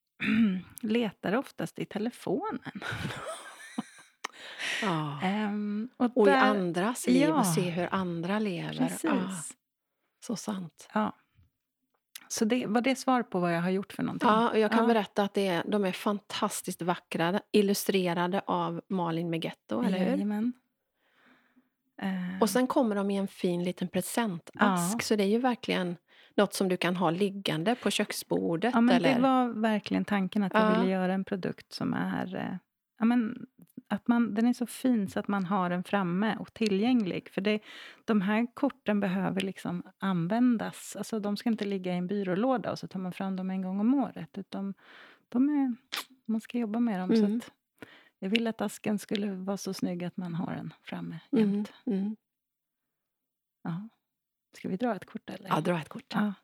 letar 0.80 1.32
oftast 1.36 1.78
i 1.78 1.84
telefonen. 1.84 2.60
Ja. 4.82 5.20
Ehm, 5.22 5.88
och 5.96 6.16
Och 6.16 6.28
i 6.28 6.30
andras 6.30 7.06
liv 7.06 7.22
Ja. 7.22 7.34
och 7.38 7.46
se 7.46 7.70
hur 7.70 7.88
andra 7.94 8.38
lever. 8.38 8.76
Precis. 8.78 9.04
Ja, 9.04 9.30
så 10.26 10.36
sant. 10.36 10.88
Ja. 10.92 11.12
Så 12.28 12.44
det, 12.44 12.66
var 12.66 12.80
det 12.80 12.96
svar 12.96 13.22
på 13.22 13.40
vad 13.40 13.54
jag 13.54 13.62
har 13.62 13.70
gjort 13.70 13.92
för 13.92 14.02
någonting? 14.02 14.28
Ja, 14.28 14.50
och 14.50 14.58
jag 14.58 14.70
kan 14.70 14.80
Ja. 14.80 14.86
berätta 14.86 15.22
att 15.22 15.34
det 15.34 15.46
är, 15.46 15.64
de 15.66 15.84
är 15.84 15.92
fantastiskt 15.92 16.82
vackra. 16.82 17.40
Illustrerade 17.52 18.42
av 18.46 18.80
Malin 18.88 19.30
Megetto, 19.30 19.82
eller 19.82 19.98
hur? 19.98 20.06
Jajamän. 20.06 20.52
Ehm, 21.98 22.40
Och 22.40 22.50
sen 22.50 22.66
kommer 22.66 22.94
de 22.96 23.10
i 23.10 23.16
en 23.16 23.28
fin 23.28 23.64
liten 23.64 23.88
presentask. 23.88 24.52
Ja. 24.94 24.98
Så 25.02 25.16
det 25.16 25.22
är 25.24 25.28
ju 25.28 25.38
verkligen 25.38 25.96
något 26.36 26.54
som 26.54 26.68
du 26.68 26.76
kan 26.76 26.96
ha 26.96 27.10
liggande 27.10 27.74
på 27.74 27.90
köksbordet. 27.90 28.74
Ja, 28.74 28.80
men 28.80 28.96
eller? 28.96 29.14
det 29.14 29.20
var 29.20 29.48
verkligen 29.48 30.04
tanken 30.04 30.42
att 30.42 30.54
jag 30.54 30.62
Ja. 30.62 30.78
ville 30.80 30.92
göra 30.92 31.14
en 31.14 31.24
produkt 31.24 31.72
som 31.72 31.94
är... 31.94 32.36
eh, 32.36 32.56
Ja, 32.98 33.04
men, 33.04 33.46
att 33.88 34.08
man, 34.08 34.34
den 34.34 34.46
är 34.46 34.52
så 34.52 34.66
fin 34.66 35.08
så 35.08 35.20
att 35.20 35.28
man 35.28 35.44
har 35.44 35.70
den 35.70 35.84
framme 35.84 36.36
och 36.36 36.54
tillgänglig. 36.54 37.28
För 37.32 37.40
det, 37.40 37.60
de 38.04 38.20
här 38.20 38.46
korten 38.54 39.00
behöver 39.00 39.40
liksom 39.40 39.82
användas. 39.98 40.96
Alltså, 40.98 41.20
de 41.20 41.36
ska 41.36 41.48
inte 41.50 41.64
ligga 41.64 41.92
i 41.94 41.96
en 41.96 42.06
byrålåda 42.06 42.70
och 42.70 42.78
så 42.78 42.88
tar 42.88 43.00
man 43.00 43.12
fram 43.12 43.36
dem 43.36 43.50
en 43.50 43.62
gång 43.62 43.80
om 43.80 43.94
året. 43.94 44.38
Utan 44.38 44.74
de 45.28 45.48
är, 45.48 45.74
man 46.26 46.40
ska 46.40 46.58
jobba 46.58 46.80
med 46.80 47.00
dem. 47.00 47.10
Mm. 47.10 47.40
Så 47.40 47.46
att 47.46 47.52
jag 48.18 48.28
ville 48.30 48.50
att 48.50 48.60
asken 48.60 48.98
skulle 48.98 49.30
vara 49.30 49.56
så 49.56 49.74
snygg 49.74 50.04
att 50.04 50.16
man 50.16 50.34
har 50.34 50.54
den 50.54 50.72
framme 50.82 51.18
Mm, 51.32 51.54
jämt. 51.54 51.72
mm. 51.86 52.16
Ja. 53.62 53.88
Ska 54.52 54.68
vi 54.68 54.76
dra 54.76 54.96
ett 54.96 55.06
kort 55.06 55.30
eller? 55.30 55.48
Ja, 55.48 55.60
dra 55.60 55.80
ett 55.80 55.88
kort. 55.88 56.12
Ja. 56.14 56.34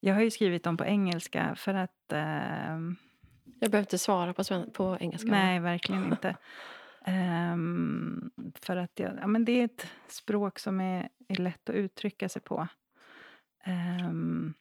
Jag 0.00 0.14
har 0.14 0.22
ju 0.22 0.30
skrivit 0.30 0.64
dem 0.64 0.76
på 0.76 0.84
engelska 0.84 1.54
för 1.54 1.74
att... 1.74 2.12
ehm, 2.12 2.96
Jag 3.60 3.70
behöver 3.70 3.78
inte 3.86 3.98
svara 3.98 4.34
på, 4.34 4.44
på 4.70 4.96
engelska. 5.00 5.30
nej, 5.30 5.60
verkligen 5.60 6.04
inte. 6.04 6.36
Ehm, 7.04 8.30
för 8.54 8.76
att 8.76 8.98
jag, 8.98 9.16
ja, 9.20 9.26
men 9.26 9.44
det 9.44 9.52
är 9.52 9.64
ett 9.64 9.86
språk 10.08 10.58
som 10.58 10.80
är, 10.80 11.08
är 11.28 11.36
lätt 11.36 11.68
att 11.68 11.74
uttrycka 11.74 12.28
sig 12.28 12.42
på. 12.42 12.68
Ehm, 13.64 14.54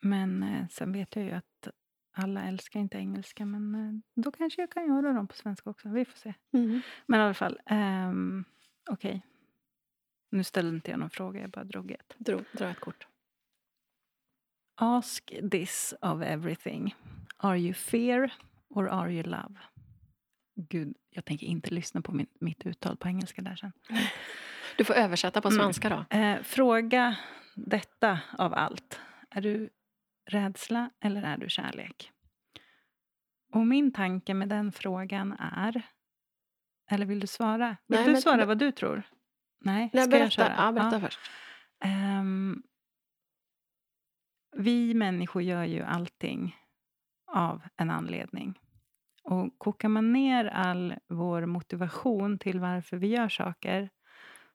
men 0.00 0.42
eh, 0.42 0.68
sen 0.68 0.92
vet 0.92 1.16
jag 1.16 1.24
ju 1.24 1.30
att 1.32 1.47
alla 2.18 2.42
älskar 2.48 2.80
inte 2.80 2.98
engelska, 2.98 3.44
men 3.46 3.74
eh, 3.74 4.22
då 4.22 4.30
kanske 4.32 4.62
jag 4.62 4.70
kan 4.70 4.86
göra 4.86 5.12
dem 5.12 5.28
på 5.28 5.34
svenska 5.34 5.70
också. 5.70 5.88
Vi 5.88 6.04
får 6.04 6.18
se. 6.18 6.34
Mm. 6.52 6.80
Men 7.06 7.20
i 7.20 7.22
alla 7.22 7.34
fall, 7.34 7.60
um, 7.70 8.44
okej. 8.90 9.22
Nu 10.30 10.44
ställde 10.44 10.76
inte 10.76 10.90
jag 10.90 11.00
någon 11.00 11.10
fråga, 11.10 11.40
jag 11.40 11.50
bara 11.50 11.64
drog 11.64 11.90
ett. 11.90 12.14
Dra, 12.18 12.40
dra 12.52 12.68
ett 12.70 12.80
kort. 12.80 13.06
Ask 14.80 15.32
this 15.50 15.94
of 16.00 16.22
everything. 16.22 16.94
Are 17.36 17.58
you 17.58 17.74
fear 17.74 18.30
or 18.68 18.88
are 18.88 19.12
you 19.12 19.22
love? 19.22 19.54
Gud, 20.54 20.96
jag 21.10 21.24
tänker 21.24 21.46
inte 21.46 21.74
lyssna 21.74 22.02
på 22.02 22.12
min, 22.12 22.26
mitt 22.40 22.66
uttal 22.66 22.96
på 22.96 23.08
engelska 23.08 23.42
där 23.42 23.56
sen. 23.56 23.72
Du 24.76 24.84
får 24.84 24.94
översätta 24.94 25.40
på 25.40 25.48
Mm. 25.48 25.58
svenska 25.60 25.88
då. 26.10 26.16
Eh, 26.16 26.42
fråga 26.42 27.16
detta 27.54 28.20
av 28.38 28.54
allt. 28.54 29.00
Är 29.30 29.40
du 29.40 29.70
rädsla 30.28 30.90
eller 31.00 31.22
är 31.22 31.36
du 31.38 31.48
kärlek? 31.48 32.12
Och 33.52 33.66
min 33.66 33.92
tanke 33.92 34.34
med 34.34 34.48
den 34.48 34.72
frågan 34.72 35.32
är... 35.32 35.82
Eller 36.90 37.06
vill 37.06 37.20
du 37.20 37.26
svara? 37.26 37.76
Vill 37.86 37.98
Nej, 37.98 38.06
du 38.06 38.12
men- 38.12 38.22
svara 38.22 38.46
vad 38.46 38.58
du 38.58 38.72
tror? 38.72 39.02
Nej, 39.60 39.90
Nej, 39.92 40.02
ska 40.04 40.10
berätta, 40.10 40.24
jag 40.24 40.32
köra? 40.32 40.54
ja, 40.56 40.72
berätta 40.72 40.96
Ja. 40.96 41.00
först. 41.00 41.18
Ehm, 41.80 42.62
vi 44.56 44.94
människor 44.94 45.42
gör 45.42 45.64
ju 45.64 45.82
allting 45.82 46.56
av 47.26 47.62
en 47.76 47.90
anledning. 47.90 48.58
Och 49.22 49.58
kokar 49.58 49.88
man 49.88 50.12
ner 50.12 50.44
all 50.44 50.94
vår 51.08 51.46
motivation 51.46 52.38
till 52.38 52.60
varför 52.60 52.96
vi 52.96 53.06
gör 53.06 53.28
saker 53.28 53.90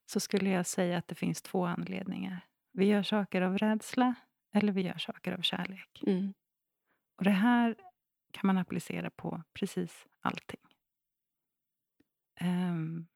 så 0.05 0.19
skulle 0.19 0.49
jag 0.49 0.65
säga 0.65 0.97
att 0.97 1.07
det 1.07 1.15
finns 1.15 1.41
två 1.41 1.65
anledningar. 1.65 2.39
Vi 2.73 2.85
gör 2.85 3.03
saker 3.03 3.41
av 3.41 3.57
rädsla 3.57 4.15
eller 4.53 4.71
vi 4.71 4.81
gör 4.81 4.97
saker 4.97 5.31
av 5.31 5.41
kärlek. 5.41 6.03
Mm. 6.07 6.33
Och 7.17 7.23
det 7.23 7.31
här 7.31 7.75
kan 8.31 8.47
man 8.47 8.57
applicera 8.57 9.09
på 9.09 9.43
precis 9.53 10.07
allting. 10.19 10.59
Ehm, 12.35 13.07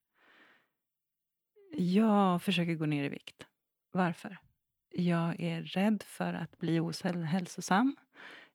jag 1.72 2.42
försöker 2.42 2.76
gå 2.76 2.86
ner 2.86 3.04
i 3.04 3.10
vikt. 3.10 3.48
Varför? 3.92 4.38
Jag 4.90 5.40
är 5.40 5.62
rädd 5.62 6.04
för 6.04 6.34
att 6.34 6.58
bli 6.58 6.80
ohälsosam. 6.80 7.96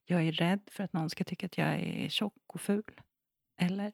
Jag 0.04 0.22
är 0.22 0.32
rädd 0.32 0.60
för 0.66 0.84
att 0.84 0.92
någon 0.92 1.10
ska 1.10 1.24
tycka 1.24 1.46
att 1.46 1.58
jag 1.58 1.80
är 1.80 2.08
tjock 2.08 2.42
och 2.46 2.60
ful. 2.60 3.00
Eller? 3.56 3.92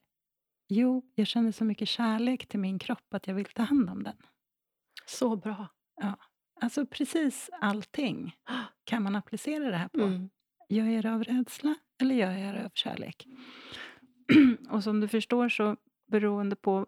Jo, 0.68 1.12
jag 1.14 1.26
känner 1.26 1.52
så 1.52 1.64
mycket 1.64 1.88
kärlek 1.88 2.46
till 2.46 2.60
min 2.60 2.78
kropp 2.78 3.14
att 3.14 3.26
jag 3.26 3.34
vill 3.34 3.44
ta 3.44 3.62
hand 3.62 3.90
om 3.90 4.02
den. 4.02 4.16
Så 5.06 5.36
bra. 5.36 5.68
Alltså 6.60 6.86
precis 6.86 7.50
allting 7.60 8.36
kan 8.84 9.02
man 9.02 9.16
applicera 9.16 9.70
det 9.70 9.76
här 9.76 9.88
på. 9.88 10.02
Mm. 10.02 10.30
Gör 10.68 10.86
jag 10.86 11.04
det 11.04 11.12
av 11.14 11.24
rädsla 11.24 11.74
eller 12.00 12.14
gör 12.14 12.32
jag 12.32 12.54
det 12.54 12.64
av 12.64 12.70
kärlek? 12.74 13.26
och 14.70 14.84
som 14.84 15.00
du 15.00 15.08
förstår 15.08 15.48
så 15.48 15.76
beroende 16.06 16.56
på 16.56 16.86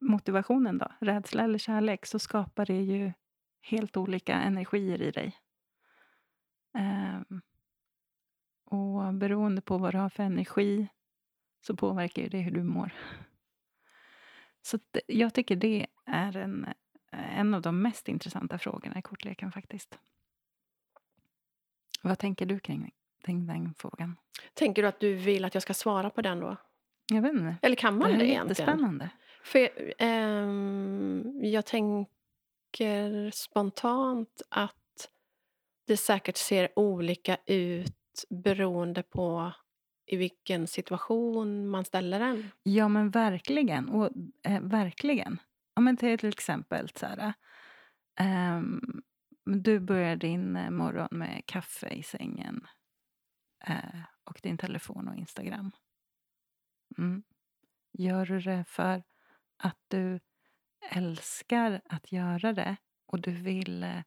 motivationen 0.00 0.78
då, 0.78 0.92
rädsla 1.00 1.44
eller 1.44 1.58
kärlek, 1.58 2.06
så 2.06 2.18
skapar 2.18 2.66
det 2.66 2.80
ju 2.80 3.12
helt 3.60 3.96
olika 3.96 4.34
energier 4.34 5.02
i 5.02 5.10
dig. 5.10 5.36
Ehm, 6.78 7.40
och 8.64 9.14
beroende 9.14 9.60
på 9.60 9.78
vad 9.78 9.94
du 9.94 9.98
har 9.98 10.08
för 10.08 10.22
energi 10.22 10.88
så 11.60 11.76
påverkar 11.76 12.22
ju 12.22 12.28
det 12.28 12.38
hur 12.38 12.50
du 12.50 12.62
mår. 12.62 12.92
Så 14.62 14.78
jag 15.06 15.34
tycker 15.34 15.56
det 15.56 15.86
är 16.06 16.36
en, 16.36 16.66
en 17.36 17.54
av 17.54 17.62
de 17.62 17.82
mest 17.82 18.08
intressanta 18.08 18.58
frågorna 18.58 18.98
i 18.98 19.02
kortleken 19.02 19.52
faktiskt. 19.52 19.98
Vad 22.02 22.18
tänker 22.18 22.46
du 22.46 22.58
kring, 22.58 22.90
kring 23.24 23.46
den 23.46 23.74
frågan? 23.78 24.16
Tänker 24.54 24.82
du 24.82 24.88
att 24.88 25.00
du 25.00 25.14
vill 25.14 25.44
att 25.44 25.54
jag 25.54 25.62
ska 25.62 25.74
svara 25.74 26.10
på 26.10 26.22
den 26.22 26.40
då? 26.40 26.56
Jag 27.12 27.22
vet 27.22 27.32
inte. 27.32 27.56
Eller 27.62 27.76
kan 27.76 27.94
Det 27.94 27.98
man 27.98 28.10
här 28.10 28.18
det, 28.18 28.24
är 28.24 28.28
egentligen? 28.28 28.48
jättespännande. 28.48 29.10
För, 29.44 29.68
ehm, 29.98 31.40
jag 31.42 31.66
tänker 31.66 33.30
spontant 33.30 34.42
att 34.48 34.74
det 35.86 35.96
säkert 35.96 36.36
ser 36.36 36.78
olika 36.78 37.36
ut 37.46 38.24
beroende 38.30 39.02
på 39.02 39.52
i 40.06 40.16
vilken 40.16 40.66
situation 40.66 41.68
man 41.68 41.84
ställer 41.84 42.18
den. 42.20 42.50
Ja, 42.62 42.88
men 42.88 43.10
verkligen. 43.10 43.88
Och, 43.88 44.10
eh, 44.42 44.60
verkligen. 44.60 45.38
Ja, 45.76 45.82
men 45.82 45.96
till 45.96 46.28
exempel 46.28 46.88
så 46.94 47.06
här, 47.06 47.34
um, 48.56 49.02
du 49.44 49.80
börjar 49.80 50.16
din 50.16 50.56
eh, 50.56 50.70
morgon 50.70 51.08
med 51.10 51.42
kaffe 51.46 51.88
i 51.88 52.02
sängen 52.02 52.66
uh, 53.68 54.02
och 54.24 54.40
din 54.42 54.58
telefon 54.58 55.08
och 55.08 55.16
Instagram. 55.16 55.70
Mm. 56.98 57.22
Gör 57.92 58.26
du 58.26 58.40
det 58.40 58.64
för 58.68 59.02
att 59.58 59.78
du 59.88 60.20
älskar 60.90 61.80
att 61.84 62.12
göra 62.12 62.52
det 62.52 62.76
och 63.06 63.20
du 63.20 63.30
vill 63.30 63.82
eh, 63.82 64.02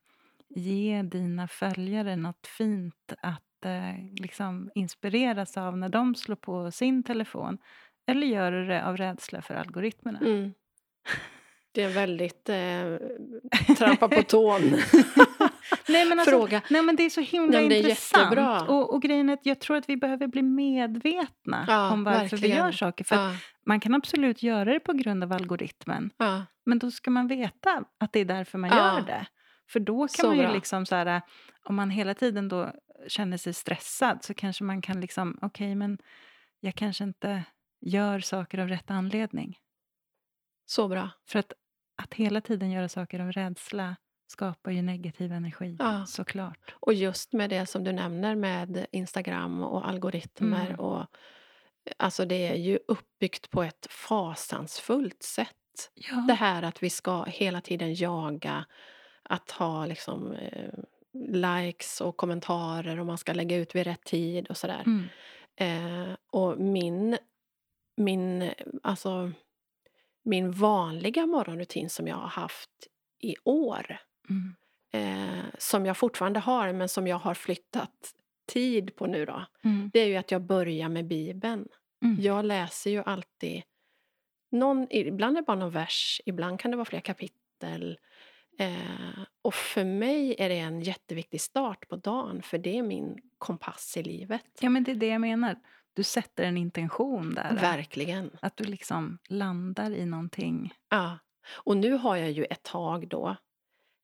ge 0.48 1.02
dina 1.02 1.48
följare 1.48 2.16
något 2.16 2.48
fint 2.48 3.14
att 3.22 3.66
eh, 3.66 4.14
liksom 4.20 4.72
inspireras 4.76 5.58
av 5.58 5.78
när 5.78 5.90
de 5.90 6.16
slår 6.16 6.36
på 6.36 6.72
sin 6.72 7.04
telefon? 7.04 7.58
Eller 8.06 8.28
gör 8.28 8.52
du 8.52 8.66
det 8.66 8.86
av 8.86 8.98
rädsla 8.98 9.42
för 9.42 9.56
algoritmerna? 9.56 10.20
Mm. 10.20 10.54
Det 11.72 11.84
är 11.84 11.90
väldigt 11.90 12.50
eh, 12.50 13.76
trampa 13.78 14.08
på 14.10 14.24
tån. 14.24 14.62
nej, 15.90 16.06
men 16.10 16.20
alltså, 16.20 16.32
Fråga. 16.38 16.62
nej, 16.70 16.82
men 16.82 16.96
det 16.96 17.04
är 17.04 17.10
så 17.10 17.22
himla 17.22 17.60
Nej, 17.62 17.78
intressant. 17.78 18.70
Och, 18.70 18.94
och 18.94 19.02
grejen 19.02 19.30
är 19.30 19.34
att 19.34 19.46
jag 19.46 19.60
tror 19.60 19.78
att 19.78 19.90
vi 19.90 19.98
behöver 19.98 20.28
bli 20.28 20.42
medvetna 20.42 21.66
Ja, 21.68 21.92
om 21.92 22.04
varför 22.04 22.20
vi 22.24 22.30
verkligen. 22.30 22.58
gör 22.58 22.72
saker. 22.72 23.04
För 23.06 23.16
Ja, 23.16 23.32
man 23.66 23.80
kan 23.80 23.96
absolut 23.96 24.44
göra 24.44 24.74
det 24.74 24.80
på 24.80 24.94
grund 24.94 25.24
av 25.24 25.34
algoritmen. 25.34 26.10
ja, 26.18 26.46
Men 26.66 26.80
då 26.80 26.92
ska 26.92 27.12
man 27.12 27.28
veta 27.28 27.84
att 28.00 28.14
det 28.14 28.20
är 28.20 28.26
därför 28.26 28.58
man 28.58 28.70
gör 28.70 29.02
det. 29.02 29.26
För 29.70 29.80
då 29.80 30.00
kan 30.00 30.10
Så 30.10 30.28
man 30.28 30.38
ju 30.38 30.44
bra. 30.44 30.54
liksom 30.54 30.86
så 30.86 30.96
här, 30.96 31.22
om 31.64 31.76
man 31.76 31.90
hela 31.90 32.14
tiden 32.14 32.48
då 32.50 32.72
känner 33.08 33.38
sig 33.38 33.54
stressad 33.54 34.24
så 34.24 34.34
kanske 34.34 34.64
man 34.64 34.82
kan 34.82 35.02
liksom, 35.02 35.40
okej 35.42 35.76
men 35.76 35.98
jag 36.60 36.76
kanske 36.76 37.04
inte 37.04 37.44
gör 37.82 38.20
saker 38.20 38.58
av 38.60 38.68
rätt 38.68 38.92
anledning. 38.92 39.58
så 40.66 40.88
bra. 40.88 41.10
För 41.28 41.40
att, 41.40 41.54
att 42.04 42.14
hela 42.14 42.42
tiden 42.42 42.72
göra 42.72 42.90
saker 42.90 43.20
av 43.20 43.32
rädsla 43.32 43.96
skapar 44.32 44.72
ju 44.72 44.82
negativ 44.82 45.32
energi, 45.32 45.76
Ja. 45.80 46.06
såklart. 46.06 46.76
Och 46.80 46.94
just 46.94 47.34
med 47.34 47.50
det 47.50 47.66
som 47.66 47.84
du 47.84 47.92
nämner 47.92 48.36
med 48.36 48.86
Instagram 48.92 49.64
och 49.64 49.88
algoritmer. 49.90 50.66
Mm. 50.66 50.80
Och, 50.80 51.06
alltså 51.98 52.26
det 52.26 52.48
är 52.48 52.56
ju 52.56 52.80
uppbyggt 52.88 53.50
på 53.50 53.64
ett 53.64 53.88
fasansfullt 53.90 55.24
sätt. 55.24 55.92
Ja. 55.94 56.16
Det 56.16 56.34
här 56.34 56.64
att 56.64 56.84
vi 56.84 56.90
ska 56.90 57.24
hela 57.24 57.62
tiden 57.62 57.94
jaga 57.96 58.66
att 59.24 59.52
ha 59.52 59.86
liksom, 59.86 60.32
eh, 60.34 60.74
likes 61.14 62.02
och 62.02 62.18
kommentarer 62.18 63.00
och 63.00 63.06
man 63.06 63.18
ska 63.18 63.34
lägga 63.34 63.56
ut 63.58 63.76
vid 63.76 63.84
rätt 63.84 64.04
tid 64.04 64.48
och 64.48 64.58
sådär. 64.58 64.84
Mm. 64.86 65.06
Eh, 65.56 66.16
och 66.32 66.60
min, 66.60 67.18
min, 67.98 68.52
alltså, 68.84 69.32
min 70.30 70.52
vanliga 70.52 71.26
morgonrutin 71.26 71.90
som 71.90 72.08
jag 72.08 72.16
har 72.16 72.28
haft 72.28 72.70
i 73.22 73.36
år 73.44 73.98
Mm. 74.30 74.56
eh, 74.94 75.46
som 75.58 75.86
jag 75.86 75.98
fortfarande 75.98 76.40
har 76.40 76.74
men 76.74 76.90
som 76.90 77.08
jag 77.08 77.18
har 77.18 77.34
flyttat 77.34 78.14
tid 78.48 78.96
på 78.96 79.08
nu 79.08 79.26
då. 79.26 79.46
Mm. 79.64 79.90
Det 79.94 80.00
är 80.00 80.08
ju 80.08 80.16
att 80.16 80.32
jag 80.32 80.42
börjar 80.42 80.90
med 80.90 81.08
Bibeln. 81.08 81.68
Mm. 82.04 82.22
Jag 82.22 82.46
läser 82.46 82.92
ju 82.92 83.04
alltid 83.04 83.64
någon, 84.52 84.88
ibland 84.90 85.38
är 85.38 85.42
det 85.42 85.46
bara 85.46 85.58
någon 85.58 85.72
vers, 85.72 86.22
ibland 86.26 86.60
kan 86.60 86.72
det 86.72 86.78
vara 86.78 86.86
flera 86.86 87.02
kapitel. 87.02 88.00
Eh, 88.60 89.20
och 89.42 89.54
för 89.54 89.86
mig 89.86 90.36
är 90.38 90.50
det 90.50 90.60
en 90.60 90.82
jätteviktig 90.82 91.42
start 91.42 91.88
på 91.88 91.96
dagen 91.96 92.42
för 92.42 92.58
det 92.58 92.78
är 92.78 92.84
min 92.84 93.18
kompass 93.38 93.98
i 93.98 94.04
livet. 94.04 94.46
Ja, 94.60 94.70
men 94.70 94.84
det 94.84 94.92
är 94.92 94.96
det 94.96 95.08
jag 95.08 95.22
menar. 95.22 95.56
Du 96.00 96.04
sätter 96.04 96.44
en 96.44 96.58
intention 96.58 97.34
där. 97.36 97.56
Verkligen. 97.56 98.32
Att 98.42 98.58
du 98.58 98.64
liksom 98.64 99.18
landar 99.30 99.92
i 99.92 100.06
någonting. 100.06 100.74
Ja. 100.90 101.18
Och 101.64 101.78
nu 101.78 101.92
har 101.92 102.16
jag 102.16 102.32
ju 102.32 102.44
ett 102.46 102.64
tag 102.64 103.08
då 103.08 103.36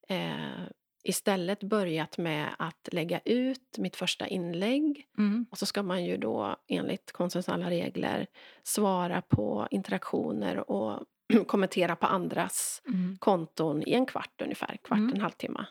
eh, 0.10 0.64
istället 1.04 1.64
börjat 1.64 2.18
med 2.18 2.48
att 2.60 2.90
lägga 2.92 3.20
ut 3.26 3.78
mitt 3.78 3.96
första 3.96 4.28
inlägg 4.28 5.06
Mm. 5.18 5.46
och 5.52 5.58
så 5.58 5.66
ska 5.66 5.84
man 5.84 6.06
ju 6.06 6.18
då 6.18 6.56
enligt 6.68 7.12
konstens 7.12 7.50
alla 7.50 7.70
regler 7.70 8.28
svara 8.64 9.22
på 9.22 9.68
interaktioner 9.72 10.72
och 10.72 11.04
kommentera 11.48 11.96
på 11.96 12.06
andras 12.08 12.82
Mm. 12.88 13.18
konton 13.20 13.84
i 13.88 13.94
en 13.94 14.06
kvart 14.06 14.42
ungefär, 14.42 14.78
kvart, 14.84 14.98
Mm. 15.00 15.14
en 15.14 15.22
halvtimme. 15.22 15.66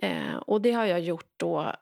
Eh, 0.00 0.36
och 0.36 0.60
det 0.62 0.72
har 0.72 0.84
jag 0.84 1.00
gjort 1.00 1.30
då 1.36 1.72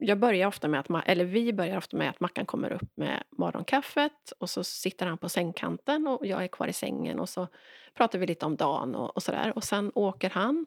jag 0.00 0.18
börjar 0.18 0.48
ofta 0.48 0.68
med 0.68 0.80
att, 0.80 1.08
eller 1.08 1.24
vi 1.24 1.52
börjar 1.52 1.76
ofta 1.76 1.96
med 1.96 2.10
att 2.10 2.20
Mackan 2.20 2.46
kommer 2.46 2.72
upp 2.72 2.96
med 2.96 3.22
morgonkaffet 3.30 4.32
och 4.38 4.50
så 4.50 4.64
sitter 4.64 5.06
han 5.06 5.18
på 5.18 5.28
sängkanten 5.28 6.06
och 6.06 6.26
jag 6.26 6.44
är 6.44 6.48
kvar 6.48 6.66
i 6.66 6.72
sängen 6.72 7.20
och 7.20 7.28
så 7.28 7.48
pratar 7.94 8.18
vi 8.18 8.26
lite 8.26 8.46
om 8.46 8.56
dagen 8.56 8.94
och, 8.94 9.16
och 9.16 9.22
sådär. 9.22 9.52
Och 9.56 9.64
sen 9.64 9.92
åker 9.94 10.30
han 10.30 10.66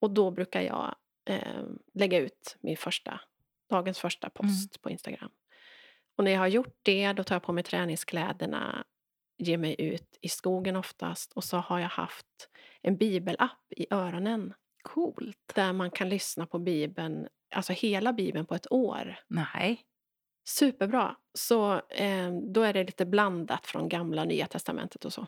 och 0.00 0.10
då 0.10 0.30
brukar 0.30 0.60
jag 0.60 0.94
eh, 1.24 1.62
lägga 1.94 2.18
ut 2.18 2.56
min 2.60 2.76
första, 2.76 3.20
dagens 3.70 3.98
första 3.98 4.30
post 4.30 4.82
på 4.82 4.90
Instagram. 4.90 5.30
Och 6.16 6.24
när 6.24 6.30
jag 6.30 6.38
har 6.38 6.48
gjort 6.48 6.78
det, 6.82 7.12
då 7.12 7.24
tar 7.24 7.34
jag 7.34 7.42
på 7.42 7.52
mig 7.52 7.64
träningskläderna, 7.64 8.84
ger 9.38 9.58
mig 9.58 9.76
ut 9.78 10.18
i 10.20 10.28
skogen 10.28 10.76
oftast 10.76 11.32
och 11.32 11.44
så 11.44 11.56
har 11.56 11.78
jag 11.78 11.88
haft 11.88 12.48
en 12.82 12.96
bibelapp 12.96 13.72
i 13.76 13.86
öronen 13.90 14.54
Coolt. 14.82 15.52
där 15.54 15.72
man 15.72 15.90
kan 15.90 16.08
lyssna 16.08 16.46
på 16.46 16.58
Bibeln, 16.58 17.28
alltså 17.50 17.72
hela 17.72 18.12
Bibeln 18.12 18.46
på 18.46 18.54
ett 18.54 18.72
år. 18.72 19.16
Nej. 19.28 19.80
Superbra. 20.44 21.16
Så 21.34 21.74
eh, 21.88 22.30
då 22.52 22.62
är 22.62 22.72
det 22.72 22.84
lite 22.84 23.06
blandat 23.06 23.66
från 23.66 23.88
gamla 23.88 24.22
och 24.22 24.28
nya 24.28 24.46
testamentet 24.46 25.04
och 25.04 25.12
så. 25.12 25.26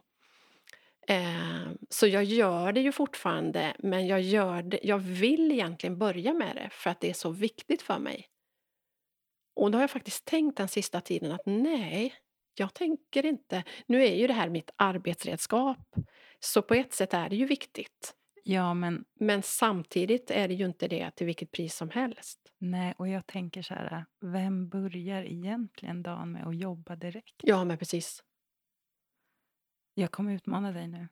Eh, 1.09 1.71
så 1.89 2.07
jag 2.07 2.25
gör 2.25 2.73
det 2.73 2.81
ju 2.81 2.93
fortfarande, 2.93 3.77
men 3.79 4.07
jag, 4.07 4.21
gör 4.21 4.63
det, 4.63 4.81
jag 4.83 4.99
vill 4.99 5.53
egentligen 5.53 5.99
börja 5.99 6.33
med 6.33 6.57
det 6.57 6.69
för 6.73 6.91
att 6.91 7.01
det 7.01 7.11
är 7.11 7.15
så 7.15 7.31
viktigt 7.31 7.83
för 7.83 7.99
mig. 7.99 8.29
Och 9.55 9.71
då 9.71 9.79
har 9.79 9.83
jag 9.83 9.91
faktiskt 9.91 10.25
tänkt 10.25 10.57
den 10.57 10.69
sista 10.69 11.01
tiden 11.01 11.33
att 11.33 11.47
nej, 11.47 12.15
jag 12.55 12.75
tänker 12.75 13.27
inte... 13.27 13.65
Nu 13.87 14.05
är 14.05 14.15
ju 14.15 14.27
det 14.27 14.33
här 14.33 14.49
mitt 14.49 14.71
arbetsredskap, 14.77 15.95
så 16.41 16.63
på 16.63 16.75
ett 16.75 16.93
sätt 16.93 17.15
är 17.15 17.29
det 17.29 17.37
ju 17.37 17.47
viktigt. 17.47 18.15
Ja, 18.45 18.75
men 18.75 19.05
Men 19.21 19.43
samtidigt 19.43 20.31
är 20.31 20.49
det 20.49 20.55
ju 20.55 20.65
inte 20.65 20.89
det 20.89 21.11
till 21.11 21.27
vilket 21.27 21.51
pris 21.51 21.77
som 21.77 21.91
helst. 21.91 22.39
nej. 22.59 22.95
Och 22.99 23.09
jag 23.09 23.27
tänker 23.27 23.63
så 23.63 23.75
här, 23.75 24.05
vem 24.21 24.69
börjar 24.69 25.23
egentligen 25.23 26.03
dagen 26.03 26.33
med 26.33 26.47
att 26.47 26.57
jobba 26.57 26.97
direkt? 26.97 27.35
Ja, 27.43 27.65
men 27.65 27.79
precis. 27.79 28.23
Jag 29.95 30.11
kommer 30.11 30.33
utmana 30.35 30.73
dig 30.73 30.89
nu. 30.89 31.09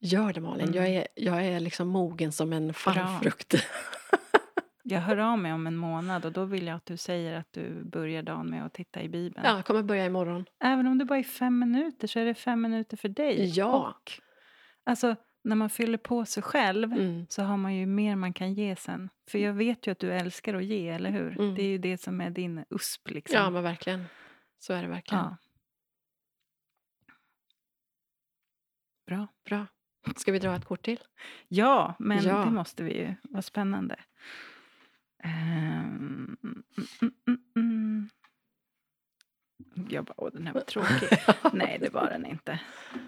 Gör 0.00 0.32
det 0.32 0.40
Malin. 0.40 0.72
Jag, 0.74 0.84
Mm. 0.86 0.98
är, 1.00 1.06
jag 1.14 1.46
är 1.46 1.60
liksom 1.60 1.88
mogen 1.88 2.32
som 2.32 2.52
en 2.52 2.74
farmfrukt. 2.74 3.54
Jag 4.86 5.00
hör 5.00 5.16
av 5.16 5.38
mig 5.38 5.52
om 5.52 5.66
en 5.66 5.76
månad 5.76 6.24
och 6.24 6.32
då 6.32 6.44
vill 6.44 6.66
jag 6.66 6.76
att 6.76 6.86
du 6.86 6.96
säger 6.96 7.34
att 7.34 7.52
du 7.52 7.84
börjar 7.84 8.22
dagen 8.22 8.50
med 8.50 8.66
att 8.66 8.72
titta 8.74 9.02
i 9.02 9.08
Bibeln. 9.08 9.44
ja, 9.46 9.56
jag 9.56 9.64
kommer 9.64 9.82
börja 9.82 10.06
imorgon. 10.06 10.44
Även 10.64 10.86
om 10.86 10.98
det 10.98 11.04
bara 11.04 11.18
är 11.18 11.22
fem 11.22 11.58
minuter 11.58 12.06
så 12.08 12.18
är 12.20 12.24
det 12.24 12.34
fem 12.34 12.60
minuter 12.62 12.96
för 12.96 13.08
dig. 13.08 13.44
Ja. 13.58 13.88
Och, 13.88 14.12
alltså, 14.84 15.16
när 15.44 15.56
man 15.56 15.70
fyller 15.70 15.98
på 15.98 16.24
sig 16.24 16.42
själv 16.42 16.92
Mm. 16.92 17.26
så 17.28 17.42
har 17.42 17.56
man 17.56 17.74
ju 17.74 17.86
mer 17.86 18.16
man 18.16 18.32
kan 18.32 18.54
ge 18.54 18.76
sen. 18.76 19.10
För 19.30 19.38
jag 19.38 19.52
vet 19.52 19.86
ju 19.86 19.90
att 19.92 19.98
du 19.98 20.12
älskar 20.12 20.54
att 20.54 20.64
ge, 20.64 20.88
eller 20.88 21.10
hur? 21.10 21.40
Mm. 21.40 21.54
Det 21.54 21.62
är 21.62 21.66
ju 21.68 21.78
det 21.78 21.98
som 22.00 22.20
är 22.20 22.30
din 22.30 22.64
USP. 22.70 23.10
Liksom. 23.10 23.36
Ja, 23.38 23.50
men 23.50 23.62
verkligen. 23.62 24.04
Så 24.58 24.72
är 24.72 24.82
det 24.82 24.88
verkligen. 24.88 25.24
Ja. 25.24 25.36
Bra. 29.06 29.28
Bra. 29.44 29.66
Ska 30.16 30.32
vi 30.32 30.38
dra 30.38 30.56
ett 30.56 30.64
kort 30.64 30.82
till? 30.84 31.00
Ja, 31.48 31.94
men 31.98 32.22
Ja. 32.24 32.44
det 32.44 32.50
måste 32.50 32.82
vi 32.82 32.98
ju. 32.98 33.14
Vad 33.22 33.44
spännande. 33.44 33.96
Ehm, 35.22 36.36
mm, 36.46 37.40
mm. 37.56 38.08
Jag 39.88 40.04
bara, 40.04 40.14
åh 40.16 40.30
den 40.32 40.46
här 40.46 40.54
var 40.54 40.60
tråkig. 40.66 41.08
Nej, 41.52 41.78
det 41.80 41.92
var 41.92 42.10
den 42.10 42.26
inte. 42.26 42.60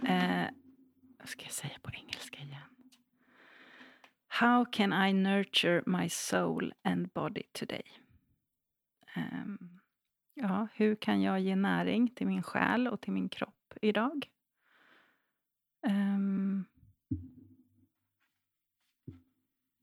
Eh, 0.09 0.45
vad 1.27 1.31
ska 1.31 1.43
jag 1.43 1.53
säga 1.53 1.79
på 1.83 1.91
engelska 1.91 2.39
igen? 2.39 2.61
How 4.29 4.65
can 4.65 4.93
I 4.93 5.13
nurture 5.13 5.83
my 5.87 6.09
soul 6.09 6.75
and 6.83 7.09
body 7.13 7.43
today? 7.53 7.83
Ehm, 9.15 9.81
ja, 10.35 10.69
hur 10.75 10.97
kan 10.97 11.23
jag 11.23 11.41
ge 11.41 11.57
näring 11.57 12.15
till 12.15 12.27
min 12.27 12.43
själ 12.43 12.89
och 12.89 13.01
till 13.01 13.13
min 13.13 13.29
kropp 13.29 13.75
idag? 13.83 14.29
Ehm, 15.87 16.65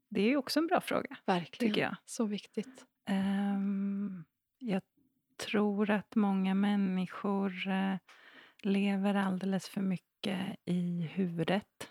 det 0.09 0.21
är 0.21 0.37
också 0.37 0.59
en 0.59 0.67
bra 0.67 0.81
fråga, 0.81 1.17
Verkligen. 1.25 1.75
jag. 1.75 1.95
Så 2.05 2.25
viktigt. 2.25 2.85
Ehm, 3.05 4.23
jag 4.57 4.81
tror 5.37 5.89
att 5.89 6.15
många 6.15 6.53
människor 6.53 7.67
eh, 7.67 7.97
lever 8.61 9.15
alldeles 9.15 9.69
för 9.69 9.81
mycket 9.81 10.12
i 10.65 11.01
huvudet, 11.13 11.89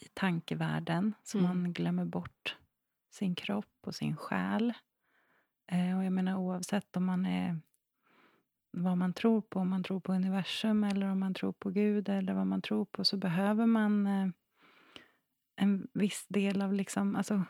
i 0.00 0.04
tankevärlden, 0.14 1.14
så 1.22 1.38
Mm. 1.38 1.50
man 1.62 1.72
glömmer 1.72 2.04
bort 2.04 2.56
sin 3.10 3.34
kropp 3.34 3.74
och 3.86 3.94
sin 3.94 4.16
själ. 4.16 4.72
Eh, 5.72 5.98
och 5.98 6.04
jag 6.04 6.12
menar 6.12 6.36
oavsett 6.36 6.96
om 6.96 7.04
man 7.04 7.26
är 7.26 7.60
vad 8.72 8.98
man 8.98 9.12
tror 9.14 9.40
på, 9.40 9.60
om 9.60 9.68
man 9.70 9.82
tror 9.82 10.00
på 10.00 10.12
universum 10.12 10.84
eller 10.84 11.06
om 11.08 11.20
man 11.20 11.34
tror 11.34 11.52
på 11.52 11.70
Gud 11.70 12.08
eller 12.08 12.34
vad 12.34 12.46
man 12.46 12.62
tror 12.62 12.84
på, 12.84 13.04
så 13.04 13.16
behöver 13.16 13.66
man 13.66 14.06
eh, 14.06 14.28
en 15.56 15.88
viss 15.94 16.26
del 16.28 16.62
av 16.62 16.72
liksom, 16.72 17.16
alltså, 17.16 17.44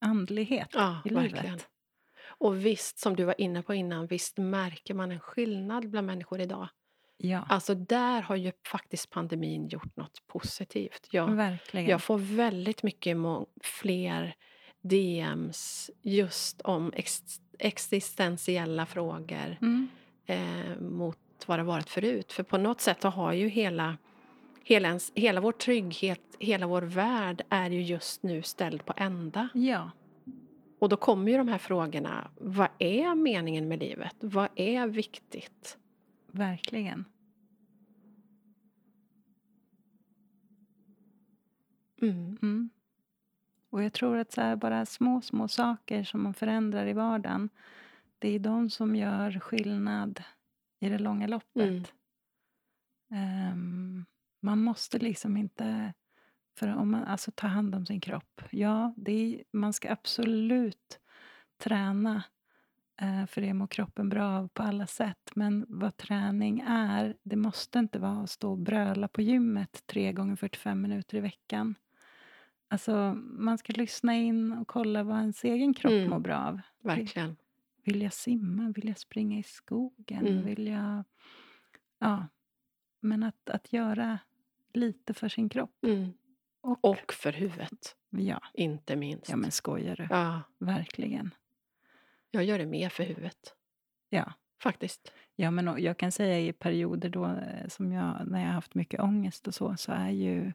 andlighet 0.00 0.68
Ja, 0.74 1.02
i 1.04 1.14
verkligen. 1.14 1.44
livet. 1.44 1.68
Och 2.38 2.66
visst, 2.66 2.98
som 2.98 3.16
du 3.16 3.24
var 3.24 3.40
inne 3.40 3.62
på 3.62 3.74
innan, 3.74 4.06
visst 4.06 4.38
märker 4.38 4.94
man 4.94 5.10
en 5.10 5.20
skillnad 5.20 5.90
bland 5.90 6.06
människor 6.06 6.40
idag. 6.40 6.68
Ja, 7.20 7.44
Alltså 7.48 7.74
där 7.74 8.22
har 8.22 8.36
ju 8.36 8.52
faktiskt 8.66 9.10
pandemin 9.10 9.68
gjort 9.68 9.96
något 9.96 10.26
positivt. 10.26 11.08
Jag, 11.10 11.26
verkligen. 11.30 11.86
jag 11.88 12.02
får 12.02 12.18
väldigt 12.18 12.82
mycket 12.82 13.16
fler 13.62 14.34
DMs 14.80 15.90
just 16.02 16.60
om 16.60 16.92
ex, 16.96 17.22
existentiella 17.58 18.86
frågor 18.86 19.56
Mm. 19.60 19.88
eh, 20.26 20.80
mot 20.80 21.18
vad 21.46 21.58
det 21.58 21.62
varit 21.62 21.88
förut. 21.90 22.32
För 22.32 22.42
på 22.42 22.58
något 22.58 22.80
sätt 22.80 23.02
har 23.02 23.32
ju 23.32 23.48
hela, 23.48 23.96
hela, 24.64 24.88
ens, 24.88 25.12
hela 25.14 25.40
vår 25.40 25.52
trygghet, 25.52 26.20
hela 26.38 26.66
vår 26.66 26.82
värld 26.82 27.42
är 27.48 27.70
ju 27.70 27.82
just 27.82 28.22
nu 28.22 28.42
ställd 28.42 28.84
på 28.84 28.92
ända. 28.96 29.48
Ja, 29.54 29.90
Och 30.78 30.88
då 30.88 30.96
kommer 30.96 31.32
ju 31.32 31.38
de 31.38 31.48
här 31.48 31.58
frågorna. 31.58 32.30
Vad 32.40 32.68
är 32.78 33.14
meningen 33.14 33.68
med 33.68 33.78
livet? 33.80 34.14
Vad 34.20 34.48
är 34.54 34.86
viktigt? 34.86 35.78
Verkligen. 36.38 37.04
Mm. 42.02 42.38
Mm. 42.42 42.70
Och 43.70 43.82
jag 43.82 43.92
tror 43.92 44.16
att 44.16 44.32
så 44.32 44.40
här, 44.40 44.56
bara 44.56 44.86
små, 44.86 45.20
små 45.20 45.48
saker 45.48 46.04
som 46.04 46.22
man 46.22 46.34
förändrar 46.34 46.86
i 46.86 46.92
vardagen, 46.92 47.48
det 48.18 48.28
är 48.28 48.38
de 48.38 48.70
som 48.70 48.96
gör 48.96 49.40
skillnad 49.40 50.22
i 50.80 50.88
det 50.88 50.98
långa 50.98 51.26
loppet. 51.26 51.66
Mm. 51.68 51.84
Ehm, 53.10 54.04
man 54.40 54.62
måste 54.62 54.98
liksom 54.98 55.36
inte 55.36 55.92
för 56.58 56.76
om 56.76 56.90
man, 56.90 57.04
alltså, 57.04 57.30
ta 57.30 57.46
hand 57.46 57.74
om 57.74 57.86
sin 57.86 58.00
kropp. 58.00 58.42
Ja, 58.50 58.94
är, 59.06 59.42
man 59.52 59.72
ska 59.72 59.92
absolut 59.92 61.00
träna 61.58 62.22
för 63.28 63.40
det 63.40 63.54
mår 63.54 63.66
kroppen 63.66 64.08
bra 64.08 64.28
av 64.38 64.48
på 64.48 64.62
alla 64.62 64.86
sätt. 64.86 65.30
Men 65.34 65.66
vad 65.68 65.96
träning 65.96 66.64
är, 66.68 67.16
det 67.22 67.36
måste 67.36 67.78
inte 67.78 67.98
vara 67.98 68.20
att 68.22 68.30
stå 68.30 68.50
och 68.50 68.58
bröla 68.58 69.08
på 69.08 69.22
gymmet 69.22 69.82
tre 69.86 70.12
gånger 70.12 70.36
45 70.36 70.80
minuter 70.80 71.16
i 71.16 71.20
veckan. 71.20 71.74
Alltså, 72.68 73.14
man 73.18 73.58
ska 73.58 73.72
lyssna 73.72 74.14
in 74.16 74.52
och 74.52 74.68
kolla 74.68 75.02
vad 75.02 75.18
ens 75.20 75.44
egen 75.44 75.74
kropp 75.74 75.92
Mm. 75.92 76.10
mår 76.10 76.18
bra 76.18 76.36
av. 76.36 76.60
Verkligen. 76.82 77.36
Vill 77.84 78.02
jag 78.02 78.12
simma? 78.12 78.72
Vill 78.76 78.88
jag 78.88 78.98
springa 78.98 79.38
i 79.38 79.42
skogen? 79.42 80.26
Mm. 80.26 80.44
Vill 80.44 80.66
jag... 80.66 81.04
Ja. 81.98 82.26
Men 83.00 83.22
att, 83.22 83.50
att 83.50 83.72
göra 83.72 84.18
lite 84.74 85.14
för 85.14 85.28
sin 85.28 85.48
kropp. 85.48 85.84
Mm. 85.84 86.12
Och, 86.60 86.84
Och 86.84 87.12
för 87.12 87.32
huvudet, 87.32 87.96
ja. 88.10 88.40
inte 88.54 88.96
minst. 88.96 89.28
ja, 89.28 89.36
men 89.36 89.50
skojar 89.50 89.96
du? 89.96 90.06
Ja, 90.10 90.42
Verkligen. 90.58 91.34
Jag 92.30 92.44
gör 92.44 92.58
det 92.58 92.66
mer 92.66 92.88
för 92.88 93.04
huvudet, 93.04 93.54
Ja. 94.08 94.32
faktiskt. 94.62 95.12
Ja, 95.36 95.50
men 95.50 95.82
jag 95.82 95.96
kan 95.98 96.12
säga 96.12 96.40
i 96.40 96.52
perioder 96.52 97.08
då 97.08 97.24
eh, 97.26 97.68
som 97.68 97.92
jag, 97.92 98.22
när 98.26 98.38
jag 98.40 98.46
har 98.46 98.52
haft 98.54 98.74
mycket 98.74 99.00
ångest 99.00 99.46
och 99.48 99.54
så, 99.54 99.76
så 99.76 99.92
är 99.92 100.10
ju 100.10 100.52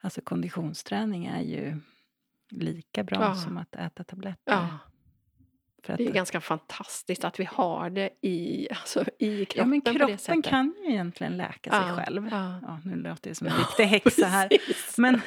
alltså 0.00 0.20
konditionsträning 0.20 1.26
är 1.26 1.40
ju 1.42 1.76
lika 2.50 3.04
bra 3.04 3.20
Ja. 3.20 3.34
som 3.34 3.56
att 3.58 3.74
äta 3.76 4.04
tabletter. 4.04 4.52
Ja, 4.52 4.78
att, 5.88 5.98
det 5.98 6.06
är 6.06 6.12
ganska 6.12 6.40
fantastiskt 6.40 7.24
att 7.24 7.40
vi 7.40 7.44
har 7.44 7.90
det 7.90 8.10
i, 8.22 8.68
alltså, 8.70 9.04
i 9.18 9.44
kroppen 9.44 9.80
ja, 9.84 9.90
men 10.00 10.08
kroppen 10.16 10.42
kan 10.42 10.74
ju 10.84 10.90
egentligen 10.90 11.36
läka 11.36 11.70
sig 11.70 11.80
Ja, 11.88 11.96
själv. 11.96 12.28
ja. 12.30 12.60
Ja, 12.62 12.80
nu 12.84 12.96
låter 12.96 13.30
jag 13.30 13.36
som 13.36 13.46
en 13.46 13.52
riktig 13.58 13.84
häxa 13.84 14.26
här. 14.26 14.48
Precis. 14.48 14.98
Men 14.98 15.20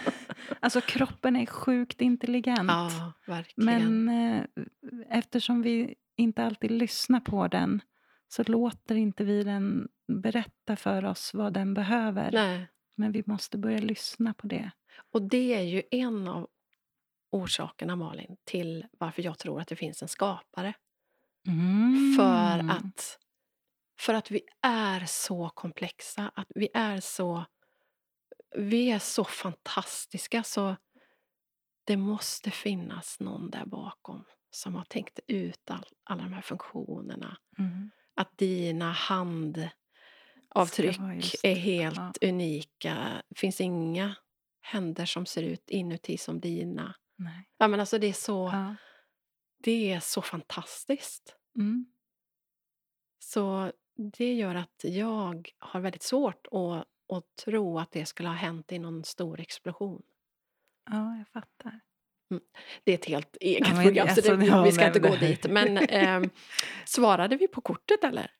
alltså 0.59 0.81
kroppen 0.81 1.35
är 1.35 1.45
sjukt 1.45 2.01
intelligent. 2.01 2.71
Ja, 2.71 3.13
verkligen. 3.27 4.05
Men 4.05 4.37
eh, 4.37 4.43
eftersom 5.09 5.61
vi 5.61 5.95
inte 6.17 6.43
alltid 6.43 6.71
lyssnar 6.71 7.19
på 7.19 7.47
den 7.47 7.81
så 8.27 8.43
låter 8.43 8.95
inte 8.95 9.23
vi 9.23 9.43
den 9.43 9.87
berätta 10.07 10.75
för 10.75 11.05
oss 11.05 11.31
vad 11.33 11.53
den 11.53 11.73
behöver. 11.73 12.31
Nej. 12.31 12.67
Men 12.95 13.11
vi 13.11 13.23
måste 13.25 13.57
börja 13.57 13.79
lyssna 13.79 14.33
på 14.33 14.47
det. 14.47 14.71
Och 15.11 15.21
det 15.21 15.53
är 15.53 15.61
ju 15.61 15.81
en 15.91 16.27
av 16.27 16.47
orsakerna, 17.33 17.95
Malin, 17.95 18.37
till 18.43 18.85
varför 18.91 19.21
jag 19.21 19.39
tror 19.39 19.61
att 19.61 19.67
det 19.67 19.75
finns 19.75 20.01
en 20.01 20.07
skapare. 20.07 20.73
För 22.17 22.59
Mm. 22.59 22.69
att, 22.69 23.19
för 23.99 24.13
att 24.13 24.31
vi 24.31 24.41
är 24.61 25.05
så 25.05 25.49
komplexa, 25.49 26.31
att 26.35 26.47
vi 26.55 26.69
är 26.73 26.99
så, 26.99 27.45
vi 28.55 28.91
är 28.91 28.99
så 28.99 29.23
fantastiska 29.23 30.43
så 30.43 30.75
det 31.83 31.97
måste 31.97 32.51
finnas 32.51 33.19
någon 33.19 33.49
där 33.49 33.65
bakom 33.65 34.25
som 34.51 34.75
har 34.75 34.85
tänkt 34.85 35.19
ut 35.27 35.71
all, 35.71 35.85
alla 36.03 36.23
de 36.23 36.33
här 36.33 36.41
funktionerna. 36.41 37.37
Mm. 37.59 37.91
Att 38.15 38.37
dina 38.37 38.91
handavtryck 38.91 39.73
är 41.43 41.55
helt 41.55 42.17
ja. 42.21 42.29
unika. 42.29 43.23
Det 43.29 43.39
finns 43.39 43.61
inga 43.61 44.15
händer 44.61 45.05
som 45.05 45.25
ser 45.25 45.43
ut 45.43 45.69
inuti 45.69 46.17
som 46.17 46.39
dina. 46.39 46.95
Nej. 47.23 47.49
Ja, 47.57 47.67
men 47.67 47.79
alltså 47.79 47.97
det, 47.99 48.07
är 48.07 48.13
så, 48.13 48.49
Ja. 48.53 48.75
det 49.57 49.91
är 49.93 49.99
så 49.99 50.21
fantastiskt. 50.21 51.35
Mm. 51.55 51.85
Så 53.19 53.71
det 54.15 54.33
gör 54.33 54.55
att 54.55 54.81
jag 54.83 55.49
har 55.59 55.79
väldigt 55.79 56.03
svårt 56.03 56.47
att, 56.51 56.87
att 57.17 57.35
tro 57.45 57.79
att 57.79 57.91
det 57.91 58.05
skulle 58.05 58.29
ha 58.29 58.35
hänt 58.35 58.71
i 58.71 58.79
någon 58.79 59.03
stor 59.03 59.39
explosion. 59.39 60.01
ja, 60.91 61.17
jag 61.17 61.27
fattar. 61.27 61.79
Det 62.83 62.91
är 62.91 62.95
ett 62.95 63.05
helt 63.05 63.37
eget 63.41 63.67
Ja, 63.67 63.81
program, 63.83 64.07
så 64.07 64.13
alltså, 64.13 64.35
det, 64.35 64.63
vi 64.63 64.71
ska 64.71 64.87
inte 64.87 64.99
gå 64.99 65.15
dit. 65.15 65.49
Men 65.49 65.77
ehm, 65.89 66.29
svarade 66.85 67.35
vi 67.35 67.47
på 67.47 67.61
kortet 67.61 68.03
eller? 68.03 68.31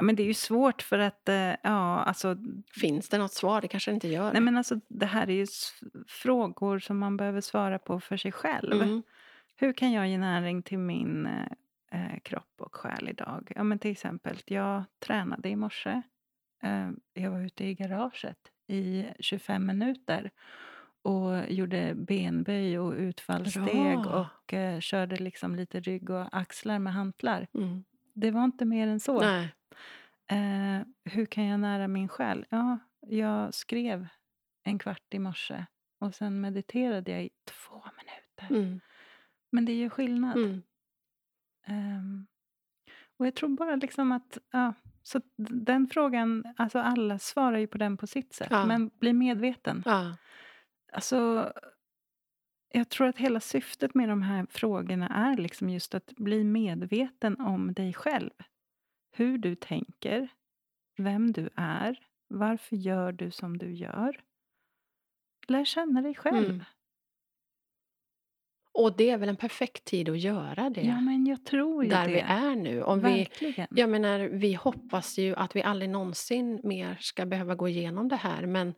Ja, 0.00 0.04
men 0.04 0.16
det 0.16 0.22
är 0.22 0.26
ju 0.26 0.34
svårt 0.34 0.82
för 0.82 0.98
att, 0.98 1.28
eh, 1.28 1.34
ja, 1.62 2.02
alltså, 2.02 2.36
Finns 2.80 3.08
det 3.08 3.18
något 3.18 3.32
svar? 3.32 3.60
Det 3.60 3.68
kanske 3.68 3.90
det 3.90 3.94
inte 3.94 4.08
gör. 4.08 4.32
nej 4.32 4.42
men 4.42 4.56
alltså 4.56 4.80
det 4.88 5.06
här 5.06 5.30
är 5.30 5.34
ju 5.34 5.46
frågor 6.08 6.78
som 6.78 6.98
man 6.98 7.16
behöver 7.16 7.40
svara 7.40 7.78
på 7.78 8.00
för 8.00 8.16
sig 8.16 8.32
själv. 8.32 8.82
Mm. 8.82 9.02
Hur 9.56 9.72
kan 9.72 9.92
jag 9.92 10.08
ge 10.08 10.18
näring 10.18 10.62
till 10.62 10.78
min 10.78 11.26
eh, 11.26 12.12
eh, 12.14 12.18
kropp 12.20 12.54
och 12.60 12.74
själ 12.74 13.08
idag? 13.08 13.52
Ja, 13.56 13.62
men 13.62 13.78
till 13.78 13.90
exempel, 13.90 14.36
jag 14.46 14.84
tränade 14.98 15.48
i 15.48 15.56
morse. 15.56 16.02
Eh, 16.62 16.90
jag 17.14 17.30
var 17.30 17.40
ute 17.40 17.64
i 17.64 17.74
garaget 17.74 18.38
i 18.66 19.06
25 19.20 19.66
minuter 19.66 20.30
och 21.02 21.50
gjorde 21.52 21.94
benböj 21.94 22.78
och 22.78 22.92
utfallssteg 22.92 23.98
Bra. 24.02 24.30
och 24.44 24.54
eh, 24.54 24.80
körde 24.80 25.16
liksom 25.16 25.56
lite 25.56 25.80
rygg 25.80 26.10
och 26.10 26.26
axlar 26.32 26.78
med 26.78 26.92
hantlar. 26.92 27.46
Mm. 27.54 27.84
Det 28.12 28.30
var 28.30 28.44
inte 28.44 28.64
mer 28.64 28.86
än 28.86 29.00
så. 29.00 29.20
Nej. 29.20 29.48
Eh, 30.30 30.82
hur 31.04 31.26
kan 31.26 31.44
jag 31.44 31.60
nära 31.60 31.88
min 31.88 32.08
själ? 32.08 32.46
Ja, 32.50 32.78
jag 33.00 33.54
skrev 33.54 34.08
en 34.62 34.78
kvart 34.78 35.14
i 35.14 35.18
morse 35.18 35.66
och 35.98 36.14
sen 36.14 36.40
mediterade 36.40 37.10
jag 37.10 37.24
i 37.24 37.30
två 37.44 37.82
minuter. 37.96 38.64
Mm. 38.64 38.80
Men 39.52 39.64
det 39.64 39.74
gör 39.74 39.88
skillnad. 39.88 40.36
Mm. 40.36 40.62
Ehm, 41.66 42.26
och 43.18 43.26
jag 43.26 43.34
tror 43.34 43.48
bara 43.48 43.76
liksom 43.76 44.12
att, 44.12 44.38
ja, 44.50 44.74
så 45.02 45.20
den 45.36 45.86
frågan, 45.86 46.44
alltså 46.56 46.78
alla 46.78 47.18
svarar 47.18 47.58
ju 47.58 47.66
på 47.66 47.78
den 47.78 47.96
på 47.96 48.06
sitt 48.06 48.34
sätt. 48.34 48.48
Ja. 48.50 48.66
Men 48.66 48.90
bli 48.98 49.12
medveten. 49.12 49.82
Ja. 49.86 50.16
Alltså, 50.92 51.52
jag 52.72 52.88
tror 52.88 53.06
att 53.06 53.18
hela 53.18 53.40
syftet 53.40 53.94
med 53.94 54.08
de 54.08 54.22
här 54.22 54.46
frågorna 54.50 55.08
är 55.08 55.36
liksom 55.36 55.70
just 55.70 55.94
att 55.94 56.12
bli 56.16 56.44
medveten 56.44 57.40
om 57.40 57.72
dig 57.72 57.92
själv. 57.92 58.30
Hur 59.10 59.38
du 59.38 59.54
tänker, 59.54 60.28
vem 60.96 61.32
du 61.32 61.50
är, 61.56 61.98
varför 62.28 62.76
gör 62.76 63.12
du 63.12 63.30
som 63.30 63.58
du 63.58 63.72
gör. 63.72 64.20
Lär 65.48 65.64
känna 65.64 66.02
dig 66.02 66.14
själv. 66.14 66.50
Mm. 66.50 66.64
Och 68.72 68.96
det 68.96 69.10
är 69.10 69.18
väl 69.18 69.28
en 69.28 69.36
perfekt 69.36 69.84
tid 69.84 70.08
att 70.08 70.18
göra 70.18 70.70
det. 70.70 70.80
Ja, 70.80 71.00
men 71.00 71.26
jag 71.26 71.44
tror 71.44 71.84
ju 71.84 71.90
där 71.90 72.08
det. 72.08 72.14
vi 72.14 72.20
är 72.20 72.56
nu. 72.56 72.82
Om 72.82 73.00
vi, 73.00 73.18
Verkligen. 73.18 73.66
jag 73.70 73.90
menar, 73.90 74.20
vi 74.20 74.54
hoppas 74.54 75.18
ju 75.18 75.34
att 75.36 75.56
vi 75.56 75.62
aldrig 75.62 75.90
någonsin 75.90 76.60
mer 76.64 76.96
ska 77.00 77.26
behöva 77.26 77.54
gå 77.54 77.68
igenom 77.68 78.08
det 78.08 78.16
här. 78.16 78.46
Men, 78.46 78.74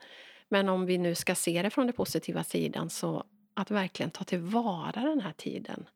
men 0.49 0.69
om 0.69 0.87
vi 0.87 0.99
nu 0.99 1.15
ska 1.15 1.35
se 1.35 1.63
det 1.63 1.71
från 1.71 1.87
den 1.87 1.95
positiva 1.95 2.45
sidan 2.45 2.91
så 2.91 3.25
att 3.55 3.71
verkligen 3.71 4.11
ta 4.11 4.25
tillvara 4.25 5.03
den 5.03 5.21
här 5.21 5.33
tiden. 5.33 5.87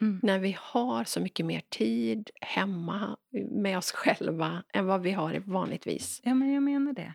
Mm. 0.00 0.20
När 0.22 0.38
vi 0.38 0.56
har 0.60 1.04
så 1.04 1.20
mycket 1.20 1.46
mer 1.46 1.60
tid 1.68 2.30
hemma 2.40 3.16
med 3.50 3.78
oss 3.78 3.92
själva 3.92 4.62
än 4.74 4.86
vad 4.86 5.02
vi 5.02 5.12
har 5.12 5.38
vanligtvis. 5.46 6.20
Ja, 6.24 6.34
men 6.34 6.52
jag 6.52 6.62
menar 6.62 6.92
det. 6.92 7.14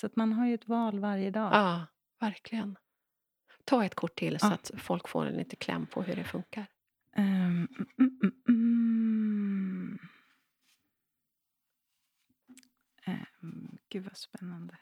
Så 0.00 0.06
att 0.06 0.16
man 0.16 0.32
har 0.32 0.46
ju 0.46 0.54
ett 0.54 0.68
val 0.68 0.98
varje 1.00 1.30
dag. 1.30 1.50
Ja, 1.52 1.86
verkligen. 2.20 2.76
Ta 3.64 3.84
ett 3.84 3.94
kort 3.94 4.14
till 4.18 4.38
så 4.38 4.46
Ja. 4.46 4.52
att 4.52 4.70
folk 4.76 5.08
får 5.08 5.26
en 5.26 5.34
lite 5.34 5.56
kläm 5.56 5.86
på 5.86 6.02
hur 6.02 6.16
det 6.16 6.24
funkar. 6.24 6.66
Ehm, 7.16 7.68
mm, 7.98 8.20
mm. 8.48 9.98
Ehm, 13.04 13.78
gud 13.88 14.04
vad 14.04 14.16
spännande. 14.16 14.78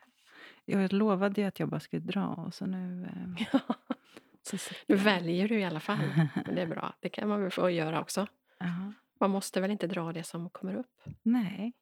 Jag 0.64 0.93
lovade 0.93 1.41
ju 1.41 1.47
att 1.47 1.61
jag 1.61 1.69
bara 1.69 1.81
skulle 1.81 2.03
dra 2.03 2.27
och 2.29 2.55
så 2.55 2.66
nu... 2.66 3.09
så 3.53 3.59
sitter 3.59 3.97
Nu 4.86 4.97
väljer 4.97 5.49
du 5.49 5.61
i 5.61 5.64
alla 5.64 5.80
fall. 5.80 6.28
Men 6.47 6.55
det 6.55 6.62
är 6.62 6.66
bra. 6.66 6.95
Det 7.01 7.09
kan 7.09 7.28
man 7.28 7.43
väl 7.43 7.51
få 7.51 7.70
göra 7.70 8.01
också. 8.01 8.26
Jaha. 8.59 8.95
Man 9.20 9.30
måste 9.30 9.61
väl 9.61 9.70
inte 9.70 9.86
dra 9.86 10.12
det 10.12 10.24
som 10.24 10.51
kommer 10.51 10.74
upp? 10.74 11.01
Nej. 11.22 11.72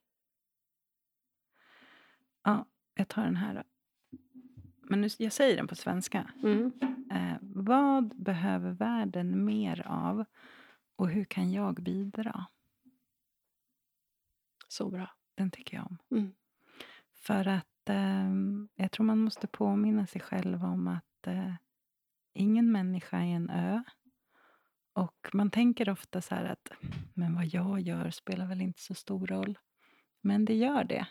Ja, 2.43 2.67
jag 2.95 3.09
tar 3.09 3.25
den 3.25 3.37
här 3.37 3.55
då. 3.55 3.63
Men 4.89 5.01
nu, 5.01 5.09
jag 5.19 5.33
säger 5.33 5.57
den 5.57 5.67
på 5.67 5.75
svenska. 5.75 6.31
Mm. 6.43 6.73
Eh, 7.11 7.37
vad 7.41 8.23
behöver 8.23 8.71
världen 8.71 9.45
mer 9.45 9.87
av 9.87 10.25
och 10.97 11.09
hur 11.09 11.25
kan 11.25 11.53
jag 11.53 11.75
bidra? 11.75 12.47
Så 14.69 14.91
bra. 14.91 15.11
Den 15.35 15.51
tycker 15.51 15.77
jag 15.77 15.87
om. 15.87 15.99
Mm. 16.11 16.35
För 17.13 17.49
att 17.49 17.89
ehm, 17.89 18.69
jag 18.75 18.93
tror 18.93 19.07
man 19.07 19.19
måste 19.19 19.47
påminna 19.47 20.07
sig 20.07 20.21
själv 20.21 20.65
om 20.65 20.89
att 20.89 21.27
eh, 21.27 21.55
ingen 22.37 22.73
människa 22.73 23.19
är 23.19 23.35
en 23.37 23.51
ö. 23.51 23.83
Och 24.93 25.29
man 25.33 25.51
tänker 25.51 25.89
ofta 25.89 26.21
så 26.21 26.35
att 26.35 26.71
men 27.15 27.35
vad 27.35 27.47
jag 27.47 27.81
gör 27.81 28.11
spelar 28.11 28.47
väl 28.47 28.61
inte 28.61 28.81
så 28.83 28.95
stor 28.95 29.27
roll. 29.27 29.59
Men 30.21 30.45
det 30.45 30.55
gör 30.55 30.85
det. 30.85 31.07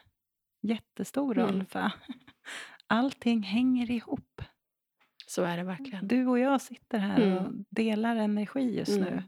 Jättestor 0.61 1.33
roll. 1.33 1.53
Mm. 1.55 1.65
För 1.65 1.91
allting 2.87 3.43
hänger 3.43 3.91
ihop. 3.91 4.41
Så 5.27 5.43
är 5.43 5.57
det 5.57 5.63
verkligen. 5.63 6.07
Du 6.07 6.27
och 6.27 6.39
jag 6.39 6.61
sitter 6.61 6.99
här 6.99 7.21
Mm. 7.21 7.37
och 7.37 7.53
delar 7.69 8.15
energi 8.15 8.77
just 8.77 8.99
nu. 8.99 9.07
Mm. 9.07 9.23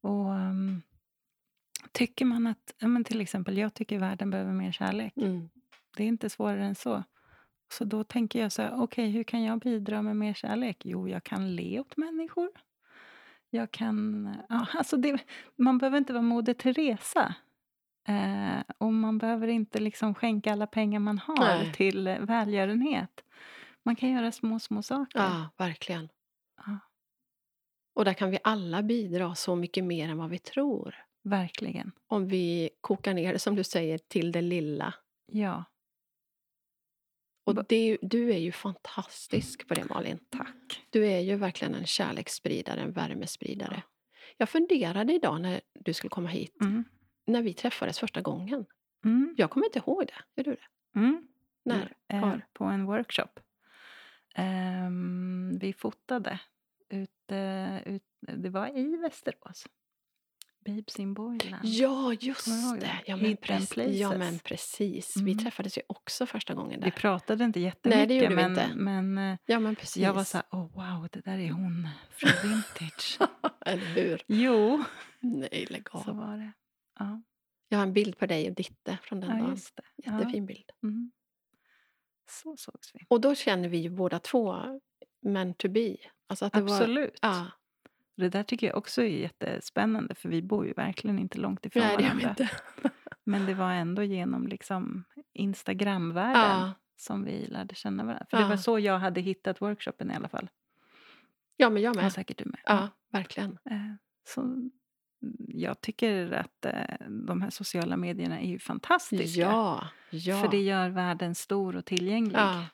Och 0.00 0.30
um, 0.30 0.82
tycker 1.92 2.24
man 2.24 2.46
att, 2.46 2.74
ja, 2.78 2.88
men 2.88 3.04
till 3.04 3.20
exempel 3.20 3.58
jag 3.58 3.74
tycker 3.74 3.98
världen 3.98 4.30
behöver 4.30 4.52
mer 4.52 4.72
kärlek. 4.72 5.16
Mm. 5.16 5.48
Det 5.96 6.02
är 6.02 6.08
inte 6.08 6.30
svårare 6.30 6.64
än 6.64 6.74
så. 6.74 7.04
Så 7.68 7.84
då 7.84 8.04
tänker 8.04 8.40
jag 8.40 8.52
så 8.52 8.62
här, 8.62 8.82
okej 8.82 9.10
hur 9.10 9.24
kan 9.24 9.42
jag 9.42 9.58
bidra 9.58 10.02
med 10.02 10.16
mer 10.16 10.34
kärlek? 10.34 10.82
Jo, 10.84 11.08
jag 11.08 11.24
kan 11.24 11.56
le 11.56 11.80
åt 11.80 11.96
människor. 11.96 12.50
Jag 13.50 13.70
kan, 13.70 14.28
ja, 14.48 14.66
alltså 14.74 14.96
det, 14.96 15.24
man 15.56 15.78
behöver 15.78 15.98
inte 15.98 16.12
vara 16.12 16.22
Moder 16.22 16.54
Teresa. 16.54 17.34
Eh, 18.08 18.62
och 18.78 18.92
man 18.92 19.18
behöver 19.18 19.48
inte 19.48 19.78
liksom 19.78 20.14
skänka 20.14 20.52
alla 20.52 20.66
pengar 20.66 21.00
man 21.00 21.18
har 21.18 21.58
Nej. 21.58 21.72
till 21.72 22.16
välgörenhet. 22.20 23.24
Man 23.82 23.96
kan 23.96 24.10
göra 24.10 24.32
små, 24.32 24.58
små 24.58 24.82
saker. 24.82 25.18
Ja, 25.20 25.48
verkligen. 25.56 26.08
Ja. 26.66 26.78
Och 27.94 28.04
där 28.04 28.12
kan 28.14 28.30
vi 28.30 28.38
alla 28.44 28.82
bidra 28.82 29.34
så 29.34 29.56
mycket 29.56 29.84
mer 29.84 30.08
än 30.08 30.18
vad 30.18 30.30
vi 30.30 30.38
tror. 30.38 30.94
Verkligen. 31.22 31.92
Om 32.06 32.28
vi 32.28 32.70
kokar 32.80 33.14
ner 33.14 33.32
det, 33.32 33.38
som 33.38 33.56
du 33.56 33.64
säger, 33.64 33.98
till 33.98 34.32
det 34.32 34.42
lilla. 34.42 34.94
Ja, 35.26 35.64
Och 37.48 37.64
det, 37.68 37.98
du 38.02 38.30
är 38.32 38.38
ju 38.38 38.52
fantastisk 38.52 39.68
på 39.68 39.74
det, 39.74 39.84
Malin. 39.84 40.18
tack. 40.30 40.86
Du 40.90 41.06
är 41.06 41.20
ju 41.20 41.36
verkligen 41.36 41.74
en 41.74 41.86
kärleksspridare, 41.86 42.80
en 42.80 42.92
värmespridare. 42.92 43.82
Jag 44.36 44.48
funderade 44.48 45.12
idag 45.14 45.40
när 45.40 45.60
du 45.74 45.92
skulle 45.92 46.08
komma 46.10 46.28
hit, 46.28 46.56
Mm. 46.60 46.84
när 47.26 47.42
vi 47.42 47.54
träffades 47.54 47.98
första 47.98 48.20
gången. 48.20 48.66
Mm. 49.04 49.34
Jag 49.38 49.50
kommer 49.50 49.66
inte 49.66 49.78
ihåg 49.78 50.06
det. 50.06 50.14
Gör 50.36 50.44
du 50.44 50.50
det? 50.50 50.98
Mm. 51.00 51.28
När? 51.64 51.92
Var? 52.08 52.46
på 52.52 52.64
en 52.64 52.84
workshop. 52.86 53.40
Ehm, 54.34 55.58
vi 55.60 55.72
fotade. 55.72 56.40
Ut, 56.88 57.10
eh, 57.32 57.88
ut, 57.88 58.02
det 58.20 58.50
var 58.50 58.78
i 58.78 58.96
Västerås. 58.96 59.66
Babes 60.76 60.98
in 60.98 61.14
Boyland. 61.14 61.64
Ja, 61.64 62.12
just 62.20 62.46
det. 62.80 62.90
Ja, 63.06 63.16
men, 63.16 63.36
precis. 63.36 63.96
ja, 64.00 64.18
men 64.18 64.38
precis. 64.38 65.16
Vi 65.16 65.32
Mm. 65.32 65.44
träffades 65.44 65.78
ju 65.78 65.82
också 65.86 66.26
första 66.26 66.54
gången 66.54 66.80
Vi 66.80 66.84
där. 66.84 66.96
pratade 66.96 67.44
inte 67.44 67.60
jättemycket. 67.60 67.98
Nej, 67.98 68.06
det 68.06 68.14
gjorde 68.14 68.28
vi 68.28 68.34
men, 68.34 68.50
inte. 68.50 68.74
men 68.74 69.18
eh, 69.18 69.38
Ja, 69.46 69.58
men 69.60 69.76
precis. 69.76 70.02
jag 70.02 70.12
var 70.14 70.24
så 70.24 70.36
här, 70.36 70.46
oh 70.50 70.72
wow, 70.74 71.08
det 71.12 71.20
där 71.20 71.38
är 71.38 71.50
hon 71.50 71.88
från 72.10 72.30
Vintage. 72.50 73.18
Eller 73.66 73.86
hur? 73.86 74.22
jo, 74.26 74.84
Nej, 75.20 75.66
lägg 75.70 75.88
så 75.90 75.98
av. 75.98 76.16
var 76.16 76.36
det. 76.38 76.52
Ja, 76.98 77.22
Jag 77.68 77.78
har 77.78 77.82
en 77.86 77.92
bild 77.92 78.18
på 78.18 78.26
dig 78.26 78.48
och 78.48 78.54
Ditte 78.54 78.98
från 79.02 79.20
den 79.20 79.30
ja 79.38 79.44
dagen. 79.44 79.58
Jättefin 79.96 80.46
bild. 80.46 80.70
Ja. 80.80 80.88
Mm. 80.88 81.10
Så 82.30 82.56
sågs 82.56 82.90
vi. 82.94 83.00
Och 83.08 83.20
då 83.20 83.34
känner 83.34 83.68
vi 83.68 83.78
ju 83.78 83.90
båda 83.90 84.18
två 84.18 84.56
meant 85.22 85.58
to 85.58 85.68
be. 85.68 85.96
Alltså 86.26 86.44
att 86.44 86.52
det 86.52 86.60
Var, 86.60 86.76
Absolut. 86.76 87.18
ja, 87.22 87.46
Det 88.18 88.28
där 88.28 88.42
tycker 88.42 88.66
jag 88.66 88.76
också 88.76 89.02
är 89.02 89.06
jättespännande 89.06 90.14
för 90.14 90.28
vi 90.28 90.42
bor 90.42 90.66
ju 90.66 90.72
verkligen 90.72 91.18
inte 91.18 91.38
långt 91.38 91.66
ifrån 91.66 91.82
nej, 91.82 91.96
det 91.96 92.02
varandra. 92.02 92.28
inte. 92.30 92.50
Men 93.24 93.46
det 93.46 93.54
var 93.54 93.72
ändå 93.72 94.02
genom 94.02 94.46
liksom 94.46 95.04
Instagramvärlden 95.32 96.42
Ja. 96.60 96.72
som 96.96 97.24
vi 97.24 97.46
lärde 97.46 97.74
känna 97.74 98.04
varandra. 98.04 98.26
För 98.30 98.36
Ja. 98.36 98.42
det 98.42 98.48
var 98.48 98.56
så 98.56 98.78
jag 98.78 98.98
hade 98.98 99.20
hittat 99.20 99.62
workshopen 99.62 100.10
i 100.10 100.14
alla 100.14 100.28
fall. 100.28 100.50
ja, 101.56 101.70
men 101.70 101.82
jag 101.82 101.90
Och 101.96 102.02
med. 102.02 102.12
säkert 102.12 102.38
du 102.38 102.44
med. 102.44 102.60
Ja, 102.64 102.88
verkligen. 103.12 103.58
Eh, 103.70 103.94
Så 104.24 104.40
mm, 104.40 104.70
jag 105.48 105.80
tycker 105.80 106.32
att 106.32 106.64
eh, 106.64 107.06
de 107.26 107.42
här 107.42 107.50
sociala 107.50 107.96
medierna 107.96 108.40
är 108.40 108.46
ju 108.48 108.58
fantastiska. 108.58 109.40
Ja, 109.40 109.88
ja. 110.10 110.42
För 110.42 110.48
det 110.50 110.60
gör 110.62 110.88
världen 110.88 111.34
stor 111.34 111.76
och 111.76 111.84
tillgänglig. 111.84 112.36
Ja, 112.38 112.66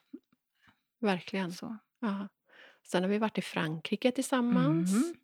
verkligen. 1.01 1.51
Så. 1.51 1.77
Ja. 1.99 2.27
Sen 2.83 3.03
har 3.03 3.09
vi 3.09 3.17
varit 3.17 3.37
i 3.37 3.41
Frankrike 3.41 4.11
tillsammans 4.11 4.93
Mhm. 4.93 5.15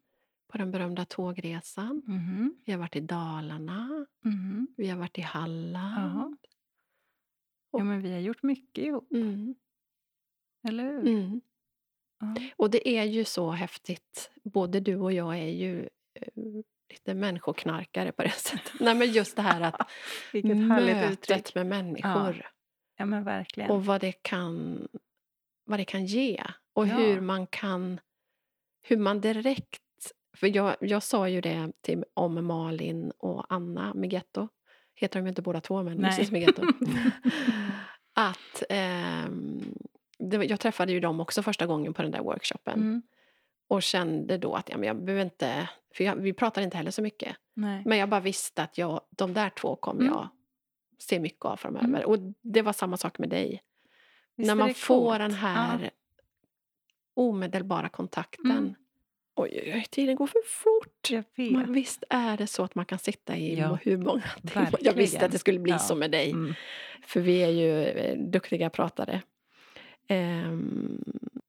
På 0.52 0.58
den 0.58 0.72
berömda 0.72 1.06
tågresan. 1.06 2.02
Mhm. 2.06 2.56
Vi 2.66 2.72
har 2.72 2.80
varit 2.80 2.96
i 2.96 3.00
Dalarna. 3.00 4.06
Mhm. 4.26 4.68
Vi 4.78 4.88
har 4.88 4.98
varit 4.98 5.18
i 5.18 5.22
Halland. 5.22 6.38
Ja, 7.72 7.84
men 7.84 8.02
vi 8.02 8.12
har 8.12 8.20
gjort 8.20 8.44
mycket 8.44 8.84
ihop, 8.86 9.12
Mm. 9.12 9.56
eller 10.68 10.84
hur? 10.84 11.00
Mm. 11.08 11.42
Ja. 12.20 12.36
Och 12.56 12.70
det 12.72 12.90
är 12.90 13.04
ju 13.04 13.26
så 13.26 13.52
häftigt. 13.52 14.32
Både 14.44 14.80
du 14.80 14.96
och 14.96 15.14
jag 15.14 15.38
är 15.40 15.50
ju 15.50 15.90
eh, 16.14 16.44
lite 16.90 17.14
människoknarkare 17.14 18.12
på 18.12 18.24
det 18.24 18.30
sättet. 18.36 18.80
Nej, 18.80 18.96
men 18.96 19.12
just 19.12 19.36
det 19.36 19.42
här 19.42 19.62
att 19.62 19.90
Vilket 20.34 20.58
mötet 20.58 21.12
uttryck. 21.12 21.56
med 21.56 21.66
människor 21.68 22.46
Ja, 22.98 23.06
men 23.06 23.24
verkligen. 23.24 23.72
och 23.72 23.86
vad 23.86 24.02
det 24.02 24.12
kan, 24.12 24.88
vad 25.66 25.80
det 25.80 25.86
kan 25.86 26.06
ge. 26.06 26.44
Och 26.74 26.88
Ja. 26.88 26.94
hur 26.98 27.22
man 27.22 27.48
kan, 27.48 28.00
hur 28.82 28.98
man 28.98 29.22
direkt... 29.22 29.82
För 30.34 30.56
jag, 30.56 30.76
jag 30.80 31.04
sa 31.04 31.30
ju 31.30 31.42
det 31.42 31.72
till, 31.82 32.06
om 32.14 32.46
Malin 32.48 33.12
och 33.18 33.46
Anna 33.50 33.94
Migetto. 33.94 34.48
Heter 34.96 35.20
de 35.20 35.26
ju 35.26 35.30
inte 35.30 35.42
båda 35.42 35.62
två, 35.62 35.84
men 35.84 35.98
Nej. 35.98 36.14
Mrs 36.14 36.32
Migetto. 36.32 36.64
att 38.14 38.64
ehm, 38.70 39.62
det, 40.20 40.46
jag 40.46 40.60
träffade 40.60 40.92
ju 40.92 41.00
dem 41.00 41.20
också 41.20 41.44
första 41.44 41.66
gången 41.66 41.94
på 41.94 42.02
den 42.02 42.12
där 42.12 42.22
workshopen. 42.22 42.74
Mm. 42.74 43.02
Och 43.68 43.84
kände 43.84 44.38
då 44.38 44.54
att 44.54 44.70
ja, 44.70 44.78
men 44.78 44.88
jag 44.88 45.04
behöver 45.04 45.24
inte... 45.24 45.70
För 45.96 46.04
jag, 46.04 46.16
vi 46.16 46.34
pratar 46.34 46.62
inte 46.62 46.78
heller 46.78 46.92
så 46.92 47.02
mycket. 47.02 47.36
Nej. 47.54 47.84
Men 47.86 47.98
jag 47.98 48.10
bara 48.10 48.22
visste 48.22 48.64
att 48.64 48.78
jag, 48.78 49.02
de 49.10 49.34
där 49.34 49.50
två 49.50 49.76
kommer 49.76 50.02
Mm. 50.02 50.14
jag 50.14 50.30
se 51.00 51.20
mycket 51.20 51.46
av 51.46 51.56
framöver. 51.58 51.86
Mm. 51.86 52.02
Och 52.06 52.18
det 52.42 52.62
var 52.62 52.74
samma 52.74 52.98
sak 52.98 53.20
med 53.20 53.30
dig. 53.30 53.62
Visst 54.36 54.48
När 54.48 54.54
är 54.54 54.58
man 54.58 54.74
får 54.74 54.96
coolt? 55.10 55.20
den 55.20 55.32
här 55.34 55.92
omedelbara 57.14 57.90
kontakten. 57.90 58.52
Mm. 58.52 58.76
Oj, 59.36 59.50
oj, 59.64 59.72
oj, 59.76 59.86
tiden 59.90 60.16
går 60.16 60.28
för 60.28 60.42
fort. 60.48 61.26
Men 61.36 61.74
visst 61.74 62.04
är 62.10 62.38
det 62.38 62.48
så 62.48 62.64
att 62.64 62.76
man 62.76 62.86
kan 62.86 63.00
sitta 63.00 63.36
i 63.38 63.60
Ja, 63.60 63.78
hur 63.82 63.98
många 63.98 64.22
timmar. 64.48 64.70
Jag 64.82 64.94
visste 64.94 65.26
att 65.26 65.32
det 65.32 65.40
skulle 65.40 65.60
bli 65.60 65.72
Ja. 65.72 65.80
så 65.80 65.96
med 65.96 66.12
dig. 66.12 66.32
Mm. 66.32 66.54
För 67.06 67.20
vi 67.20 67.44
är 67.44 67.50
ju 67.50 67.84
eh, 67.86 68.18
duktiga 68.18 68.70
pratare. 68.70 69.22
Ehm, 70.08 71.04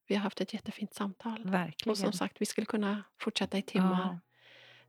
vi 0.09 0.15
har 0.15 0.23
haft 0.23 0.41
ett 0.41 0.55
jättefint 0.55 0.95
samtal. 0.95 1.43
Verkligen. 1.45 1.91
Och 1.91 1.99
som 1.99 2.13
sagt, 2.13 2.37
vi 2.41 2.47
skulle 2.47 2.65
kunna 2.65 3.03
fortsätta 3.21 3.59
i 3.59 3.63
timmar. 3.63 4.01
Ja. 4.01 4.19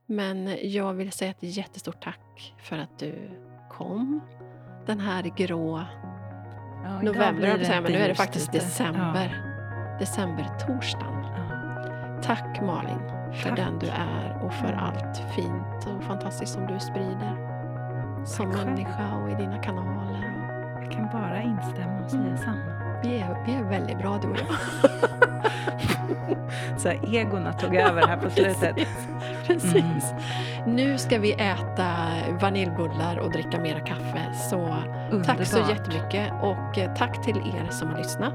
Men 0.06 0.56
jag 0.62 0.94
vill 0.94 1.12
säga 1.12 1.30
ett 1.30 1.36
jättestort 1.40 2.02
tack 2.02 2.54
för 2.62 2.78
att 2.78 2.98
du 2.98 3.14
kom. 3.70 4.20
Den 4.86 5.00
här 5.00 5.22
grå 5.36 5.82
Ja, 6.84 7.02
november, 7.02 7.46
jag 7.48 7.54
på 7.54 7.60
att 7.60 7.66
säga, 7.66 7.80
men 7.80 7.92
nu 7.92 7.98
är 7.98 8.08
det 8.08 8.14
faktiskt 8.14 8.48
ute. 8.48 8.58
december. 8.58 9.50
Decembertorsdagen. 10.00 11.23
Tack 12.26 12.60
Malin 12.62 12.98
för 13.32 13.48
Tack. 13.48 13.56
den 13.58 13.78
du 13.78 13.86
är 13.86 14.42
och 14.44 14.52
för 14.52 14.72
allt 14.72 15.16
fint 15.34 15.86
och 15.96 16.02
fantastiskt 16.04 16.52
som 16.52 16.66
du 16.66 16.80
sprider. 16.80 17.36
Som 18.24 18.46
Tack 18.50 18.56
själv. 18.56 18.70
människa 18.70 19.14
och 19.22 19.30
i 19.30 19.34
dina 19.34 19.58
kanaler. 19.58 20.32
Jag 20.82 20.92
kan 20.92 21.08
bara 21.12 21.42
instämma 21.42 22.00
och 22.04 22.10
säga 22.10 22.22
Mm. 22.22 22.38
samma. 22.38 23.00
Vi 23.02 23.18
är, 23.18 23.44
vi 23.46 23.54
är 23.54 23.62
väldigt 23.62 23.98
bra 23.98 24.18
du 24.22 24.28
och 24.28 24.36
jag. 24.38 24.46
Så 26.78 26.88
här, 26.88 27.14
egorna 27.14 27.52
tog 27.52 27.74
över 27.76 28.06
här 28.06 28.16
på 28.16 28.30
slutet. 28.36 28.76
Precis. 29.46 29.72
Precis. 29.72 30.14
Nu 30.66 30.98
ska 30.98 31.18
vi 31.18 31.32
äta 31.32 31.86
vaniljbullar 32.40 33.18
och 33.18 33.30
dricka 33.32 33.60
mera 33.60 33.80
kaffe. 33.80 34.32
Så 34.50 34.76
tack 35.26 35.46
så 35.46 35.58
jättemycket 35.58 36.32
och 36.42 36.78
eh, 36.78 36.94
tack 36.94 37.22
till 37.24 37.36
er 37.36 37.66
som 37.70 37.88
har 37.88 37.98
lyssnat. 37.98 38.34